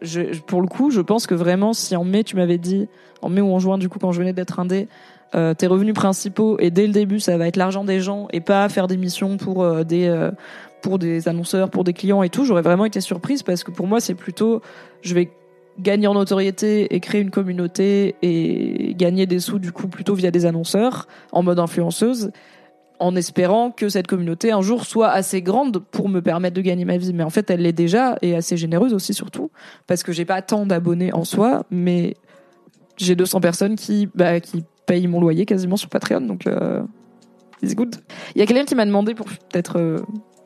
[0.02, 2.88] je- pour le coup, je pense que vraiment, si en mai, tu m'avais dit,
[3.22, 4.88] en mai ou en juin, du coup, quand je venais d'être indé,
[5.34, 8.40] euh, tes revenus principaux, et dès le début, ça va être l'argent des gens, et
[8.42, 10.06] pas faire des missions pour euh, des...
[10.08, 10.32] euh,
[10.82, 13.88] pour des annonceurs, pour des clients et tout, j'aurais vraiment été surprise parce que pour
[13.88, 14.62] moi, c'est plutôt,
[15.02, 15.32] je vais
[15.80, 20.32] gagner en notoriété et créer une communauté et gagner des sous du coup plutôt via
[20.32, 22.32] des annonceurs en mode influenceuse
[23.00, 26.86] en espérant que cette communauté un jour soit assez grande pour me permettre de gagner
[26.86, 27.14] ma vie.
[27.14, 29.52] Mais en fait elle l'est déjà et assez généreuse aussi surtout
[29.88, 32.16] parce que j'ai pas tant d'abonnés en soi mais
[32.98, 36.82] j'ai 200 personnes qui bah, qui payent mon loyer quasiment sur Patreon donc euh,
[37.62, 37.96] it's good.
[38.36, 40.00] Il y a quelqu'un qui m'a demandé pour peut-être euh,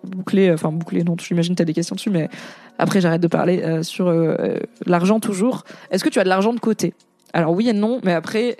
[0.03, 2.29] boucler enfin boucler non j'imagine tu as des questions dessus mais
[2.77, 6.29] après j'arrête de parler euh, sur euh, euh, l'argent toujours est-ce que tu as de
[6.29, 6.93] l'argent de côté?
[7.33, 8.57] Alors oui et non, mais après,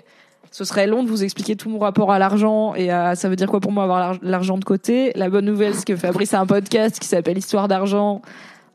[0.52, 3.34] ce serait long de vous expliquer tout mon rapport à l'argent et à ça veut
[3.34, 5.10] dire quoi pour moi avoir l'ar- l'argent de côté?
[5.16, 8.22] La bonne nouvelle, c'est que Fabrice a un podcast qui s'appelle Histoire d'argent.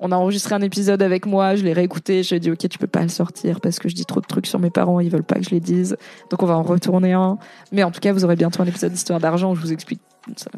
[0.05, 2.69] On a enregistré un épisode avec moi, je l'ai réécouté, je lui ai dit ok
[2.69, 4.99] tu peux pas le sortir parce que je dis trop de trucs sur mes parents,
[4.99, 5.97] ils veulent pas que je les dise,
[6.29, 7.39] donc on va en retourner un.
[7.71, 10.01] Mais en tout cas vous aurez bientôt un épisode d'Histoire d'argent où je vous explique.
[10.35, 10.51] ça.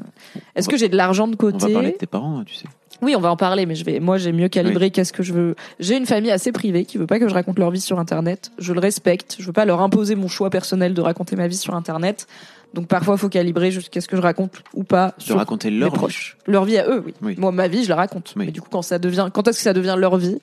[0.53, 2.55] Est-ce que j'ai de l'argent de On va côté parler de tes parents, hein, tu
[2.55, 2.65] sais.
[3.01, 4.01] oui, on va en parler, mais je vais.
[4.01, 5.55] Moi, j'ai mieux calibré qu'est-ce que je veux.
[5.79, 8.51] J'ai une famille assez privée qui veut pas que je raconte leur vie sur Internet.
[8.57, 9.37] Je le respecte.
[9.39, 12.27] Je veux pas leur imposer mon choix personnel de raconter ma vie sur Internet.
[12.73, 15.71] Donc parfois, il faut calibrer juste qu'est-ce que je raconte ou pas De sur raconter
[15.71, 15.97] mes leur vie.
[15.97, 16.37] proches.
[16.45, 17.13] Leur vie à eux, oui.
[17.21, 17.35] Oui.
[17.37, 18.33] Moi, ma vie, je la raconte.
[18.35, 18.45] Oui.
[18.45, 20.39] Mais du coup, quand ça devient, quand est-ce que ça devient leur vie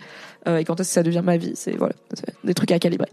[0.48, 1.94] euh, et quand est-ce que ça devient ma vie, c'est voilà,
[2.42, 3.08] des trucs à calibrer.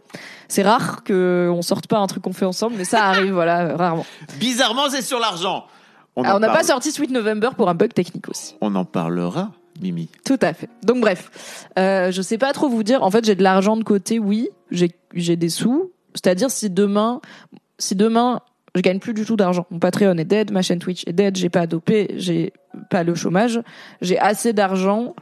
[0.48, 3.62] C'est rare que on sorte pas un truc qu'on fait ensemble, mais ça arrive, voilà,
[3.68, 4.06] euh, rarement.
[4.40, 5.66] Bizarrement, c'est sur l'argent.
[6.16, 8.56] On, Ah, n'a pas sorti Sweet November pour un bug technique aussi.
[8.60, 9.52] On en parlera,
[9.82, 10.10] Mimi.
[10.26, 10.68] Tout à fait.
[10.84, 13.02] Donc bref, euh, je sais pas trop vous dire.
[13.04, 14.50] En fait, j'ai de l'argent de côté, oui.
[14.72, 15.92] J'ai des sous.
[16.14, 17.22] C'est-à-dire si demain,
[17.78, 18.42] si demain
[18.76, 21.36] je gagne plus du tout d'argent, mon Patreon est dead, ma chaîne Twitch est dead,
[21.36, 22.54] j'ai pas d'OP, j'ai
[22.90, 23.62] pas le chômage,
[24.02, 25.16] j'ai assez d'argent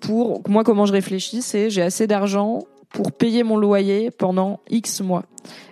[0.00, 0.64] pour moi.
[0.64, 5.24] Comment je réfléchis, c'est j'ai assez d'argent pour payer mon loyer pendant X mois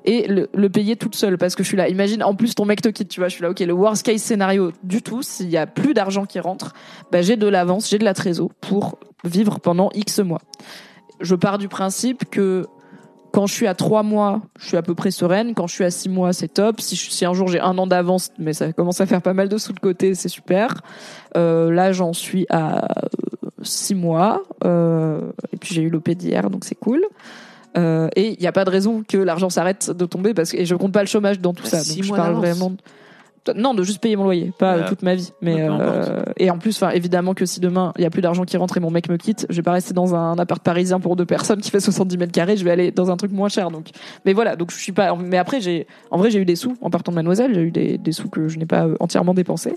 [0.05, 1.89] et le, le payer toute seule parce que je suis là.
[1.89, 3.51] Imagine en plus ton mec te quitte, tu vois, je suis là.
[3.51, 6.73] Ok, le worst case scénario du tout, s'il y a plus d'argent qui rentre,
[7.13, 10.41] bah, j'ai de l'avance, j'ai de la trésor pour vivre pendant X mois.
[11.21, 12.67] Je pars du principe que
[13.33, 15.55] quand je suis à trois mois, je suis à peu près sereine.
[15.55, 16.81] Quand je suis à six mois, c'est top.
[16.81, 19.35] Si, je- si un jour j'ai un an d'avance, mais ça commence à faire pas
[19.35, 20.83] mal de sous de côté, c'est super.
[21.37, 22.89] Euh, là, j'en suis à
[23.63, 24.43] six mois.
[24.65, 25.21] Euh,
[25.53, 27.03] et puis j'ai eu l'OP d'hier, donc c'est cool.
[27.79, 30.57] Euh, et il n'y a pas de raison que l'argent s'arrête de tomber parce que
[30.57, 31.95] et je compte pas le chômage dans tout Bah, ça.
[31.95, 32.73] Donc je parle vraiment.
[33.57, 35.33] Non, de juste payer mon loyer, pas Bah, euh, toute ma vie.
[35.41, 36.09] Mais importe.
[36.09, 38.57] euh, et en plus, enfin évidemment que si demain il y a plus d'argent qui
[38.59, 41.17] rentre et mon mec me quitte, je vais pas rester dans un appart parisien pour
[41.17, 42.57] deux personnes qui fait 70 mètres carrés.
[42.59, 43.71] Je vais aller dans un truc moins cher.
[43.71, 43.89] Donc,
[44.27, 44.57] mais voilà.
[44.57, 45.15] Donc je suis pas.
[45.17, 47.55] Mais après, j'ai en vrai j'ai eu des sous en partant de Mademoiselle.
[47.55, 49.77] J'ai eu des, des sous que je n'ai pas euh, entièrement dépensés.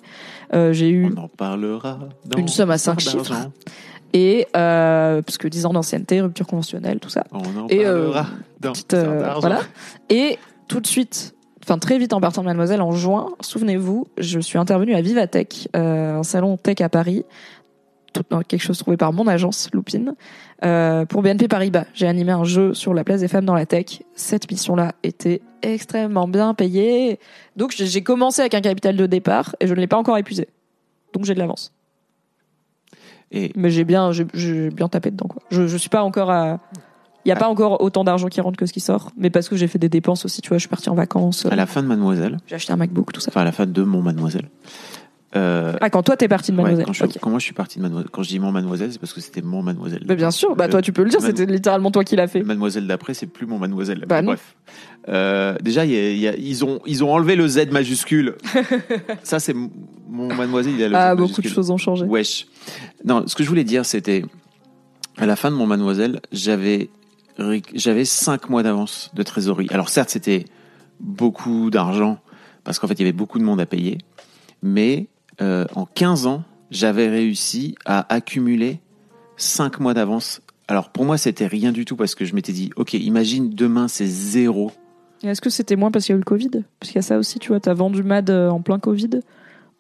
[0.54, 2.00] Euh, j'ai eu On en parlera.
[2.26, 3.34] Dans Une somme à cinq Histoire chiffres.
[3.34, 3.52] d'argent.
[4.14, 7.24] et euh, parce que 10 ans d'ancienneté, rupture conventionnelle, tout ça.
[7.32, 8.26] On en Et, parlera.
[8.60, 8.96] dans petite,
[9.40, 9.60] voilà.
[10.10, 10.38] Et
[10.68, 11.33] tout de suite,
[11.64, 15.70] enfin très vite en partant de Mademoiselle, en juin, souvenez-vous, je suis intervenue à Vivatech,
[15.76, 17.26] euh, un salon tech à Paris,
[18.14, 20.14] tout, quelque chose trouvé par mon agence Loupine,
[20.64, 21.86] euh, pour BNP Paribas.
[21.94, 24.04] J'ai animé un jeu sur la place des femmes dans la tech.
[24.14, 27.20] Cette mission-là était extrêmement bien payée.
[27.56, 30.48] Donc j'ai commencé avec un capital de départ et je ne l'ai pas encore épuisé.
[31.14, 31.74] Donc j'ai de l'avance.
[33.32, 35.42] Et Mais j'ai bien, j'ai- j'ai bien tapé dedans quoi.
[35.50, 36.60] Je, je suis pas encore à.
[37.26, 39.48] Il y a pas encore autant d'argent qui rentre que ce qui sort, mais parce
[39.48, 40.42] que j'ai fait des dépenses aussi.
[40.42, 41.46] Tu vois, je suis partie en vacances.
[41.46, 43.30] à la fin de Mademoiselle, J'ai acheté un MacBook, tout ça.
[43.32, 44.50] enfin à la fin de mon Mademoiselle.
[45.36, 46.86] Euh, Ah, quand toi t'es partie de ouais, Mademoiselle.
[46.86, 49.00] quand, je, quand moi je suis parti de Mademoiselle, quand je dis mon Mademoiselle, c'est
[49.00, 50.04] parce que c'était mon Mademoiselle.
[50.08, 52.28] Mais bien sûr, bah toi tu peux le dire, Man- c'était littéralement toi qui l'as
[52.28, 52.44] fait.
[52.44, 54.06] Mademoiselle d'après, c'est plus mon Mademoiselle.
[54.08, 54.56] Bah bref.
[55.10, 57.72] Euh, déjà, il y a- il y a- ils ont ils ont enlevé le Z
[57.72, 58.36] majuscule.
[59.24, 59.56] Ça, c'est
[60.08, 60.74] mon Mademoiselle.
[60.78, 62.06] Il a le Ah, Z beaucoup de choses ont changé.
[62.06, 62.46] Wesh.
[63.04, 64.24] Non, ce que je voulais dire, c'était
[65.18, 66.90] à la fin de mon Mademoiselle, j'avais
[67.74, 69.68] j'avais cinq mois d'avance de trésorerie.
[69.72, 70.46] Alors certes, c'était
[71.00, 72.20] beaucoup d'argent
[72.64, 73.98] parce qu'en fait, il y avait beaucoup de monde à payer,
[74.62, 75.08] mais
[75.42, 78.80] euh, en 15 ans, j'avais réussi à accumuler
[79.38, 82.72] cinq mois d'avance Alors pour moi, c'était rien du tout parce que je m'étais dit,
[82.76, 84.72] ok, imagine demain c'est zéro.
[85.24, 86.50] Est-ce que c'était moins parce qu'il y a eu le Covid?
[86.80, 89.22] Parce qu'il y a ça aussi, tu vois, t'as vendu Mad euh, en plein Covid?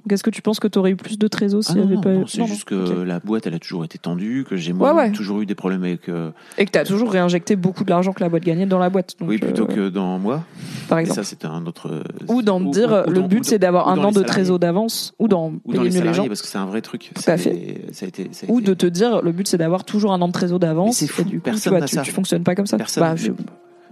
[0.10, 1.95] Est-ce que tu penses que t'aurais eu plus de trésor s'il Ah y non, avait
[1.95, 4.56] non, pas eu non, c'est juste que la boîte, elle a toujours été tendue, que
[4.58, 5.12] j'ai moi Ouais, ouais.
[5.12, 6.10] toujours eu des problèmes avec.
[6.10, 8.89] euh, Et que t'as toujours réinjecté beaucoup de l'argent que la boîte gagnait dans la
[8.89, 9.16] boîte.
[9.20, 10.43] Donc, oui, plutôt euh, que dans moi.
[10.89, 11.22] par Et exemple.
[11.22, 11.89] ça, c'était un autre.
[11.89, 13.89] euh, Ou d'en ou- dire, ou- ou le dans- but ou c'est dans- d'avoir ou
[13.91, 16.47] un dans an de trésor d'avance, ou d'en Ou dans payer les gens, parce que
[16.47, 17.12] c'est un vrai truc.
[17.16, 18.28] Tout à C'est- Ça a été.
[18.34, 20.34] ça a ou été- de te dire, le but c'est d'avoir toujours un an de
[20.34, 20.97] trésor d'avance.
[20.97, 22.01] C'est fou, tu, personne n'a tu, ça.
[22.01, 22.78] tu fonctionnes pas comme ça.
[22.78, 23.16] Personne- Bah,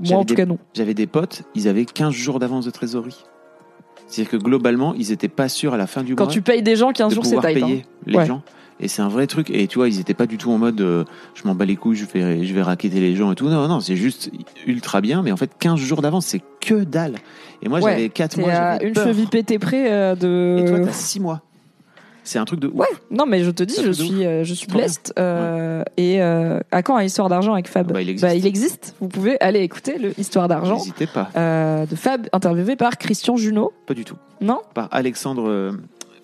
[0.10, 0.58] moi en tout cas non.
[0.74, 3.24] J'avais des potes, ils avaient 15 jours d'avance de trésorerie.
[4.12, 6.62] C'est-à-dire que globalement, ils étaient pas sûrs à la fin du Quand mois tu payes
[6.62, 7.46] des gens 15 de jours, c'est tight.
[7.64, 7.66] hein.
[7.66, 8.26] payer les Ouais.
[8.26, 8.42] gens.
[8.84, 9.50] Et c'est un vrai truc.
[9.52, 11.04] Et tu vois, ils étaient pas du tout en mode euh,
[11.36, 13.48] je m'en bats les couilles, je vais, je vais raqueter les gens et tout.
[13.48, 14.32] Non, non, c'est juste
[14.66, 15.22] ultra bien.
[15.22, 17.16] Mais en fait, 15 jours d'avance, c'est que dalle.
[17.62, 18.52] Et moi, Ouais, j'avais 4 T'es mois.
[18.52, 19.06] à une peur.
[19.06, 20.58] cheville pétée près euh, de.
[20.60, 21.42] Et toi, t'as 6 mois.
[22.24, 22.76] C'est un truc de ouf.
[22.76, 25.14] Ouais, non mais je te dis, je suis, euh, je suis blessed.
[25.18, 27.92] euh, Et euh, à quand un histoire d'argent avec Fab?
[27.92, 28.36] Bah, il existe.
[28.36, 28.96] il existe.
[29.02, 31.30] Vous pouvez aller écouter le histoire d'argent N'hésitez pas.
[31.36, 33.74] euh, de Fab, interviewé par Christian Junot.
[33.88, 34.18] Pas du tout.
[34.40, 34.60] Non?
[34.74, 35.72] Par Alexandre.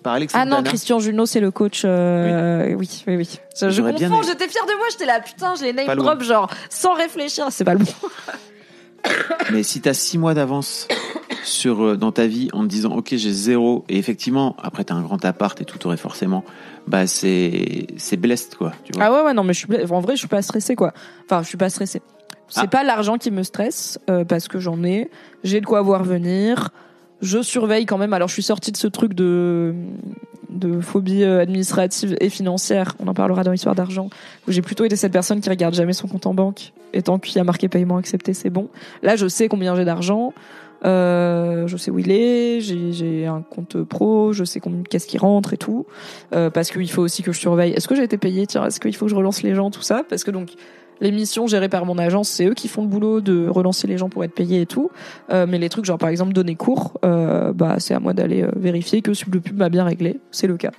[0.02, 0.42] Par Alexandre.
[0.42, 0.68] Ah non, Dana.
[0.68, 1.82] Christian Junot, c'est le coach.
[1.84, 3.40] euh, oui, oui, oui.
[3.60, 4.22] Je, je confonds.
[4.22, 4.86] J'étais fière de moi.
[4.92, 7.46] J'étais là, putain, les name drop genre sans réfléchir.
[7.50, 7.86] C'est pas le bon.
[9.52, 10.86] Mais si t'as 6 mois d'avance
[11.44, 14.94] sur euh, dans ta vie en te disant ok j'ai zéro et effectivement après t'as
[14.94, 16.44] un grand appart et tout t'aurais forcément
[16.86, 20.00] bah c'est c'est blessed quoi tu vois Ah ouais, ouais, non, mais je suis, en
[20.00, 20.92] vrai, je suis pas stressée, quoi.
[21.24, 22.00] Enfin, je suis pas stressée.
[22.48, 22.66] C'est Ah.
[22.66, 25.10] pas l'argent qui me stresse, euh, parce que j'en ai.
[25.44, 26.70] J'ai de quoi voir venir.
[27.20, 28.12] Je surveille quand même.
[28.12, 29.74] Alors, je suis sortie de ce truc de,
[30.50, 32.94] de phobie euh, administrative et financière.
[33.00, 34.08] On en parlera dans l'histoire d'argent.
[34.46, 36.72] J'ai plutôt été cette personne qui regarde jamais son compte en banque.
[36.92, 38.68] Et tant qu'il y a marqué paiement accepté, c'est bon.
[39.02, 40.32] Là, je sais combien j'ai d'argent.
[40.84, 45.52] Euh, je sais où il est, j'ai un compte pro, je sais qu'est-ce qui rentre
[45.52, 45.86] et tout,
[46.32, 47.72] euh, parce qu'il faut aussi que je surveille.
[47.72, 49.82] Est-ce que j'ai été payé Tiens, est-ce qu'il faut que je relance les gens, tout
[49.82, 50.04] ça?
[50.08, 50.50] Parce que donc
[51.00, 53.98] les missions gérées par mon agence, c'est eux qui font le boulot de relancer les
[53.98, 54.90] gens pour être payés et tout.
[55.30, 58.42] Euh, mais les trucs genre par exemple donner cours, euh, bah c'est à moi d'aller
[58.42, 60.72] euh, vérifier que le pub m'a bien réglé, c'est le cas.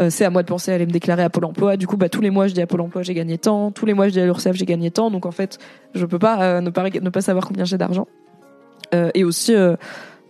[0.00, 1.76] Euh, c'est à moi de penser à aller me déclarer à Pôle Emploi.
[1.76, 3.86] Du coup, bah tous les mois je dis à Pôle Emploi j'ai gagné tant, tous
[3.86, 5.10] les mois je dis à l'URSSAF j'ai gagné tant.
[5.10, 5.58] Donc en fait,
[5.94, 8.06] je peux pas euh, ne pas ne pas savoir combien j'ai d'argent.
[8.94, 9.54] Euh, et aussi,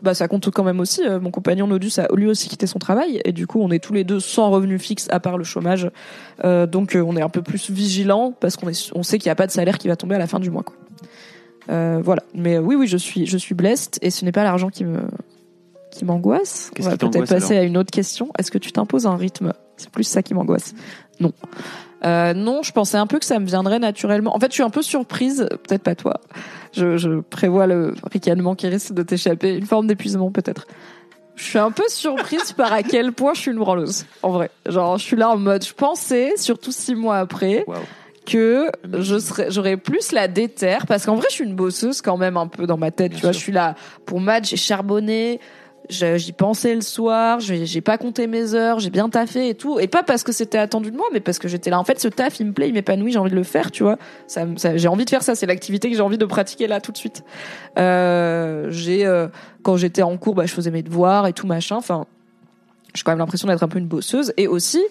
[0.02, 1.02] bah ça compte quand même aussi.
[1.06, 3.78] euh, mon compagnon Nodus a lui aussi quitté son travail et du coup on est
[3.78, 5.90] tous les deux sans revenu fixe à part le chômage.
[6.44, 9.28] Euh, donc euh, on est un peu plus vigilant parce qu'on est, on sait qu'il
[9.28, 10.62] n'y a pas de salaire qui va tomber à la fin du mois.
[10.62, 10.76] Quoi.
[11.70, 12.22] Euh, voilà.
[12.34, 14.84] Mais euh, oui, oui, je suis, je suis blessed et ce n'est pas l'argent qui
[14.84, 15.00] me,
[15.90, 16.70] qui m'angoisse.
[16.78, 18.30] On va peut-être passer à une autre question.
[18.38, 20.74] Est-ce que tu t'imposes un rythme C'est plus ça qui m'angoisse.
[21.20, 21.32] Non.
[22.04, 24.34] Euh, non, je pensais un peu que ça me viendrait naturellement.
[24.34, 26.20] En fait, je suis un peu surprise, peut-être pas toi.
[26.72, 30.66] Je, je prévois le ricanement qui risque de t'échapper, une forme d'épuisement peut-être.
[31.36, 34.50] Je suis un peu surprise par à quel point je suis une branleuse, en vrai.
[34.66, 37.66] Genre, je suis là en mode, je pensais, surtout six mois après,
[38.26, 42.16] que je serais, j'aurais plus la déterre, parce qu'en vrai, je suis une bosseuse quand
[42.16, 43.10] même un peu dans ma tête.
[43.10, 43.40] Bien tu vois, sûr.
[43.40, 43.74] je suis là
[44.06, 45.40] pour match, j'ai charbonné,
[45.88, 49.78] j'y pensais le soir, j'ai pas compté mes heures, j'ai bien taffé et tout.
[49.78, 51.78] Et pas parce que c'était attendu de moi, mais parce que j'étais là.
[51.78, 53.82] En fait, ce taf, il me plaît, il m'épanouit, j'ai envie de le faire, tu
[53.82, 53.96] vois.
[54.26, 56.80] Ça, ça- j'ai envie de faire ça, c'est l'activité que j'ai envie de pratiquer là
[56.80, 57.22] tout de suite.
[57.78, 59.28] Euh, j'ai, euh,
[59.62, 61.76] quand j'étais en cours, bah, je faisais mes devoirs et tout machin.
[61.76, 62.06] Enfin,
[62.94, 64.32] j'ai quand même l'impression d'être un peu une bosseuse.
[64.36, 64.82] Et aussi,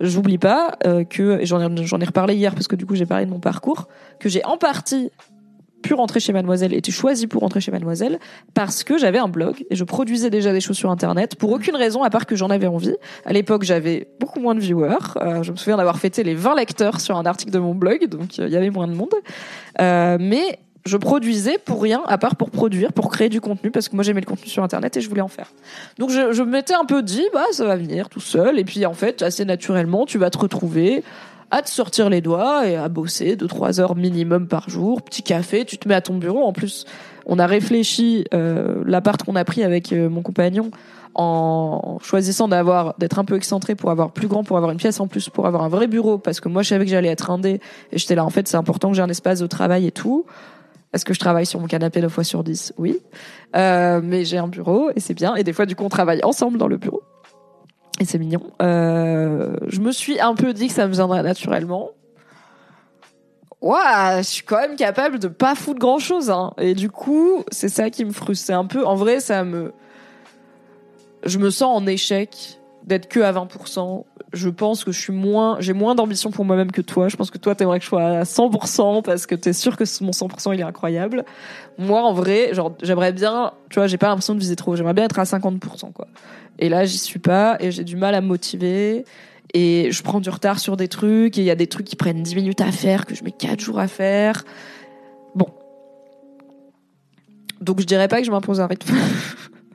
[0.00, 3.06] j'oublie pas euh, que j'en ai, j'en ai reparlé hier parce que du coup j'ai
[3.06, 3.86] parlé de mon parcours
[4.18, 5.10] que j'ai en partie
[5.84, 8.18] pu rentrer chez Mademoiselle, été choisie pour rentrer chez Mademoiselle
[8.54, 11.76] parce que j'avais un blog et je produisais déjà des choses sur Internet pour aucune
[11.76, 12.96] raison à part que j'en avais envie.
[13.26, 14.96] À l'époque, j'avais beaucoup moins de viewers.
[15.20, 18.06] Euh, je me souviens d'avoir fêté les 20 lecteurs sur un article de mon blog,
[18.06, 19.12] donc euh, il y avait moins de monde.
[19.80, 23.90] Euh, mais je produisais pour rien à part pour produire, pour créer du contenu parce
[23.90, 25.52] que moi j'aimais le contenu sur Internet et je voulais en faire.
[25.98, 28.58] Donc je, je m'étais un peu dit, bah ça va venir tout seul.
[28.58, 31.04] Et puis en fait, assez naturellement, tu vas te retrouver
[31.50, 35.22] à te sortir les doigts et à bosser deux trois heures minimum par jour, petit
[35.22, 36.42] café, tu te mets à ton bureau.
[36.42, 36.84] En plus,
[37.26, 40.70] on a réfléchi euh, l'appart qu'on a pris avec euh, mon compagnon
[41.14, 44.98] en choisissant d'avoir d'être un peu excentré pour avoir plus grand, pour avoir une pièce
[44.98, 47.30] en plus, pour avoir un vrai bureau, parce que moi je savais que j'allais être
[47.30, 47.60] indé
[47.92, 50.26] et j'étais là en fait c'est important que j'ai un espace de travail et tout.
[50.94, 53.00] Est-ce que je travaille sur mon canapé 9 fois sur 10 Oui.
[53.56, 55.34] Euh, mais j'ai un bureau et c'est bien.
[55.34, 57.02] Et des fois, du coup, on travaille ensemble dans le bureau.
[58.00, 58.42] Et c'est mignon.
[58.60, 61.90] Euh, je me suis un peu dit que ça me viendrait naturellement.
[63.60, 66.30] Ouah, je suis quand même capable de pas foutre grand chose.
[66.30, 66.52] Hein.
[66.58, 68.46] Et du coup, c'est ça qui me frustre.
[68.46, 69.72] C'est un peu, en vrai, ça me.
[71.24, 74.04] Je me sens en échec d'être que à 20%.
[74.34, 77.08] Je pense que je suis moins, j'ai moins d'ambition pour moi-même que toi.
[77.08, 79.84] Je pense que toi, t'aimerais que je sois à 100% parce que t'es sûr que
[80.04, 81.24] mon 100% il est incroyable.
[81.78, 84.76] Moi, en vrai, genre, j'aimerais bien, tu vois, j'ai pas l'impression de viser trop.
[84.76, 86.08] J'aimerais bien être à 50%, quoi.
[86.58, 89.04] Et là, j'y suis pas et j'ai du mal à me motiver.
[89.54, 91.96] et je prends du retard sur des trucs et il y a des trucs qui
[91.96, 94.44] prennent 10 minutes à faire que je mets 4 jours à faire.
[95.34, 95.48] Bon.
[97.60, 98.94] Donc je dirais pas que je m'impose un rythme.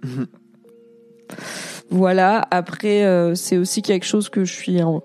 [1.89, 5.01] voilà, après euh, c'est aussi quelque chose que je suis en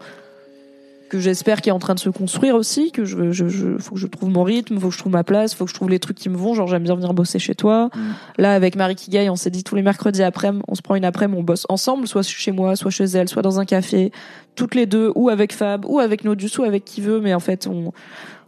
[1.14, 3.94] que j'espère qu'il est en train de se construire aussi, que je, je, je, faut
[3.94, 5.88] que je trouve mon rythme, faut que je trouve ma place, faut que je trouve
[5.90, 6.54] les trucs qui me vont.
[6.54, 7.90] Genre, j'aime bien venir bosser chez toi.
[7.94, 8.00] Mm.
[8.38, 11.04] Là, avec Marie Kigai, on s'est dit tous les mercredis après, on se prend une
[11.04, 14.10] après, on bosse ensemble, soit chez moi, soit chez elle, soit dans un café,
[14.56, 17.20] toutes les deux, ou avec Fab, ou avec Nodus, ou avec qui veut.
[17.20, 17.92] Mais en fait, on,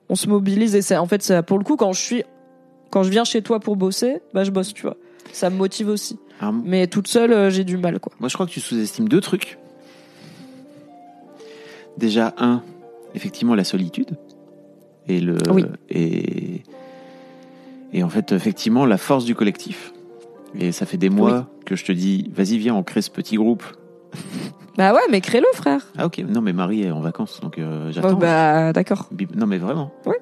[0.08, 2.24] on se mobilise et c'est, en fait, ça, pour le coup, quand je suis,
[2.90, 4.96] quand je viens chez toi pour bosser, bah, je bosse, tu vois.
[5.32, 6.18] Ça me motive aussi.
[6.40, 8.12] Alors, Mais toute seule, euh, j'ai du mal, quoi.
[8.20, 9.58] Moi, je crois que tu sous-estimes deux trucs.
[11.98, 12.62] Déjà, un,
[13.14, 14.16] effectivement, la solitude.
[15.08, 15.38] Et le.
[15.50, 15.64] Oui.
[15.88, 16.62] Et,
[17.92, 19.92] et en fait, effectivement, la force du collectif.
[20.58, 23.36] Et ça fait des mois que je te dis, vas-y, viens, on crée ce petit
[23.36, 23.64] groupe.
[24.78, 25.86] Bah ouais, mais crée-le, frère.
[25.96, 26.18] Ah, ok.
[26.28, 28.12] Non, mais Marie est en vacances, donc euh, Oh, j'attends.
[28.12, 29.08] bah, d'accord.
[29.34, 29.90] Non, mais vraiment.
[30.04, 30.18] Ouais.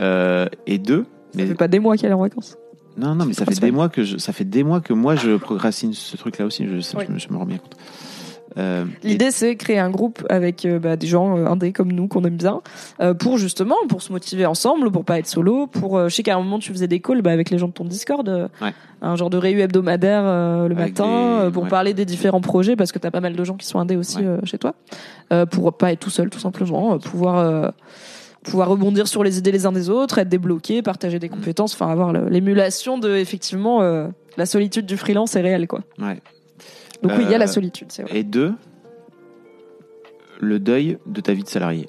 [0.00, 2.56] Euh, et deux, Ça mais fait pas des mois qu'elle est en vacances.
[2.96, 5.14] Non, non, mais ça fait des mois que je, ça fait des mois que moi
[5.16, 6.66] je procrastine ce truc-là aussi.
[6.66, 6.72] Je,
[7.12, 7.76] me- je me rends bien compte.
[8.58, 12.08] Euh, L'idée, c'est créer un groupe avec euh, bah, des gens euh, indés comme nous
[12.08, 12.62] qu'on aime bien,
[13.00, 16.08] euh, pour justement, pour se motiver ensemble, pour pas être solo, pour.
[16.08, 17.84] je sais qu'à un moment tu faisais des calls bah, avec les gens de ton
[17.84, 18.72] Discord, euh, Ouais.
[19.02, 21.68] un genre de réu hebdomadaire euh, le Avec matin, des- euh, pour ouais.
[21.68, 24.18] parler des différents projets, parce que t'as pas mal de gens qui sont indés aussi
[24.18, 24.24] Ouais.
[24.26, 24.74] euh, chez toi,
[25.32, 27.72] euh, pour pas être tout seul, tout simplement, euh, pouvoir.
[28.44, 31.88] Pouvoir rebondir sur les idées les uns des autres, être débloqué, partager des compétences, enfin
[31.90, 35.80] avoir l'émulation de effectivement euh, la solitude du freelance est réelle quoi.
[35.98, 36.20] ouais.
[37.02, 38.18] Donc oui, il y a la Euh, solitude, c'est vrai.
[38.18, 38.52] Et deux,
[40.40, 41.88] le deuil de ta vie de salarié.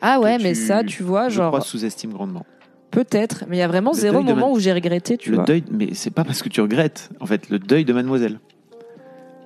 [0.00, 2.44] Ah ouais, que mais tu- ça, tu vois, je genre crois sous-estime grandement.
[2.90, 5.36] Peut-être, mais il y a vraiment Le zéro moment man- où j'ai regretté, tu le
[5.36, 5.44] vois.
[5.44, 7.10] deuil, mais c'est pas parce que tu regrettes.
[7.20, 8.38] En fait, le deuil de Mademoiselle.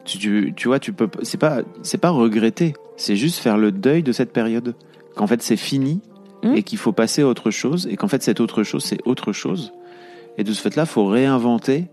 [0.04, 2.74] Tu, tu, tu vois, tu peux, c'est pas, c'est pas regretter.
[2.96, 4.74] C'est juste faire le deuil de cette période.
[5.16, 6.00] Qu'en fait, c'est fini
[6.42, 6.54] Hmm?
[6.56, 9.30] et qu'il faut passer à autre chose et qu'en fait, cette autre chose, c'est autre
[9.30, 9.74] chose.
[10.38, 11.88] Et de ce fait-là, faut réinventer.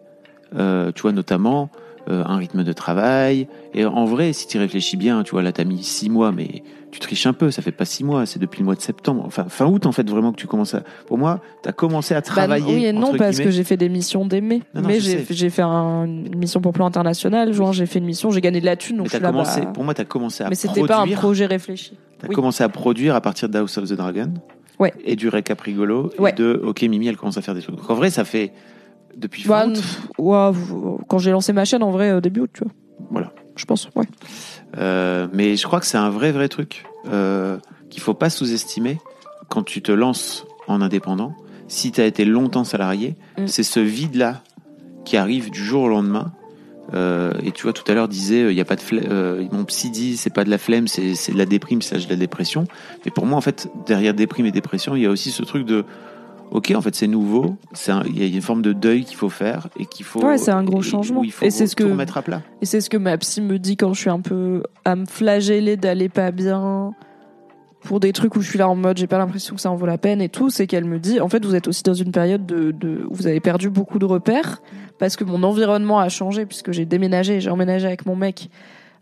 [0.55, 1.69] euh, tu vois, notamment
[2.09, 3.47] euh, un rythme de travail.
[3.73, 6.63] Et en vrai, si tu réfléchis bien, tu vois, là, t'as mis six mois, mais
[6.91, 7.51] tu triches un peu.
[7.51, 9.23] Ça fait pas six mois, c'est depuis le mois de septembre.
[9.25, 10.81] Enfin, fin août, en fait, vraiment que tu commences à.
[11.07, 12.75] Pour moi, t'as commencé à Bah, travailler.
[12.75, 13.43] oui et non, parce guillemets.
[13.45, 14.61] que j'ai fait des missions dès mai.
[14.73, 17.51] Non, non, mais j'ai fait un- une mission pour plan international.
[17.53, 19.61] Juin, j'ai fait une mission, j'ai gagné de la thune, donc Mais je suis commencé,
[19.73, 20.95] pour moi, tu as commencé à Mais c'était produire.
[20.97, 21.97] pas un projet réfléchi.
[22.19, 22.35] T'as oui.
[22.35, 24.33] commencé à produire à partir de House of the Dragon.
[24.79, 24.93] Ouais.
[25.05, 26.11] Et du récap rigolo.
[26.19, 26.29] Ouais.
[26.29, 27.75] Et de OK, Mimi, elle commence à faire des trucs.
[27.75, 28.51] Donc en vrai, ça fait
[29.17, 29.81] depuis Bah, août.
[30.17, 30.51] ouais,
[31.07, 32.71] quand j'ai lancé ma chaîne, en vrai, au début, août, tu vois.
[33.11, 33.31] Voilà.
[33.55, 34.05] Je pense, ouais.
[34.77, 37.57] Euh, mais je crois que c'est un vrai, vrai truc euh,
[37.89, 38.99] qu'il faut pas sous-estimer
[39.49, 41.33] quand tu te lances en indépendant.
[41.67, 43.47] Si tu as été longtemps salarié, Mm.
[43.47, 44.41] c'est ce vide-là
[45.05, 46.31] qui arrive du jour au lendemain.
[46.93, 49.05] Euh, et tu vois, tout à l'heure disait, il y a pas de flemme.
[49.09, 52.09] euh, mon psy dit, c'est pas de la flemme, c'est de la déprime, c'est de
[52.09, 52.65] la dépression.
[53.05, 55.65] Mais pour moi, en fait, derrière déprime et dépression, il y a aussi ce truc
[55.65, 55.83] de,
[56.51, 57.55] ok, en fait, c'est nouveau.
[57.73, 60.23] C'est un- il y a une forme de deuil qu'il faut faire et qu'il faut.
[60.25, 61.23] Ouais, c'est un gros et- changement.
[61.23, 62.41] il faut Et c'est ce que- remettre à plat.
[62.61, 65.05] Et c'est ce que ma psy me dit quand je suis un peu à me
[65.05, 66.93] flageller d'aller pas bien
[67.81, 69.75] pour des trucs où je suis là en mode j'ai pas l'impression que ça en
[69.75, 71.93] vaut la peine et tout, c'est qu'elle me dit en fait vous êtes aussi dans
[71.93, 74.61] une période de, de où vous avez perdu beaucoup de repères
[74.99, 78.49] parce que mon environnement a changé puisque j'ai déménagé, j'ai emménagé avec mon mec.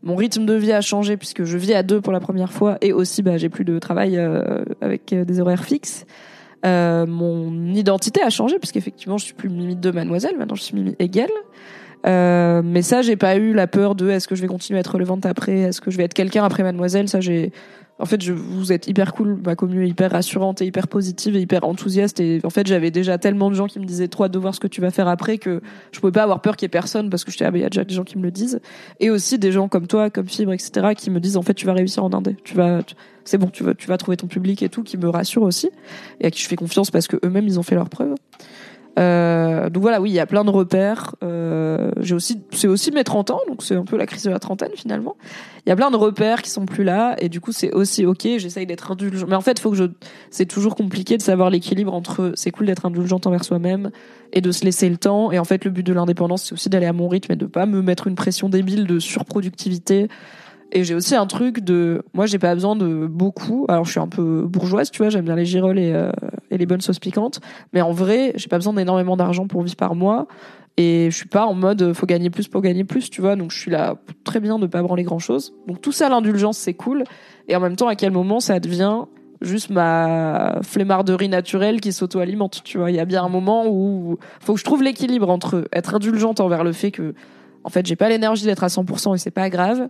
[0.03, 2.77] Mon rythme de vie a changé puisque je vis à deux pour la première fois
[2.81, 6.05] et aussi bah, j'ai plus de travail euh, avec euh, des horaires fixes.
[6.65, 10.75] Euh, mon identité a changé puisqu'effectivement je suis plus Mimi de Mademoiselle, maintenant je suis
[10.75, 11.29] Mimi Hegel.
[12.05, 14.81] Euh, mais ça, j'ai pas eu la peur de est-ce que je vais continuer à
[14.81, 17.09] être relevante après, est-ce que je vais être quelqu'un après Mademoiselle.
[17.09, 17.51] Ça, j'ai.
[17.97, 21.41] En fait, je, vous êtes hyper cool, ma commune hyper rassurante et hyper positive et
[21.41, 22.19] hyper enthousiaste.
[22.19, 24.59] Et en fait, j'avais déjà tellement de gens qui me disaient trop de voir ce
[24.59, 25.61] que tu vas faire après que
[25.93, 27.63] je pouvais pas avoir peur qu'il y ait personne parce que j'étais ah, il y
[27.63, 28.59] a déjà des gens qui me le disent.
[28.99, 31.65] Et aussi des gens comme toi, comme Fibre, etc., qui me disent en fait tu
[31.65, 32.81] vas réussir en indé, tu vas,
[33.23, 35.69] c'est bon, tu vas, tu vas trouver ton public et tout, qui me rassure aussi
[36.19, 38.15] et à qui je fais confiance parce que eux-mêmes ils ont fait leurs preuves.
[38.97, 41.15] Euh, donc voilà, oui, il y a plein de repères.
[41.23, 44.29] Euh, j'ai aussi, c'est aussi mes 30 ans, donc c'est un peu la crise de
[44.29, 45.17] la trentaine finalement.
[45.65, 48.05] Il y a plein de repères qui sont plus là, et du coup c'est aussi
[48.05, 48.21] ok.
[48.37, 49.85] J'essaye d'être indulgent, mais en fait, faut que je,
[50.29, 53.91] c'est toujours compliqué de savoir l'équilibre entre c'est cool d'être indulgente envers soi-même
[54.31, 55.31] et de se laisser le temps.
[55.31, 57.45] Et en fait, le but de l'indépendance, c'est aussi d'aller à mon rythme et de
[57.45, 60.07] pas me mettre une pression débile de surproductivité.
[60.71, 63.65] Et j'ai aussi un truc de, moi j'ai pas besoin de beaucoup.
[63.69, 66.11] Alors je suis un peu bourgeoise, tu vois, j'aime bien les girolles et, euh,
[66.51, 67.39] et les bonnes sauces piquantes.
[67.73, 70.27] Mais en vrai, j'ai pas besoin d'énormément d'argent pour vivre par mois.
[70.77, 73.35] Et je suis pas en mode faut gagner plus pour gagner plus, tu vois.
[73.35, 75.53] Donc je suis là très bien de pas branler grand chose.
[75.67, 77.05] Donc tout ça, l'indulgence, c'est cool.
[77.47, 79.03] Et en même temps, à quel moment ça devient
[79.41, 82.91] juste ma flemmarderie naturelle qui s'auto-alimente, tu vois.
[82.91, 86.39] Il y a bien un moment où faut que je trouve l'équilibre entre être indulgente
[86.39, 87.13] envers le fait que,
[87.63, 89.89] en fait, j'ai pas l'énergie d'être à 100% et c'est pas grave.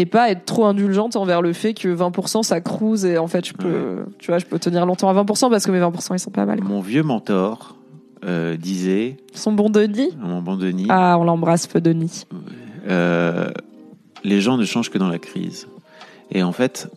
[0.00, 3.46] Et pas être trop indulgente envers le fait que 20% ça cruise et en fait
[3.46, 6.18] je peux tu vois je peux tenir longtemps à 20% parce que mes 20% ils
[6.18, 6.60] sont pas mal.
[6.62, 7.76] Mon vieux mentor
[8.24, 10.10] euh, disait Son bon Denis?
[10.20, 12.26] Mon bon Denis Ah, on l'embrasse peu Denis.
[12.88, 13.50] euh,
[14.24, 15.66] les gens ne changent que dans la crise.
[16.30, 16.88] Et en fait,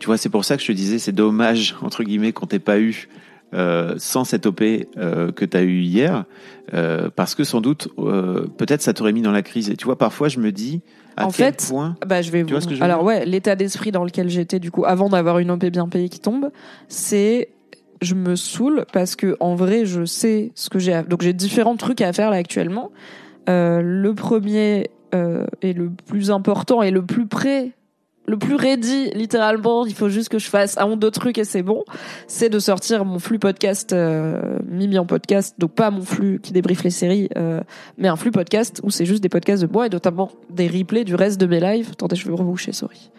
[0.00, 2.58] tu vois, c'est pour ça que je te disais, c'est dommage, entre guillemets, qu'on t'ait
[2.58, 3.08] pas eu
[3.54, 6.24] euh, sans cette OP euh, que tu as eu hier,
[6.72, 7.88] euh, parce que sans doute,
[8.56, 9.70] peut-être ça t'aurait mis dans la crise.
[9.70, 10.82] Et tu vois, parfois, je me dis,
[11.16, 11.96] à En quel fait, point...
[12.06, 14.04] Bah, je vais Tu vois ce que je veux Alors dire ouais, l'état d'esprit dans
[14.04, 16.50] lequel j'étais du coup avant d'avoir une OP bien payée qui tombe,
[16.88, 17.50] c'est
[18.02, 21.02] je me saoule parce que en vrai, je sais ce que j'ai à...
[21.04, 22.90] donc j'ai différents trucs à faire là actuellement.
[23.46, 27.72] Le premier est le plus important et le plus près
[28.26, 31.44] le plus ready, littéralement, il faut juste que je fasse un ou deux trucs et
[31.44, 31.84] c'est bon.
[32.26, 36.52] C'est de sortir mon flux podcast euh, Mimi en podcast, donc pas mon flux qui
[36.52, 37.60] débriefe les séries, euh,
[37.98, 41.04] mais un flux podcast où c'est juste des podcasts de moi et notamment des replays
[41.04, 41.90] du reste de mes lives.
[41.92, 43.10] Attendez, je vais reboucher, sorry.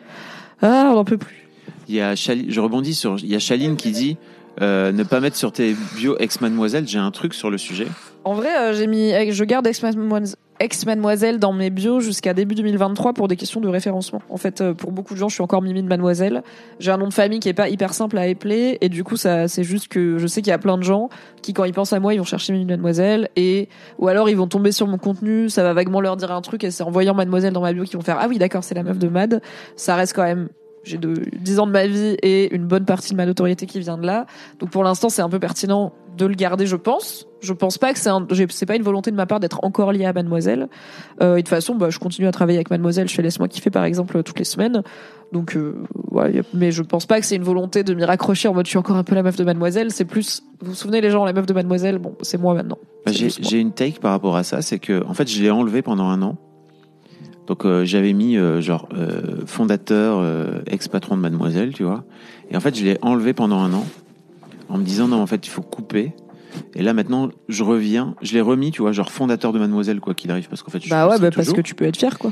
[0.62, 1.48] Ah, on n'en peut plus.
[1.88, 3.20] Il y a je rebondis sur...
[3.20, 4.18] Il y a Chaline qui dit...
[4.62, 7.88] euh, ne pas mettre sur tes bio ex-mademoiselle, j'ai un truc sur le sujet.
[8.26, 13.28] En vrai, euh, j'ai mis, je garde ex-mademoiselle dans mes bios jusqu'à début 2023 pour
[13.28, 14.24] des questions de référencement.
[14.32, 16.42] En fait, euh, pour beaucoup de gens, je suis encore Mimi de mademoiselle.
[16.80, 19.16] J'ai un nom de famille qui est pas hyper simple à appeler et du coup,
[19.16, 21.10] ça, c'est juste que je sais qu'il y a plein de gens
[21.44, 23.70] qui, quand ils pensent à moi, ils vont chercher Mimi de mademoiselle et
[24.00, 26.64] ou alors ils vont tomber sur mon contenu, ça va vaguement leur dire un truc
[26.64, 28.74] et c'est en voyant mademoiselle dans ma bio qu'ils vont faire ah oui d'accord, c'est
[28.74, 29.40] la meuf de Mad.
[29.76, 30.50] Ça reste quand même
[30.86, 33.80] j'ai de 10 ans de ma vie et une bonne partie de ma notoriété qui
[33.80, 34.26] vient de là.
[34.60, 37.28] Donc pour l'instant, c'est un peu pertinent de le garder, je pense.
[37.42, 39.92] Je pense pas que c'est un, c'est pas une volonté de ma part d'être encore
[39.92, 40.68] liée à Mademoiselle.
[41.22, 43.10] Euh, et de toute façon, bah, je continue à travailler avec Mademoiselle.
[43.10, 44.82] Je fais laisse-moi kiffer par exemple toutes les semaines.
[45.32, 45.76] Donc, euh,
[46.12, 48.70] ouais, mais je pense pas que c'est une volonté de m'y raccrocher en mode je
[48.70, 49.92] suis encore un peu la meuf de Mademoiselle.
[49.92, 52.78] C'est plus, vous vous souvenez les gens, la meuf de Mademoiselle, bon, c'est moi maintenant.
[53.06, 55.52] Bah, J'ai j'ai une take par rapport à ça, c'est que en fait je l'ai
[55.52, 56.38] enlevé pendant un an.
[57.48, 62.04] Donc euh, j'avais mis euh, genre euh, fondateur, euh, ex-patron de Mademoiselle, tu vois.
[62.50, 63.86] Et en fait je l'ai enlevé pendant un an
[64.70, 66.14] en me disant non en fait il faut couper.
[66.74, 70.14] Et là maintenant je reviens, je l'ai remis, tu vois, genre fondateur de Mademoiselle quoi
[70.14, 72.18] qu'il arrive parce qu'en fait je Bah ouais, bah parce que tu peux être fier
[72.18, 72.32] quoi.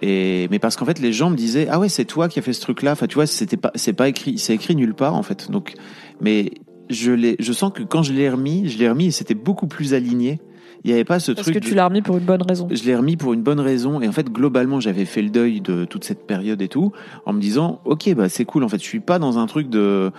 [0.00, 2.42] Et mais parce qu'en fait les gens me disaient ah ouais c'est toi qui as
[2.42, 2.92] fait ce truc là.
[2.92, 5.50] Enfin tu vois c'était pas c'est pas écrit c'est écrit nulle part en fait.
[5.50, 5.74] Donc
[6.20, 6.52] mais
[6.88, 9.66] je l'ai je sens que quand je l'ai remis je l'ai remis et c'était beaucoup
[9.66, 10.40] plus aligné.
[10.84, 11.54] Il y avait pas ce Parce truc.
[11.56, 12.68] que de- tu l'as remis pour une bonne raison.
[12.70, 15.60] je l'ai remis pour une bonne raison et en fait globalement j'avais fait le deuil
[15.60, 16.92] de toute cette période et tout
[17.26, 19.68] en me disant ok bah c'est cool en fait je suis pas dans un truc
[19.70, 20.10] de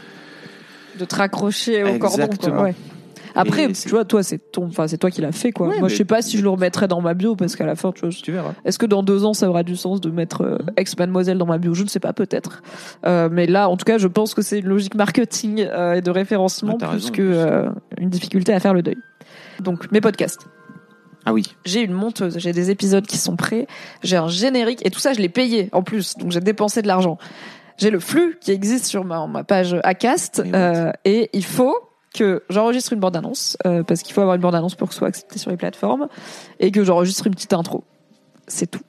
[0.99, 2.27] de te raccrocher au cordon.
[2.41, 2.75] Quoi, ouais.
[3.35, 5.67] Après, Et tu vois, toi, c'est ton, enfin, c'est toi qui l'as fait, quoi.
[5.67, 7.75] Ouais, Moi, je sais pas si je le remettrais dans ma bio, parce qu'à la
[7.75, 10.09] fin, tu vois, tu verras est-ce que dans deux ans, ça aura du sens de
[10.09, 10.71] mettre euh, Mhm.
[10.77, 11.73] ex-mademoiselle dans ma bio?
[11.75, 12.63] Je ne sais pas, peut-être.
[13.05, 16.01] Euh, mais là, en tout cas, je pense que c'est une logique marketing euh, et
[16.01, 17.67] de référencement plus raison, que
[17.99, 18.97] une difficulté à faire le deuil.
[19.61, 20.47] Donc, mes podcasts.
[21.25, 23.67] ah oui J'ai une monteuse, j'ai des épisodes qui sont prêts,
[24.03, 26.87] j'ai un générique et tout ça je l'ai payé en plus, donc j'ai dépensé de
[26.87, 27.17] l'argent.
[27.77, 31.75] J'ai le flux qui existe sur ma, ma page Acast euh, et il faut
[32.13, 35.07] que j'enregistre une bande-annonce euh, parce qu'il faut avoir une bande-annonce pour que ce soit
[35.07, 36.07] accepté sur les plateformes
[36.59, 37.83] et que j'enregistre une petite intro.
[38.47, 38.81] C'est tout.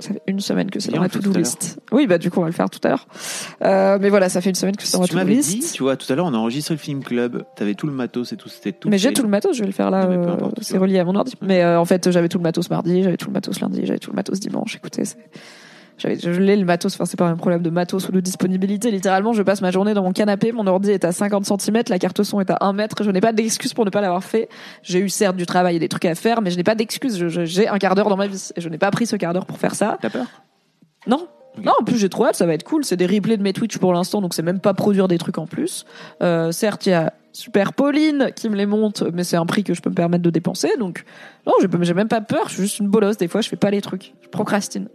[0.00, 1.80] Ça fait une semaine que c'est dans la to-do list.
[1.90, 3.06] Oui, bah du coup on va le faire tout à l'heure.
[3.62, 5.50] Euh, mais voilà, ça fait une semaine que c'est si dans la to-do list.
[5.50, 7.92] dit tu vois tout à l'heure on a enregistré le film club t'avais tout le
[7.92, 10.04] matos et tout c'était tout Mais j'ai tout le matos, je vais le faire là.
[10.06, 11.34] Euh, c'est relié à mon ordi.
[11.42, 13.98] Mais euh, en fait, j'avais tout le matos mardi, j'avais tout le matos lundi, j'avais
[13.98, 14.76] tout le matos dimanche.
[14.76, 15.18] Écoutez, c'est-
[15.98, 16.94] je l'ai le matos.
[16.94, 18.90] Enfin, c'est pas un problème de matos ou de disponibilité.
[18.90, 20.52] Littéralement, je passe ma journée dans mon canapé.
[20.52, 23.02] Mon ordi est à 50 cm, la carte son est à 1 mètre.
[23.02, 24.48] Je n'ai pas d'excuse pour ne pas l'avoir fait.
[24.82, 27.18] J'ai eu certes du travail et des trucs à faire, mais je n'ai pas d'excuse.
[27.18, 29.16] Je- je- j'ai un quart d'heure dans ma vie et je n'ai pas pris ce
[29.16, 29.98] quart d'heure pour faire ça.
[30.00, 30.26] t'as peur?
[31.06, 31.26] Non.
[31.64, 32.84] Non, en plus j'ai trop hâte, ça va être cool.
[32.84, 35.38] C'est des replays de mes Twitch pour l'instant, donc c'est même pas produire des trucs
[35.38, 35.86] en plus.
[36.22, 39.64] Euh, certes, il y a Super Pauline qui me les monte, mais c'est un prix
[39.64, 40.70] que je peux me permettre de dépenser.
[40.78, 41.04] Donc
[41.46, 41.52] non,
[41.82, 42.44] j'ai même pas peur.
[42.48, 43.16] Je suis juste une bolosse.
[43.16, 44.12] Des fois, je fais pas les trucs.
[44.22, 44.88] Je procrastine.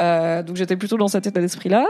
[0.00, 1.84] Euh, donc j'étais plutôt dans cet état d'esprit-là.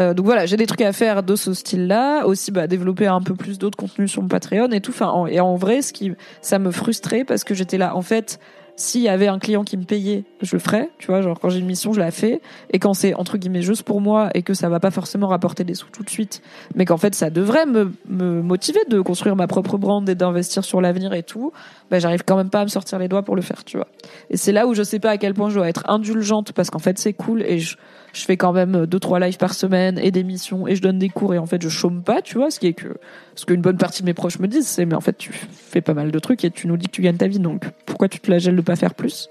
[0.00, 2.24] Euh, donc voilà, j'ai des trucs à faire de ce style-là.
[2.26, 4.90] Aussi, bah, développer un peu plus d'autres contenus sur mon Patreon et tout.
[4.90, 7.94] Enfin, en- et en vrai, ce qui, ça me frustrait parce que j'étais là.
[7.96, 8.38] En fait,
[8.76, 10.90] s'il y avait un client qui me payait, je le ferais.
[10.98, 12.40] Tu vois, genre quand j'ai une mission, je la fais.
[12.70, 15.64] Et quand c'est entre guillemets juste pour moi et que ça va pas forcément rapporter
[15.64, 16.42] des sous tout de suite,
[16.74, 20.64] mais qu'en fait ça devrait me, me motiver de construire ma propre brand et d'investir
[20.64, 21.52] sur l'avenir et tout,
[21.90, 23.88] bah, j'arrive quand même pas à me sortir les doigts pour le faire, tu vois.
[24.30, 26.70] Et c'est là où je sais pas à quel point je dois être indulgente parce
[26.70, 27.76] qu'en fait c'est cool et je,
[28.14, 30.98] je fais quand même deux trois lives par semaine et des missions et je donne
[30.98, 32.96] des cours et en fait je chôme pas, tu vois, ce qui est que
[33.34, 35.80] ce qu'une bonne partie de mes proches me disent, c'est mais en fait tu fais
[35.80, 38.08] pas mal de trucs et tu nous dis que tu gagnes ta vie donc pourquoi
[38.08, 39.28] tu te flagelles de pas faire plus?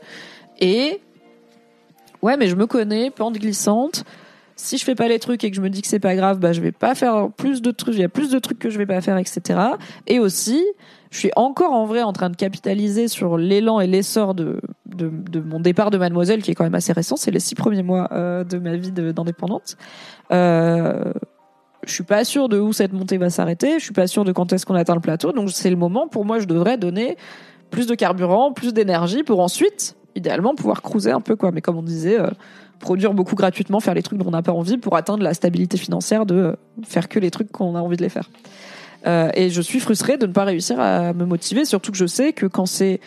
[0.60, 1.02] Et
[2.22, 4.04] ouais, mais je me connais, pente glissante.
[4.56, 6.40] Si je fais pas les trucs et que je me dis que c'est pas grave,
[6.40, 7.96] bah je vais pas faire plus de trucs.
[7.96, 9.60] Il y a plus de trucs que je vais pas faire, etc.
[10.06, 10.64] Et aussi,
[11.10, 15.40] je suis encore en vrai en train de capitaliser sur l'élan et l'essor de de,
[15.40, 18.10] mon départ de Mademoiselle, qui est quand même assez récent, c'est les six premiers mois
[18.12, 19.78] euh, de ma vie d'indépendante.
[20.32, 21.14] Euh,
[21.86, 23.80] je suis pas sûre de où cette montée va s'arrêter.
[23.80, 25.32] Je suis pas sûre de quand est-ce qu'on atteint le plateau.
[25.32, 26.40] Donc c'est le moment pour moi.
[26.40, 27.18] Je devrais donner
[27.72, 31.52] plus de carburant, plus d'énergie pour ensuite, idéalement, pouvoir cruiser un peu quoi.
[31.52, 32.30] Mais comme on disait, euh,
[32.80, 35.78] produire beaucoup gratuitement, faire les trucs dont on n'a pas envie pour atteindre la stabilité
[35.78, 38.30] financière de euh, faire que les trucs qu'on a envie de les faire.
[39.36, 42.32] Et je suis frustrée de ne pas réussir à me motiver, surtout que je sais
[42.32, 43.02] que quand c'est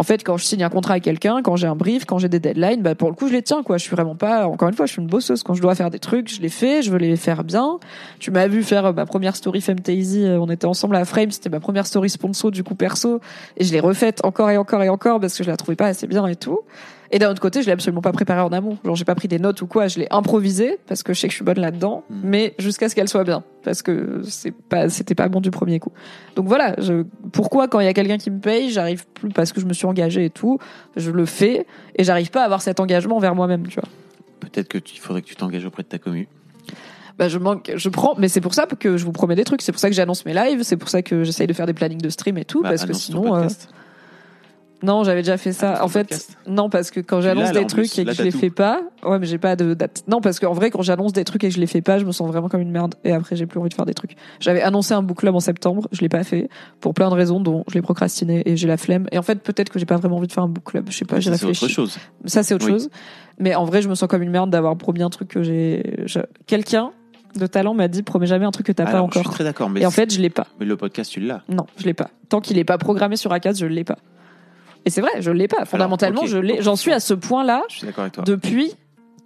[0.00, 2.28] en fait, quand je signe un contrat avec quelqu'un, quand j'ai un brief, quand j'ai
[2.28, 3.78] des deadlines, bah pour le coup, je les tiens quoi.
[3.78, 5.42] Je suis vraiment pas, encore une fois, je suis une bosseuse.
[5.42, 7.80] Quand je dois faire des trucs, je les fais, je veux les faire bien.
[8.20, 11.32] Tu m'as vu faire euh, ma première story Femtasy, euh, on était ensemble à Frame,
[11.32, 13.20] c'était ma première story sponsor du coup perso,
[13.56, 15.86] et je l'ai refaite encore et encore et encore parce que je la trouvais pas
[15.86, 16.60] assez bien et tout.
[17.10, 18.76] Et d'un autre côté, je l'ai absolument pas préparée en amont.
[18.84, 21.26] Genre, j'ai pas pris des notes ou quoi, je l'ai improvisé parce que je sais
[21.28, 22.14] que je suis bonne là-dedans, Mm.
[22.22, 25.78] mais jusqu'à ce qu'elle soit bien parce que c'est pas, c'était pas bon du premier
[25.80, 25.92] coup.
[26.36, 29.52] Donc voilà, je, pourquoi quand il y a quelqu'un qui me paye, j'arrive plus parce
[29.52, 30.58] que je me suis engagée et tout,
[30.96, 31.66] je le fais
[31.96, 33.88] et j'arrive pas à avoir cet engagement envers moi-même, tu vois.
[34.40, 36.28] Peut-être que tu- il faudrait que tu t'engages auprès de ta commu.
[37.18, 39.62] Bah je manque, je prends, mais c'est pour ça que je vous promets des trucs,
[39.62, 41.72] c'est pour ça que j'annonce mes lives, c'est pour ça que j'essaye de faire des
[41.74, 43.48] plannings de stream et tout, Bah, parce que sinon, euh.
[44.82, 45.70] Non, j'avais déjà fait ça.
[45.70, 46.38] Annonce en fait, podcast.
[46.46, 47.98] non, parce que quand j'annonce des trucs plus.
[47.98, 48.38] et Là, que je les tout.
[48.38, 50.04] fais pas, ouais, mais j'ai pas de date.
[50.06, 52.04] Non, parce qu'en vrai, quand j'annonce des trucs et que je les fais pas, je
[52.04, 52.94] me sens vraiment comme une merde.
[53.04, 54.12] Et après, j'ai plus envie de faire des trucs.
[54.40, 56.48] J'avais annoncé un book club en septembre, je l'ai pas fait
[56.80, 59.06] pour plein de raisons, dont je l'ai procrastiné et j'ai la flemme.
[59.12, 60.86] Et en fait, peut-être que j'ai pas vraiment envie de faire un book club.
[60.90, 61.64] Je sais pas, j'ai Ça, c'est réfléchi.
[61.64, 61.98] autre chose.
[62.24, 62.72] Ça, c'est autre Oui.
[62.72, 62.88] chose.
[63.40, 66.02] Mais en vrai, je me sens comme une merde d'avoir promis un truc que j'ai.
[66.06, 66.90] je- Quelqu'un
[67.36, 69.22] de talent m'a dit promets jamais un truc que t'as pas Alors, Je encore.
[69.22, 70.46] suis très d'accord, mais, Et en fait, je l'ai pas.
[70.58, 71.42] mais le podcast, tu l'as.
[71.48, 72.10] Non, je l'ai pas.
[72.28, 73.98] Tant qu'il est pas programmé sur Acas, je l'ai pas.
[74.88, 75.66] Et c'est vrai, je l'ai pas.
[75.66, 76.62] Fondamentalement, je l'ai.
[76.62, 77.62] J'en suis à ce point-là
[78.24, 78.72] depuis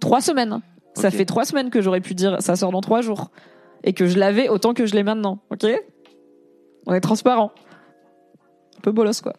[0.01, 0.59] trois semaines.
[0.93, 3.31] Ça fait trois semaines que j'aurais pu dire ça sort dans trois jours.
[3.85, 5.39] Et que je l'avais autant que je l'ai maintenant.
[5.51, 5.65] Ok?
[6.85, 7.53] On est transparent.
[8.77, 9.35] Un peu bolos, quoi.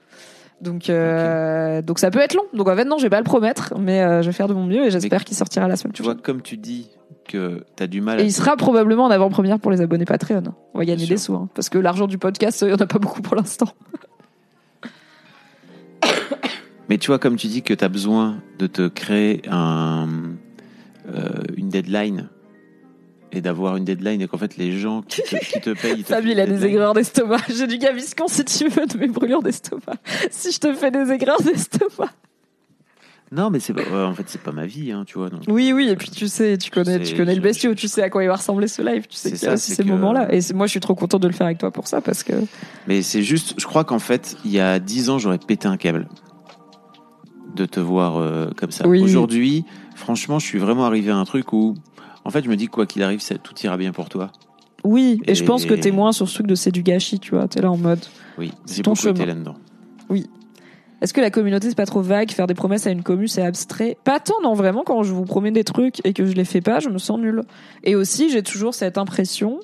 [0.63, 2.45] Donc, euh, donc ça peut être long.
[2.55, 4.55] Donc en fait, non, je vais pas le promettre, mais euh, je vais faire de
[4.55, 6.23] mon mieux et j'espère qu'il sortira la semaine Tu vois, prochaine.
[6.25, 6.89] comme tu dis
[7.29, 10.07] que tu as du mal Et à il sera probablement en avant-première pour les abonnés
[10.07, 10.43] Patreon.
[10.73, 12.87] On va gagner des sous, hein, parce que l'argent du podcast, il y en a
[12.87, 13.69] pas beaucoup pour l'instant.
[16.89, 20.09] Mais tu vois, comme tu dis que tu as besoin de te créer un,
[21.09, 22.29] euh, une deadline
[23.33, 25.97] et d'avoir une deadline et qu'en fait les gens qui te, qui te payent.
[25.99, 27.39] ils te font il a des aigreurs d'estomac.
[27.49, 29.97] J'ai du gaviscon si tu veux de mes brûlures d'estomac.
[30.31, 32.11] Si je te fais des aigreurs d'estomac.
[33.35, 35.29] Non, mais c'est en fait, c'est pas ma vie, hein, tu vois.
[35.29, 38.03] Donc, Oui, oui, et puis tu sais, tu connais, tu connais le bestiau, tu sais
[38.03, 39.75] à quoi il va ressembler ce live, tu sais qu'il y a ça, aussi c'est
[39.77, 40.33] ces que- moments-là.
[40.33, 42.33] Et moi, je suis trop content de le faire avec toi pour ça, parce que
[42.87, 45.77] Mais c'est juste, je crois qu'en fait, il y a dix ans, j'aurais pété un
[45.77, 46.09] câble
[47.57, 48.87] de te voir euh, comme ça.
[48.87, 49.01] Oui.
[49.03, 49.65] Aujourd'hui,
[49.97, 51.75] franchement, je suis vraiment arrivé à un truc où,
[52.25, 54.31] en fait, je me dis quoi qu'il arrive, ça- tout ira bien pour toi.
[54.85, 57.35] oui, et, je pense que t'es moins sur ce truc de c'est du gâchis, tu
[57.35, 58.01] vois, t'es là en mode.
[58.39, 59.27] Oui, C'est j'ai ton beaucoup été chemin.
[59.35, 59.55] là-dedans.
[61.01, 63.43] Est-ce que la communauté c'est pas trop vague Faire des promesses à une commu c'est
[63.43, 63.97] abstrait?
[64.05, 66.61] Pas tant, non, vraiment, quand je vous promets des trucs et que je les fais
[66.61, 67.43] pas, je me sens nulle.
[67.83, 69.61] Et aussi, j'ai toujours cette impression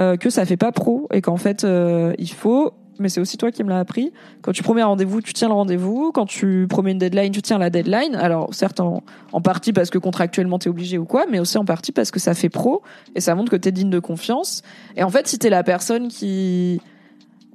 [0.00, 2.72] euh, que ça fait pas pro et qu'en fait, euh, il faut.
[3.00, 4.12] Mais c'est aussi toi qui me l'as appris.
[4.40, 6.12] Quand tu promets un rendez-vous, tu tiens le rendez-vous.
[6.12, 8.14] Quand tu promets une deadline, tu tiens la deadline.
[8.14, 9.02] Alors, certes, en,
[9.32, 12.20] en partie parce que contractuellement t'es obligé ou quoi, mais aussi en partie parce que
[12.20, 12.82] ça fait pro
[13.16, 14.62] et ça montre que t'es digne de confiance.
[14.96, 16.80] Et en fait, si t'es la personne qui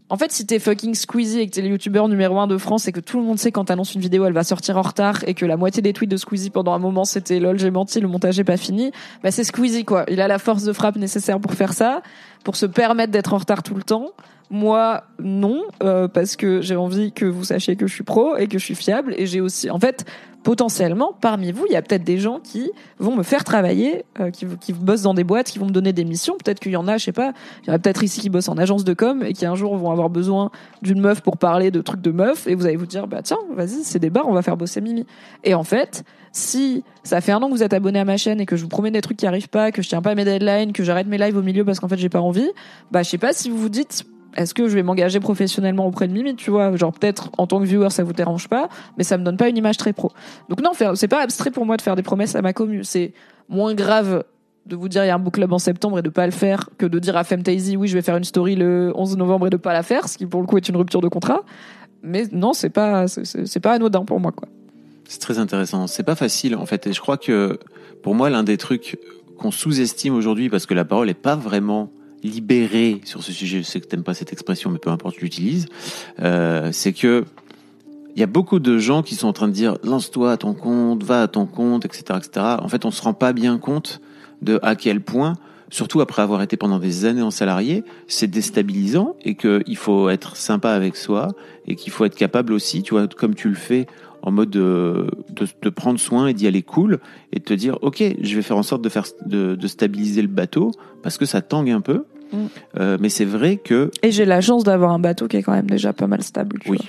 [0.10, 2.88] en fait, si t'es fucking Squeezie et que t'es le youtubeur numéro un de France
[2.88, 5.24] et que tout le monde sait quand t'annonces une vidéo, elle va sortir en retard
[5.28, 8.00] et que la moitié des tweets de Squeezie pendant un moment c'était lol, j'ai menti,
[8.00, 8.92] le montage est pas fini,
[9.24, 10.06] bah c'est Squeezie quoi.
[10.10, 12.02] Il a la force de frappe nécessaire pour faire ça,
[12.44, 14.12] pour se permettre d'être en retard tout le temps.
[14.52, 18.48] Moi, non, euh, parce que j'ai envie que vous sachiez que je suis pro et
[18.48, 20.06] que je suis fiable et j'ai aussi, en fait,
[20.44, 24.32] potentiellement, parmi vous, il y a peut-être des gens qui vont me faire travailler, euh,
[24.32, 26.36] qui, qui bossent dans des boîtes, qui vont me donner des missions.
[26.44, 27.34] Peut-être qu'il y en a, je sais pas,
[27.64, 29.56] il y en a peut-être ici qui bossent en agence de com et qui un
[29.56, 30.52] jour vont avoir besoin
[30.82, 33.38] d'une meuf pour parler de trucs de meuf et vous allez vous dire, bah tiens,
[33.54, 35.06] vas-y, c'est des bars, on va faire bosser Mimi.
[35.44, 38.40] Et en fait, si ça fait un an que vous êtes abonné à ma chaîne
[38.40, 40.26] et que je vous promets des trucs qui arrivent pas, que je tiens pas mes
[40.26, 42.50] deadlines, que j'arrête mes lives au milieu parce qu'en fait j'ai pas envie,
[42.92, 46.08] bah je sais pas si vous vous dites est-ce que je vais m'engager professionnellement auprès
[46.08, 46.76] de Mimi, tu vois?
[46.76, 49.50] Genre peut-être en tant que viewer ça vous dérange pas, mais ça me donne pas
[49.50, 50.12] une image très pro.
[50.50, 52.84] Donc non, c'est pas abstrait pour moi de faire des promesses à ma commu.
[52.84, 53.14] C'est
[53.50, 54.24] moins grave
[54.66, 56.32] de vous dire il y a un book club en septembre et de pas le
[56.32, 59.48] faire que de dire à Femtasy oui je vais faire une story le 11 novembre
[59.48, 61.44] et de pas la faire, ce qui pour le coup est une rupture de contrat.
[62.04, 64.48] Mais non, c'est pas c'est pas anodin pour moi quoi.
[65.10, 65.88] C'est très intéressant.
[65.88, 66.86] C'est pas facile, en fait.
[66.86, 67.60] Et je crois que,
[68.04, 69.00] pour moi, l'un des trucs
[69.40, 71.90] qu'on sous-estime aujourd'hui, parce que la parole est pas vraiment
[72.24, 75.22] libérée sur ce sujet, je sais que t'aimes pas cette expression, mais peu importe, je
[75.22, 75.68] l'utilise,
[76.22, 77.26] euh, c'est que
[78.16, 80.54] il y a beaucoup de gens qui sont en train de dire lance-toi à ton
[80.54, 82.46] compte, va à ton compte, etc., etc.
[82.60, 84.02] En fait, on se rend pas bien compte
[84.42, 85.36] de à quel point,
[85.70, 90.36] surtout après avoir été pendant des années en salarié, c'est déstabilisant et qu'il faut être
[90.36, 91.30] sympa avec soi
[91.68, 93.88] et qu'il faut être capable aussi, tu vois, comme tu le fais
[94.22, 97.00] en mode de, de, de prendre soin et d'y aller cool
[97.32, 100.22] et de te dire ok je vais faire en sorte de faire de, de stabiliser
[100.22, 100.72] le bateau
[101.04, 102.38] parce que ça tangue un peu Mm.
[102.80, 105.52] Euh, mais c'est vrai que Et j'ai la chance d'avoir un bateau qui est quand
[105.52, 106.60] même déjà pas mal stable.
[106.60, 106.86] tu oui vois.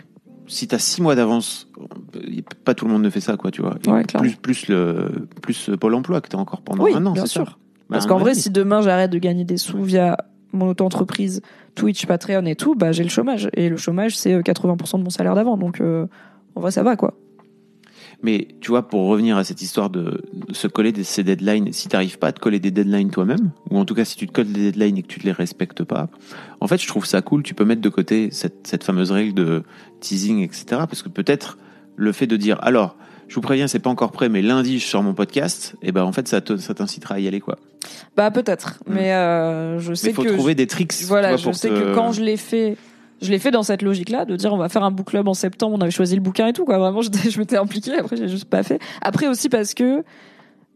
[0.47, 1.67] si t'as six mois d'avance
[2.67, 5.71] pas tout le monde ne fait ça quoi tu vois Ouais, plus plus le plus
[5.81, 7.45] Pôle Emploi que t'as encore pendant Oui, un an bien ça sûr.
[7.45, 10.19] Bah, Parce qu'en vrai, si demain j'arrête de gagner des sous via
[10.53, 11.41] mon auto-entreprise,
[11.75, 13.49] Twitch, Patreon et tout, bah j'ai le chômage.
[13.55, 15.57] Et le chômage, c'est euh, 80% de mon salaire d'avant.
[15.57, 16.07] Donc euh,
[16.55, 17.15] en vrai, ça va quoi.
[18.23, 20.23] Mais tu vois, pour revenir à cette histoire de
[20.53, 23.51] se coller des, ces deadlines, si tu n'arrives pas à te coller des deadlines toi-même,
[23.71, 25.33] ou en tout cas si tu te colles des deadlines et que tu ne les
[25.33, 26.09] respectes pas,
[26.61, 27.43] en fait, je trouve ça cool.
[27.43, 29.63] Tu peux mettre de côté cette, cette fameuse règle de
[30.01, 30.65] teasing, etc.
[30.71, 31.57] Parce que peut-être
[31.97, 32.97] le fait de dire, alors,
[33.29, 36.03] je vous préviens, c'est pas encore prêt, mais lundi, je sors mon podcast, et ben
[36.03, 37.59] en fait, ça te- ça t'incitera à y aller, quoi.
[38.17, 38.81] Bah peut-être.
[38.87, 38.93] Mm.
[38.93, 40.93] Mais euh, je Mais sais il faut que trouver des tricks.
[41.07, 42.77] Voilà, vois, je pour sais te- que quand je l'ai fait,
[43.21, 45.35] je l'ai fait dans cette logique-là, de dire on va faire un book club en
[45.35, 46.79] septembre, on avait choisi le bouquin et tout, quoi.
[46.79, 48.81] Vraiment, je m'étais impliquée, après j'ai juste pas fait.
[49.03, 50.05] Après aussi parce que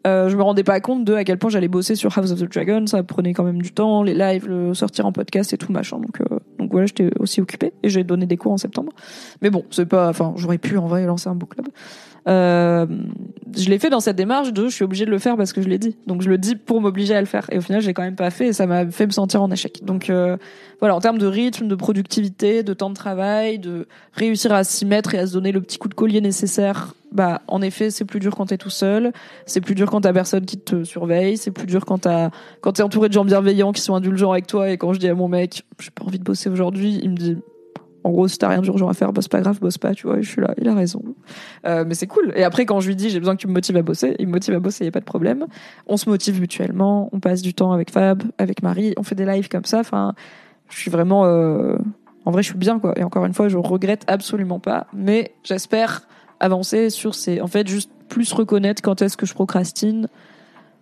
[0.07, 2.39] euh, je me rendais pas compte de à quel point j'allais bosser sur House of
[2.39, 5.59] the Dragon, ça prenait quand même du temps, les lives, le sortir en podcast et
[5.59, 5.99] tout machin.
[5.99, 8.93] Donc euh, donc voilà, j'étais aussi occupée et j'ai donné des cours en septembre.
[9.41, 11.69] Mais bon, c'est pas, enfin, j'aurais pu en vrai lancer un book club.
[12.27, 12.87] Euh,
[13.57, 15.63] je l'ai fait dans cette démarche de je suis obligée de le faire parce que
[15.63, 15.97] je l'ai dit.
[16.07, 17.47] Donc je le dis pour m'obliger à le faire.
[17.53, 19.51] Et au final, j'ai quand même pas fait et ça m'a fait me sentir en
[19.51, 19.85] échec.
[19.85, 20.37] Donc euh,
[20.81, 24.87] voilà, en termes de rythme, de productivité, de temps de travail, de réussir à s'y
[24.87, 28.05] mettre et à se donner le petit coup de collier nécessaire, bah en effet, c'est
[28.05, 29.13] plus dur quand t'es tout seul,
[29.47, 32.31] c'est plus dur quand t'as personne qui te surveille, c'est plus dur quand t'as
[32.61, 35.09] quand t'es entouré de gens bienveillants qui sont indulgents avec toi et quand je dis
[35.09, 37.37] à mon mec, j'ai pas envie de bosser aujourd'hui, il me dit
[38.05, 40.21] en gros, si t'as rien d'urgent à faire, bosse pas grave, bosse pas, tu vois.
[40.21, 41.03] Je suis là, il a raison.
[41.67, 42.33] Euh, mais c'est cool.
[42.37, 44.27] Et après, quand je lui dis, j'ai besoin que tu me motives à bosser, il
[44.27, 45.47] me motive à bosser, y a pas de problème.
[45.87, 49.25] On se motive mutuellement, on passe du temps avec Fab, avec Marie, on fait des
[49.25, 49.81] lives comme ça.
[49.81, 50.15] Enfin,
[50.69, 51.79] je suis vraiment, euh,
[52.27, 52.93] en vrai, je suis bien, quoi.
[52.99, 54.87] Et encore une fois, je regrette absolument pas.
[54.93, 56.03] Mais j'espère
[56.41, 60.09] avancer sur ces, en fait, juste plus reconnaître quand est-ce que je procrastine.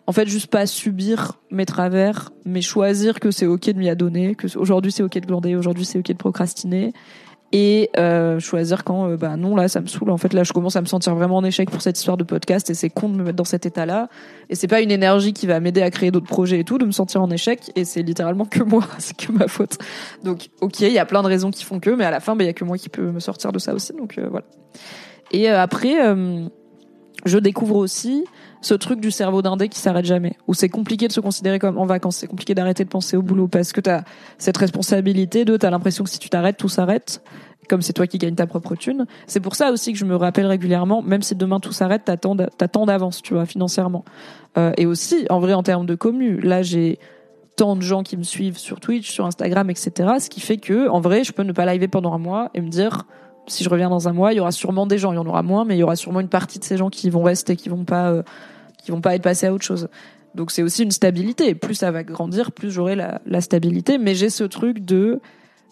[0.06, 4.34] En fait, juste pas subir mes travers, mais choisir que c'est ok de m'y adonner,
[4.34, 6.92] que aujourd'hui c'est ok de glander, aujourd'hui c'est ok de procrastiner,
[7.52, 10.10] et euh, choisir quand, euh, bah non, là ça me saoule.
[10.10, 12.24] En fait, là je commence à me sentir vraiment en échec pour cette histoire de
[12.24, 14.08] podcast, et c'est con de me mettre dans cet état-là.
[14.48, 16.86] Et c'est pas une énergie qui va m'aider à créer d'autres projets et tout, de
[16.86, 19.78] me sentir en échec, et c'est littéralement que moi, c'est que ma faute.
[20.24, 22.34] Donc, ok, il y a plein de raisons qui font que, mais à la fin,
[22.34, 23.92] bah, il y a que moi qui peux me sortir de ça aussi.
[23.92, 24.46] Donc euh, voilà.
[25.30, 26.46] Et euh, après, euh,
[27.24, 28.24] je découvre aussi
[28.62, 31.76] ce truc du cerveau d'indé qui s'arrête jamais, où c'est compliqué de se considérer comme
[31.76, 34.02] en vacances, c'est compliqué d'arrêter de penser au boulot parce que t'as
[34.38, 37.22] cette responsabilité de, t'as l'impression que si tu t'arrêtes, tout s'arrête,
[37.68, 39.06] comme c'est toi qui gagnes ta propre thune.
[39.26, 42.16] C'est pour ça aussi que je me rappelle régulièrement, même si demain tout s'arrête, t'as
[42.16, 44.04] tant, d'avance, tu vois, financièrement.
[44.56, 46.98] Euh, et aussi, en vrai, en termes de commu, là j'ai
[47.56, 49.90] tant de gens qui me suivent sur Twitch, sur Instagram, etc.
[50.20, 52.60] Ce qui fait que, en vrai, je peux ne pas liver pendant un mois et
[52.60, 53.06] me dire,
[53.46, 55.26] si je reviens dans un mois, il y aura sûrement des gens, il y en
[55.26, 57.56] aura moins, mais il y aura sûrement une partie de ces gens qui vont rester,
[57.56, 58.22] qui vont pas, euh,
[58.82, 59.88] qui vont pas être passés à autre chose.
[60.34, 61.54] Donc c'est aussi une stabilité.
[61.54, 63.98] Plus ça va grandir, plus j'aurai la, la stabilité.
[63.98, 65.20] Mais j'ai ce truc de,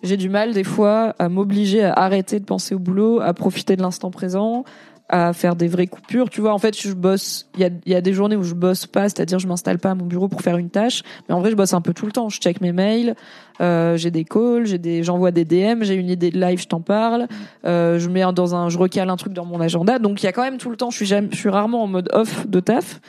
[0.02, 3.76] j'ai du mal des fois à m'obliger à arrêter de penser au boulot, à profiter
[3.76, 4.64] de l'instant présent,
[5.12, 6.30] à faire des vraies coupures.
[6.30, 7.48] Tu vois, en fait, je bosse.
[7.56, 9.90] Il y a, y a des journées où je bosse pas, c'est-à-dire je m'installe pas
[9.90, 11.02] à mon bureau pour faire une tâche.
[11.28, 12.28] Mais en vrai, je bosse un peu tout le temps.
[12.28, 13.16] Je check mes mails,
[13.60, 16.68] euh, j'ai des calls, j'ai des, j'envoie des DM, j'ai une idée de live, je
[16.68, 17.26] t'en parle.
[17.64, 19.98] Euh, je mets un- dans un, je recale un truc dans mon agenda.
[19.98, 20.90] Donc il y a quand même tout le temps.
[20.90, 23.00] Je suis jamais, je suis rarement en mode off de taf.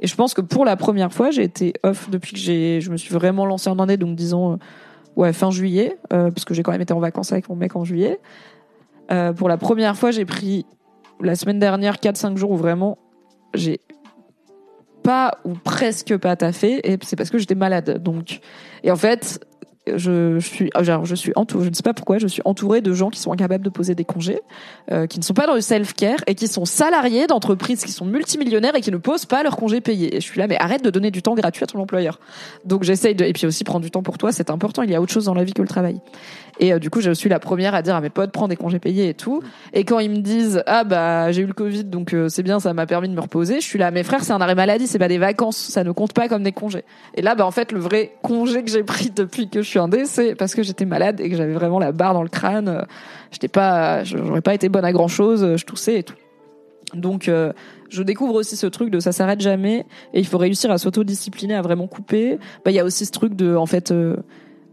[0.00, 2.90] Et je pense que pour la première fois, j'ai été off depuis que j'ai, je
[2.90, 3.98] me suis vraiment lancée en année.
[3.98, 4.56] Donc disons, euh,
[5.16, 7.76] ouais, fin juillet, euh, parce que j'ai quand même été en vacances avec mon mec
[7.76, 8.18] en juillet.
[9.12, 10.64] Euh, pour la première fois, j'ai pris
[11.22, 12.98] la semaine dernière 4-5 jours où vraiment
[13.54, 13.80] j'ai
[15.02, 18.40] pas ou presque pas taffé et c'est parce que j'étais malade donc.
[18.82, 19.44] Et en fait
[19.86, 22.80] je, suis ah, genre, je suis entourée je ne sais pas pourquoi je suis entourée
[22.80, 24.40] de gens qui sont incapables de poser des congés
[24.92, 27.90] euh, qui ne sont pas dans le self care et qui sont salariés d'entreprises qui
[27.90, 30.14] sont multimillionnaires et qui ne posent pas leurs congés payés.
[30.14, 32.20] Et je suis là mais arrête de donner du temps gratuit à ton employeur.
[32.64, 34.94] Donc j'essaye de et puis aussi prendre du temps pour toi c'est important il y
[34.94, 36.00] a autre chose dans la vie que le travail
[36.58, 38.56] et euh, du coup je suis la première à dire à mes potes prends des
[38.56, 41.84] congés payés et tout et quand ils me disent ah bah j'ai eu le Covid
[41.84, 44.24] donc euh, c'est bien ça m'a permis de me reposer, je suis là mes frères
[44.24, 46.84] c'est un arrêt maladie, c'est pas des vacances, ça ne compte pas comme des congés.
[47.14, 49.78] Et là bah en fait le vrai congé que j'ai pris depuis que je suis
[49.78, 52.86] indé c'est parce que j'étais malade et que j'avais vraiment la barre dans le crâne,
[53.30, 56.14] j'étais pas j'aurais pas été bonne à grand chose, je toussais et tout.
[56.94, 57.52] Donc euh,
[57.88, 61.54] je découvre aussi ce truc de ça s'arrête jamais et il faut réussir à s'autodiscipliner
[61.54, 62.38] à vraiment couper.
[62.64, 64.16] Bah il y a aussi ce truc de en fait euh,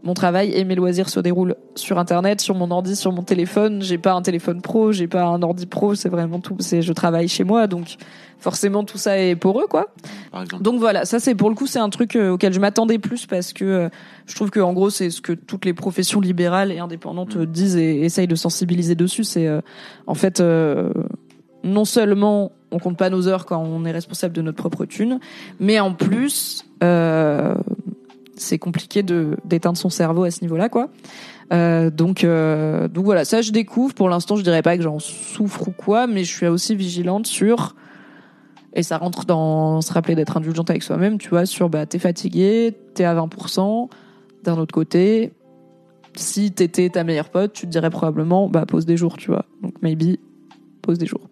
[0.04, 3.82] mon travail et mes loisirs se déroulent sur internet, sur mon ordi, sur mon téléphone.
[3.82, 6.56] J'ai pas un téléphone pro, j'ai pas un ordi pro, c'est vraiment tout.
[6.60, 7.96] C'est je travaille chez moi, donc
[8.38, 9.88] forcément tout ça est pour eux, quoi.
[10.30, 10.62] par exemple.
[10.62, 13.26] Donc voilà, ça c'est pour le coup c'est un truc euh, auquel je m'attendais plus
[13.26, 13.88] parce que euh,
[14.26, 17.46] je trouve que en gros c'est ce que toutes les professions libérales et indépendantes euh,
[17.46, 19.24] disent et essayent de sensibiliser dessus.
[19.24, 19.60] C'est euh,
[20.06, 20.92] en fait euh,
[21.64, 25.20] non seulement on compte pas nos heures quand on est responsable de notre propre thune,
[25.58, 27.54] mais en plus, euh,
[28.40, 30.88] c'est compliqué de d'éteindre son cerveau à ce niveau-là, quoi.
[31.52, 33.94] Euh, donc, euh, donc voilà, ça je découvre.
[33.94, 37.26] Pour l'instant, je dirais pas que j'en souffre ou quoi, mais je suis aussi vigilante
[37.26, 37.74] sur
[38.74, 41.98] et ça rentre dans se rappeler d'être indulgente avec soi-même, tu vois, sur bah t'es
[41.98, 43.88] fatigué, t'es à 20%.
[44.44, 45.32] D'un autre côté,
[46.14, 49.46] si t'étais ta meilleure pote, tu te dirais probablement bah pose des jours, tu vois.
[49.62, 50.18] Donc maybe
[50.82, 51.28] pose des jours.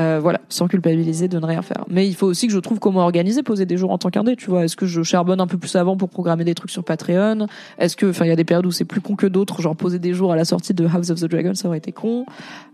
[0.00, 1.84] Euh, voilà, sans culpabiliser de ne rien faire.
[1.88, 4.36] Mais il faut aussi que je trouve comment organiser, poser des jours en tant qu'indé,
[4.36, 4.64] tu vois.
[4.64, 7.48] Est-ce que je charbonne un peu plus avant pour programmer des trucs sur Patreon?
[7.78, 9.74] Est-ce que, enfin, il y a des périodes où c'est plus con que d'autres, genre
[9.74, 12.26] poser des jours à la sortie de House of the Dragon, ça aurait été con.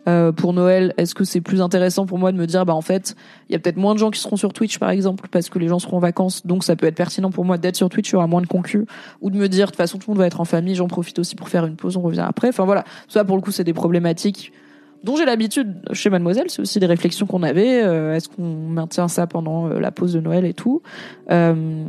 [0.07, 2.83] Euh, pour Noël, est-ce que c'est plus intéressant pour moi de me dire, bah en
[2.83, 3.17] fait,
[3.49, 5.59] il y a peut-être moins de gens qui seront sur Twitch, par exemple, parce que
[5.59, 8.11] les gens seront en vacances, donc ça peut être pertinent pour moi d'être sur Twitch,
[8.11, 8.85] il y aura moins de concus,
[9.23, 10.89] ou de me dire, de toute façon, tout le monde va être en famille, j'en
[10.89, 12.49] profite aussi pour faire une pause, on revient après.
[12.49, 14.53] Enfin voilà, ça pour le coup, c'est des problématiques
[15.05, 16.47] dont j'ai l'habitude chez Mademoiselle.
[16.49, 17.83] C'est aussi des réflexions qu'on avait.
[17.83, 20.83] Euh, Est-ce qu'on maintient ça pendant euh, la pause de Noël et tout
[21.31, 21.85] euh,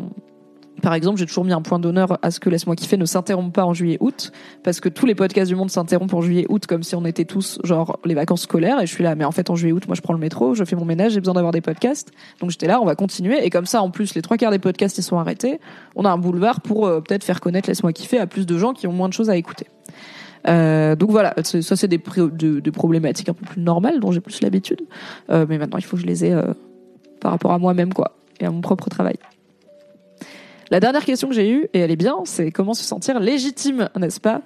[0.82, 3.54] par exemple, j'ai toujours mis un point d'honneur à ce que Laisse-moi kiffer ne s'interrompt
[3.54, 4.32] pas en juillet-août,
[4.62, 7.60] parce que tous les podcasts du monde s'interrompent en juillet-août comme si on était tous
[7.64, 8.80] genre les vacances scolaires.
[8.82, 10.64] Et je suis là, mais en fait en juillet-août, moi je prends le métro, je
[10.64, 12.12] fais mon ménage, j'ai besoin d'avoir des podcasts.
[12.42, 13.44] Donc j'étais là, on va continuer.
[13.46, 15.60] Et comme ça, en plus, les trois quarts des podcasts ils sont arrêtés.
[15.96, 18.74] On a un boulevard pour euh, peut-être faire connaître Laisse-moi kiffer à plus de gens
[18.74, 19.68] qui ont moins de choses à écouter.
[20.48, 24.22] Euh, donc voilà, ça c'est des, de- des problématiques un peu plus normales dont j'ai
[24.22, 24.82] plus l'habitude.
[25.30, 26.54] Euh, mais maintenant il faut que je les ai euh,
[27.20, 29.16] par rapport à moi-même quoi et à mon propre travail.
[30.72, 33.88] La dernière question que j'ai eue, et elle est bien, c'est comment se sentir légitime,
[33.96, 34.42] n'est-ce pas?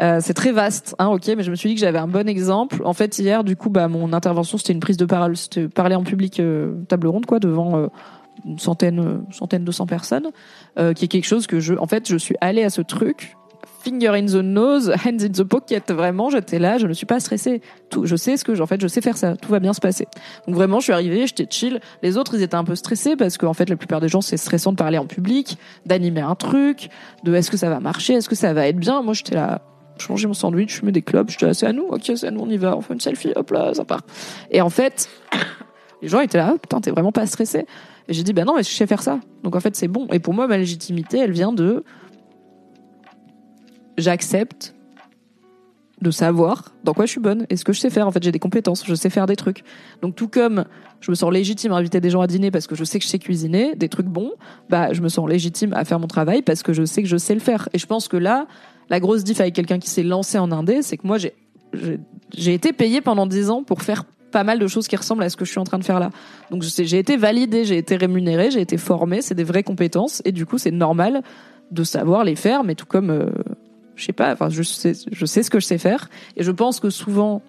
[0.00, 2.28] Euh, C'est très vaste, hein, ok, mais je me suis dit que j'avais un bon
[2.28, 2.80] exemple.
[2.84, 5.96] En fait, hier, du coup, bah, mon intervention, c'était une prise de parole, c'était parler
[5.96, 7.86] en public, euh, table ronde, quoi, devant euh,
[8.44, 10.28] une centaine, euh, centaine, 200 personnes,
[10.78, 13.36] euh, qui est quelque chose que je, en fait, je suis allée à ce truc,
[13.84, 17.20] finger in the nose, hands in the pocket, vraiment, j'étais là, je ne suis pas
[17.20, 17.60] stressée.
[17.90, 19.80] Tout, je sais ce que, en fait, je sais faire ça, tout va bien se
[19.80, 20.06] passer.
[20.46, 21.80] Donc vraiment, je suis arrivée, j'étais chill.
[22.02, 24.36] Les autres, ils étaient un peu stressés parce qu'en fait, la plupart des gens, c'est
[24.36, 26.88] stressant de parler en public, d'animer un truc,
[27.24, 29.02] de est-ce que ça va marcher, est-ce que ça va être bien.
[29.02, 29.62] Moi, j'étais là,
[29.98, 32.26] je mangeais mon sandwich, je fumais des clopes, j'étais là, c'est à nous, ok, c'est
[32.26, 34.02] à nous, on y va, on fait une selfie, hop là, ça part.
[34.50, 35.08] Et en fait,
[36.02, 37.66] les gens étaient là, oh, putain, t'es vraiment pas stressé.
[38.08, 39.20] Et j'ai dit, bah non, mais je sais faire ça.
[39.42, 40.06] Donc en fait, c'est bon.
[40.12, 41.84] Et pour moi, ma légitimité, elle vient de,
[43.98, 44.74] j'accepte
[46.02, 48.06] de savoir dans quoi je suis bonne et ce que je sais faire.
[48.06, 49.64] En fait, j'ai des compétences, je sais faire des trucs.
[50.02, 50.64] Donc tout comme
[51.00, 53.04] je me sens légitime à inviter des gens à dîner parce que je sais que
[53.04, 54.32] je sais cuisiner des trucs bons,
[54.68, 57.16] bah je me sens légitime à faire mon travail parce que je sais que je
[57.16, 57.68] sais le faire.
[57.72, 58.46] Et je pense que là,
[58.90, 61.34] la grosse diff avec quelqu'un qui s'est lancé en indé, c'est que moi j'ai
[62.36, 65.30] j'ai- été payée pendant 10 ans pour faire pas mal de choses qui ressemblent à
[65.30, 66.10] ce que je suis en train de faire là.
[66.50, 70.32] Donc j'ai été validée, j'ai été rémunérée, j'ai été formée, c'est des vraies compétences et
[70.32, 71.22] du coup c'est normal
[71.70, 73.30] de savoir les faire, mais tout comme euh,
[73.96, 76.50] je sais pas, enfin je sais, je sais ce que je sais faire et je
[76.50, 77.42] pense que souvent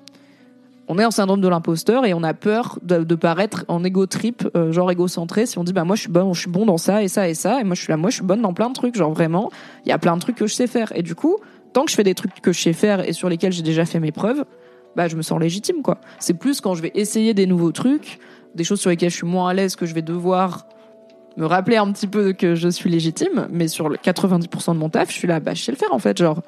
[0.88, 4.06] on est en syndrome de l'imposteur et on a peur de, de paraître en égo
[4.06, 5.46] trip, euh, genre égocentré.
[5.46, 7.28] Si on dit bah moi je suis bon, je suis bon dans ça et ça
[7.28, 8.96] et ça et moi je suis là, moi je suis bonne dans plein de trucs,
[8.96, 9.52] genre vraiment,
[9.86, 11.38] il y a plein de trucs que je sais faire et du coup
[11.74, 13.86] tant que je fais des trucs que je sais faire et sur lesquels j'ai déjà
[13.86, 14.46] fait mes preuves,
[14.96, 16.00] bah je me sens légitime quoi.
[16.20, 18.20] C'est plus quand je vais essayer des nouveaux trucs,
[18.54, 20.68] des choses sur lesquelles je suis moins à l'aise que je vais devoir
[21.38, 24.90] me rappeler un petit peu que je suis légitime, mais sur le 90% de mon
[24.90, 26.42] taf, je suis là, bah je sais le faire en fait, genre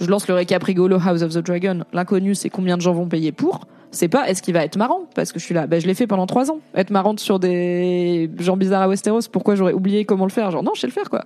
[0.00, 1.80] je lance le récap rigolo House of the Dragon.
[1.92, 3.66] L'inconnu, c'est combien de gens vont payer pour?
[3.90, 5.00] C'est pas est-ce qu'il va être marrant?
[5.14, 5.66] Parce que je suis là.
[5.66, 6.60] Ben je l'ai fait pendant trois ans.
[6.74, 9.28] Être marrante sur des gens bizarres à Westeros.
[9.32, 10.50] Pourquoi j'aurais oublié comment le faire?
[10.50, 11.24] Genre non, je sais le faire quoi.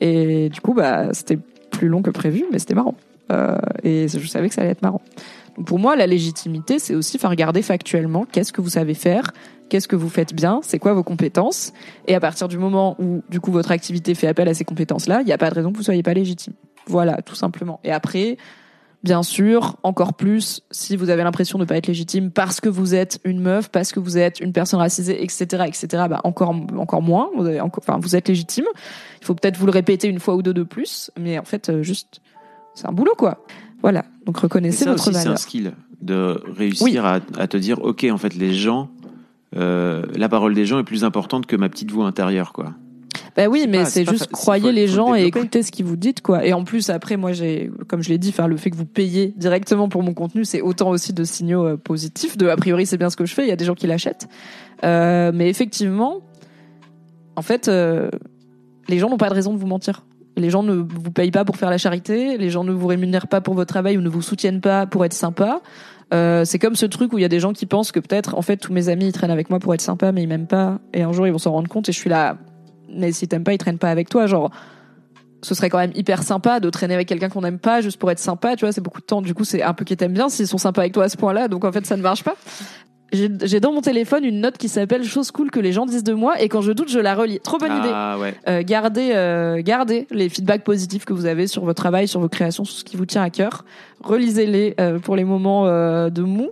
[0.00, 1.38] Et du coup bah c'était
[1.70, 2.94] plus long que prévu, mais c'était marrant.
[3.32, 5.02] Euh, et je savais que ça allait être marrant.
[5.56, 9.32] Donc pour moi, la légitimité, c'est aussi faire regarder factuellement qu'est-ce que vous savez faire,
[9.68, 11.72] qu'est-ce que vous faites bien, c'est quoi vos compétences?
[12.06, 15.20] Et à partir du moment où du coup votre activité fait appel à ces compétences-là,
[15.22, 16.54] il n'y a pas de raison que vous soyez pas légitime.
[16.86, 17.80] Voilà, tout simplement.
[17.82, 18.36] Et après,
[19.02, 22.68] bien sûr, encore plus, si vous avez l'impression de ne pas être légitime parce que
[22.68, 26.54] vous êtes une meuf, parce que vous êtes une personne racisée, etc., etc., bah encore,
[26.76, 27.30] encore moins.
[27.36, 28.66] Vous, avez encore, enfin, vous êtes légitime.
[29.20, 31.68] Il faut peut-être vous le répéter une fois ou deux de plus, mais en fait,
[31.70, 32.20] euh, juste,
[32.74, 33.44] c'est un boulot, quoi.
[33.82, 34.04] Voilà.
[34.26, 35.38] Donc reconnaissez ça votre aussi, c'est un valeur.
[35.38, 36.98] skill de réussir Oui.
[36.98, 38.90] à, à te dire, ok, en fait, les gens,
[39.54, 42.72] la parole des gens est plus importante que ma petite voix intérieure, quoi.
[43.36, 45.72] Bah oui, mais pas- c'est pas juste fa- croyez les le gens et écoutez ce
[45.72, 46.44] qu'ils vous dites quoi.
[46.46, 48.84] Et en plus après moi j'ai comme je l'ai dit enfin le fait que vous
[48.84, 52.86] payez directement pour mon contenu, c'est autant aussi de signaux euh, positifs de a priori
[52.86, 54.28] c'est bien ce que je fais, il y a des gens qui l'achètent.
[54.84, 56.20] Euh, mais effectivement
[57.34, 58.08] en fait euh,
[58.88, 60.04] les gens n'ont pas de raison de vous mentir.
[60.36, 63.28] Les gens ne vous payent pas pour faire la charité, les gens ne vous rémunèrent
[63.28, 65.60] pas pour votre travail ou ne vous soutiennent pas pour être sympa.
[66.12, 68.36] Euh, c'est comme ce truc où il y a des gens qui pensent que peut-être
[68.36, 70.46] en fait tous mes amis ils traînent avec moi pour être sympa mais ils m'aiment
[70.46, 72.36] pas et un jour ils vont s'en rendre compte et je suis là
[72.94, 74.26] mais si t'aimes pas, ils traînent pas avec toi.
[74.26, 74.50] Genre,
[75.42, 78.10] ce serait quand même hyper sympa de traîner avec quelqu'un qu'on n'aime pas juste pour
[78.10, 79.22] être sympa, tu vois, c'est beaucoup de temps.
[79.22, 81.16] Du coup, c'est un peu qu'ils t'aiment bien s'ils sont sympas avec toi à ce
[81.16, 82.36] point-là, donc en fait, ça ne marche pas.
[83.14, 86.14] J'ai dans mon téléphone une note qui s'appelle chose cool que les gens disent de
[86.14, 87.40] moi et quand je doute, je la relis.
[87.40, 87.90] Trop bonne idée.
[87.92, 88.34] Ah ouais.
[88.48, 92.28] Euh, gardez, euh, gardez les feedbacks positifs que vous avez sur votre travail, sur vos
[92.28, 93.64] créations, sur ce qui vous tient à cœur.
[94.02, 96.50] Relisez-les euh, pour les moments euh, de mou.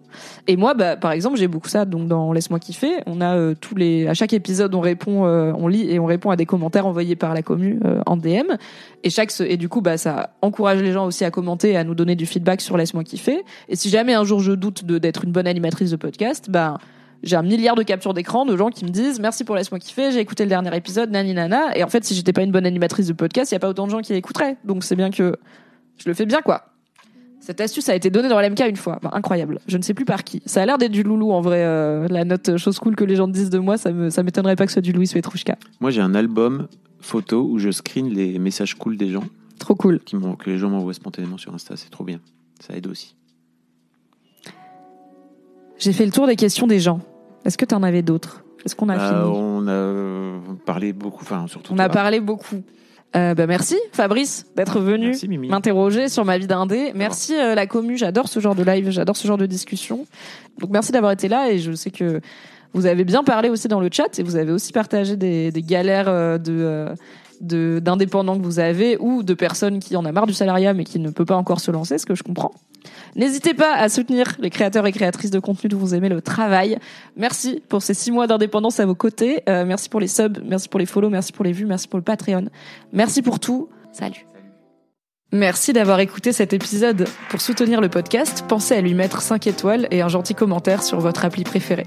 [0.48, 1.84] Et moi, bah, par exemple, j'ai beaucoup ça.
[1.84, 5.52] Donc dans Laisse-moi kiffer, on a euh, tous les, à chaque épisode, on répond, euh,
[5.56, 8.56] on lit et on répond à des commentaires envoyés par la commu euh, en DM.
[9.05, 11.84] Et chaque, et du coup, bah, ça encourage les gens aussi à commenter, et à
[11.84, 13.44] nous donner du feedback sur Laisse-moi kiffer.
[13.68, 16.79] Et si jamais un jour je doute de d'être une bonne animatrice de podcast, bah
[17.23, 20.11] j'ai un milliard de captures d'écran de gens qui me disent merci pour laisse-moi kiffer,
[20.11, 21.77] j'ai écouté le dernier épisode, nani nana.
[21.77, 23.69] Et en fait, si j'étais pas une bonne animatrice de podcast, il y a pas
[23.69, 24.57] autant de gens qui écouteraient.
[24.65, 25.37] Donc c'est bien que
[25.99, 26.66] je le fais bien, quoi.
[27.39, 29.01] Cette astuce a été donnée dans l'MK une fois.
[29.03, 29.59] Bah, incroyable.
[29.66, 30.43] Je ne sais plus par qui.
[30.47, 31.62] Ça a l'air d'être du loulou en vrai.
[31.65, 34.55] euh, la note chose cool que les gens disent de moi, ça me ça m'étonnerait
[34.55, 35.57] pas que ce soit du Louis Petrouchka.
[35.81, 36.69] Moi, j'ai un album
[37.01, 39.24] photo où je screen les messages cool des gens
[39.59, 40.01] Trop cool.
[40.01, 41.77] qui que les gens m'envoient spontanément sur Insta.
[41.77, 42.20] C'est trop bien.
[42.61, 43.16] Ça aide aussi.
[45.82, 47.00] J'ai fait le tour des questions des gens.
[47.44, 48.44] Est-ce que tu en avais d'autres?
[48.64, 49.32] Est-ce qu'on a Euh, fini?
[49.34, 51.72] on a parlé beaucoup, enfin surtout.
[51.74, 52.62] On a parlé beaucoup.
[53.14, 55.12] Euh, bah merci Fabrice d'être venu
[55.50, 56.92] m'interroger sur ma vie d'indé.
[56.94, 60.06] Merci euh, la commu, j'adore ce genre de live, j'adore ce genre de discussion.
[60.59, 62.20] Donc merci d'avoir été là et je sais que
[62.72, 65.62] vous avez bien parlé aussi dans le chat et vous avez aussi partagé des, des
[65.62, 66.96] galères euh, de euh, de-
[67.43, 70.98] d'indépendants que vous avez ou de personnes qui en a marre du salariat mais qui
[70.98, 72.52] ne peut pas encore se lancer, ce que je comprends.
[73.14, 76.78] N'hésitez pas à soutenir les créateurs et créatrices de contenu dont vous aimez le travail.
[77.16, 79.43] Merci pour ces six mois d'indépendance à vos côtés.
[79.48, 81.98] Euh, merci pour les subs, merci pour les follow, merci pour les vues, merci pour
[81.98, 82.47] le Patreon.
[82.93, 83.69] Merci pour tout.
[83.93, 84.27] Salut.
[85.35, 87.09] Merci d'avoir écouté cet épisode.
[87.31, 91.01] Pour soutenir le podcast, pensez à lui mettre 5 étoiles et un gentil commentaire sur
[91.01, 91.86] votre appli préférée.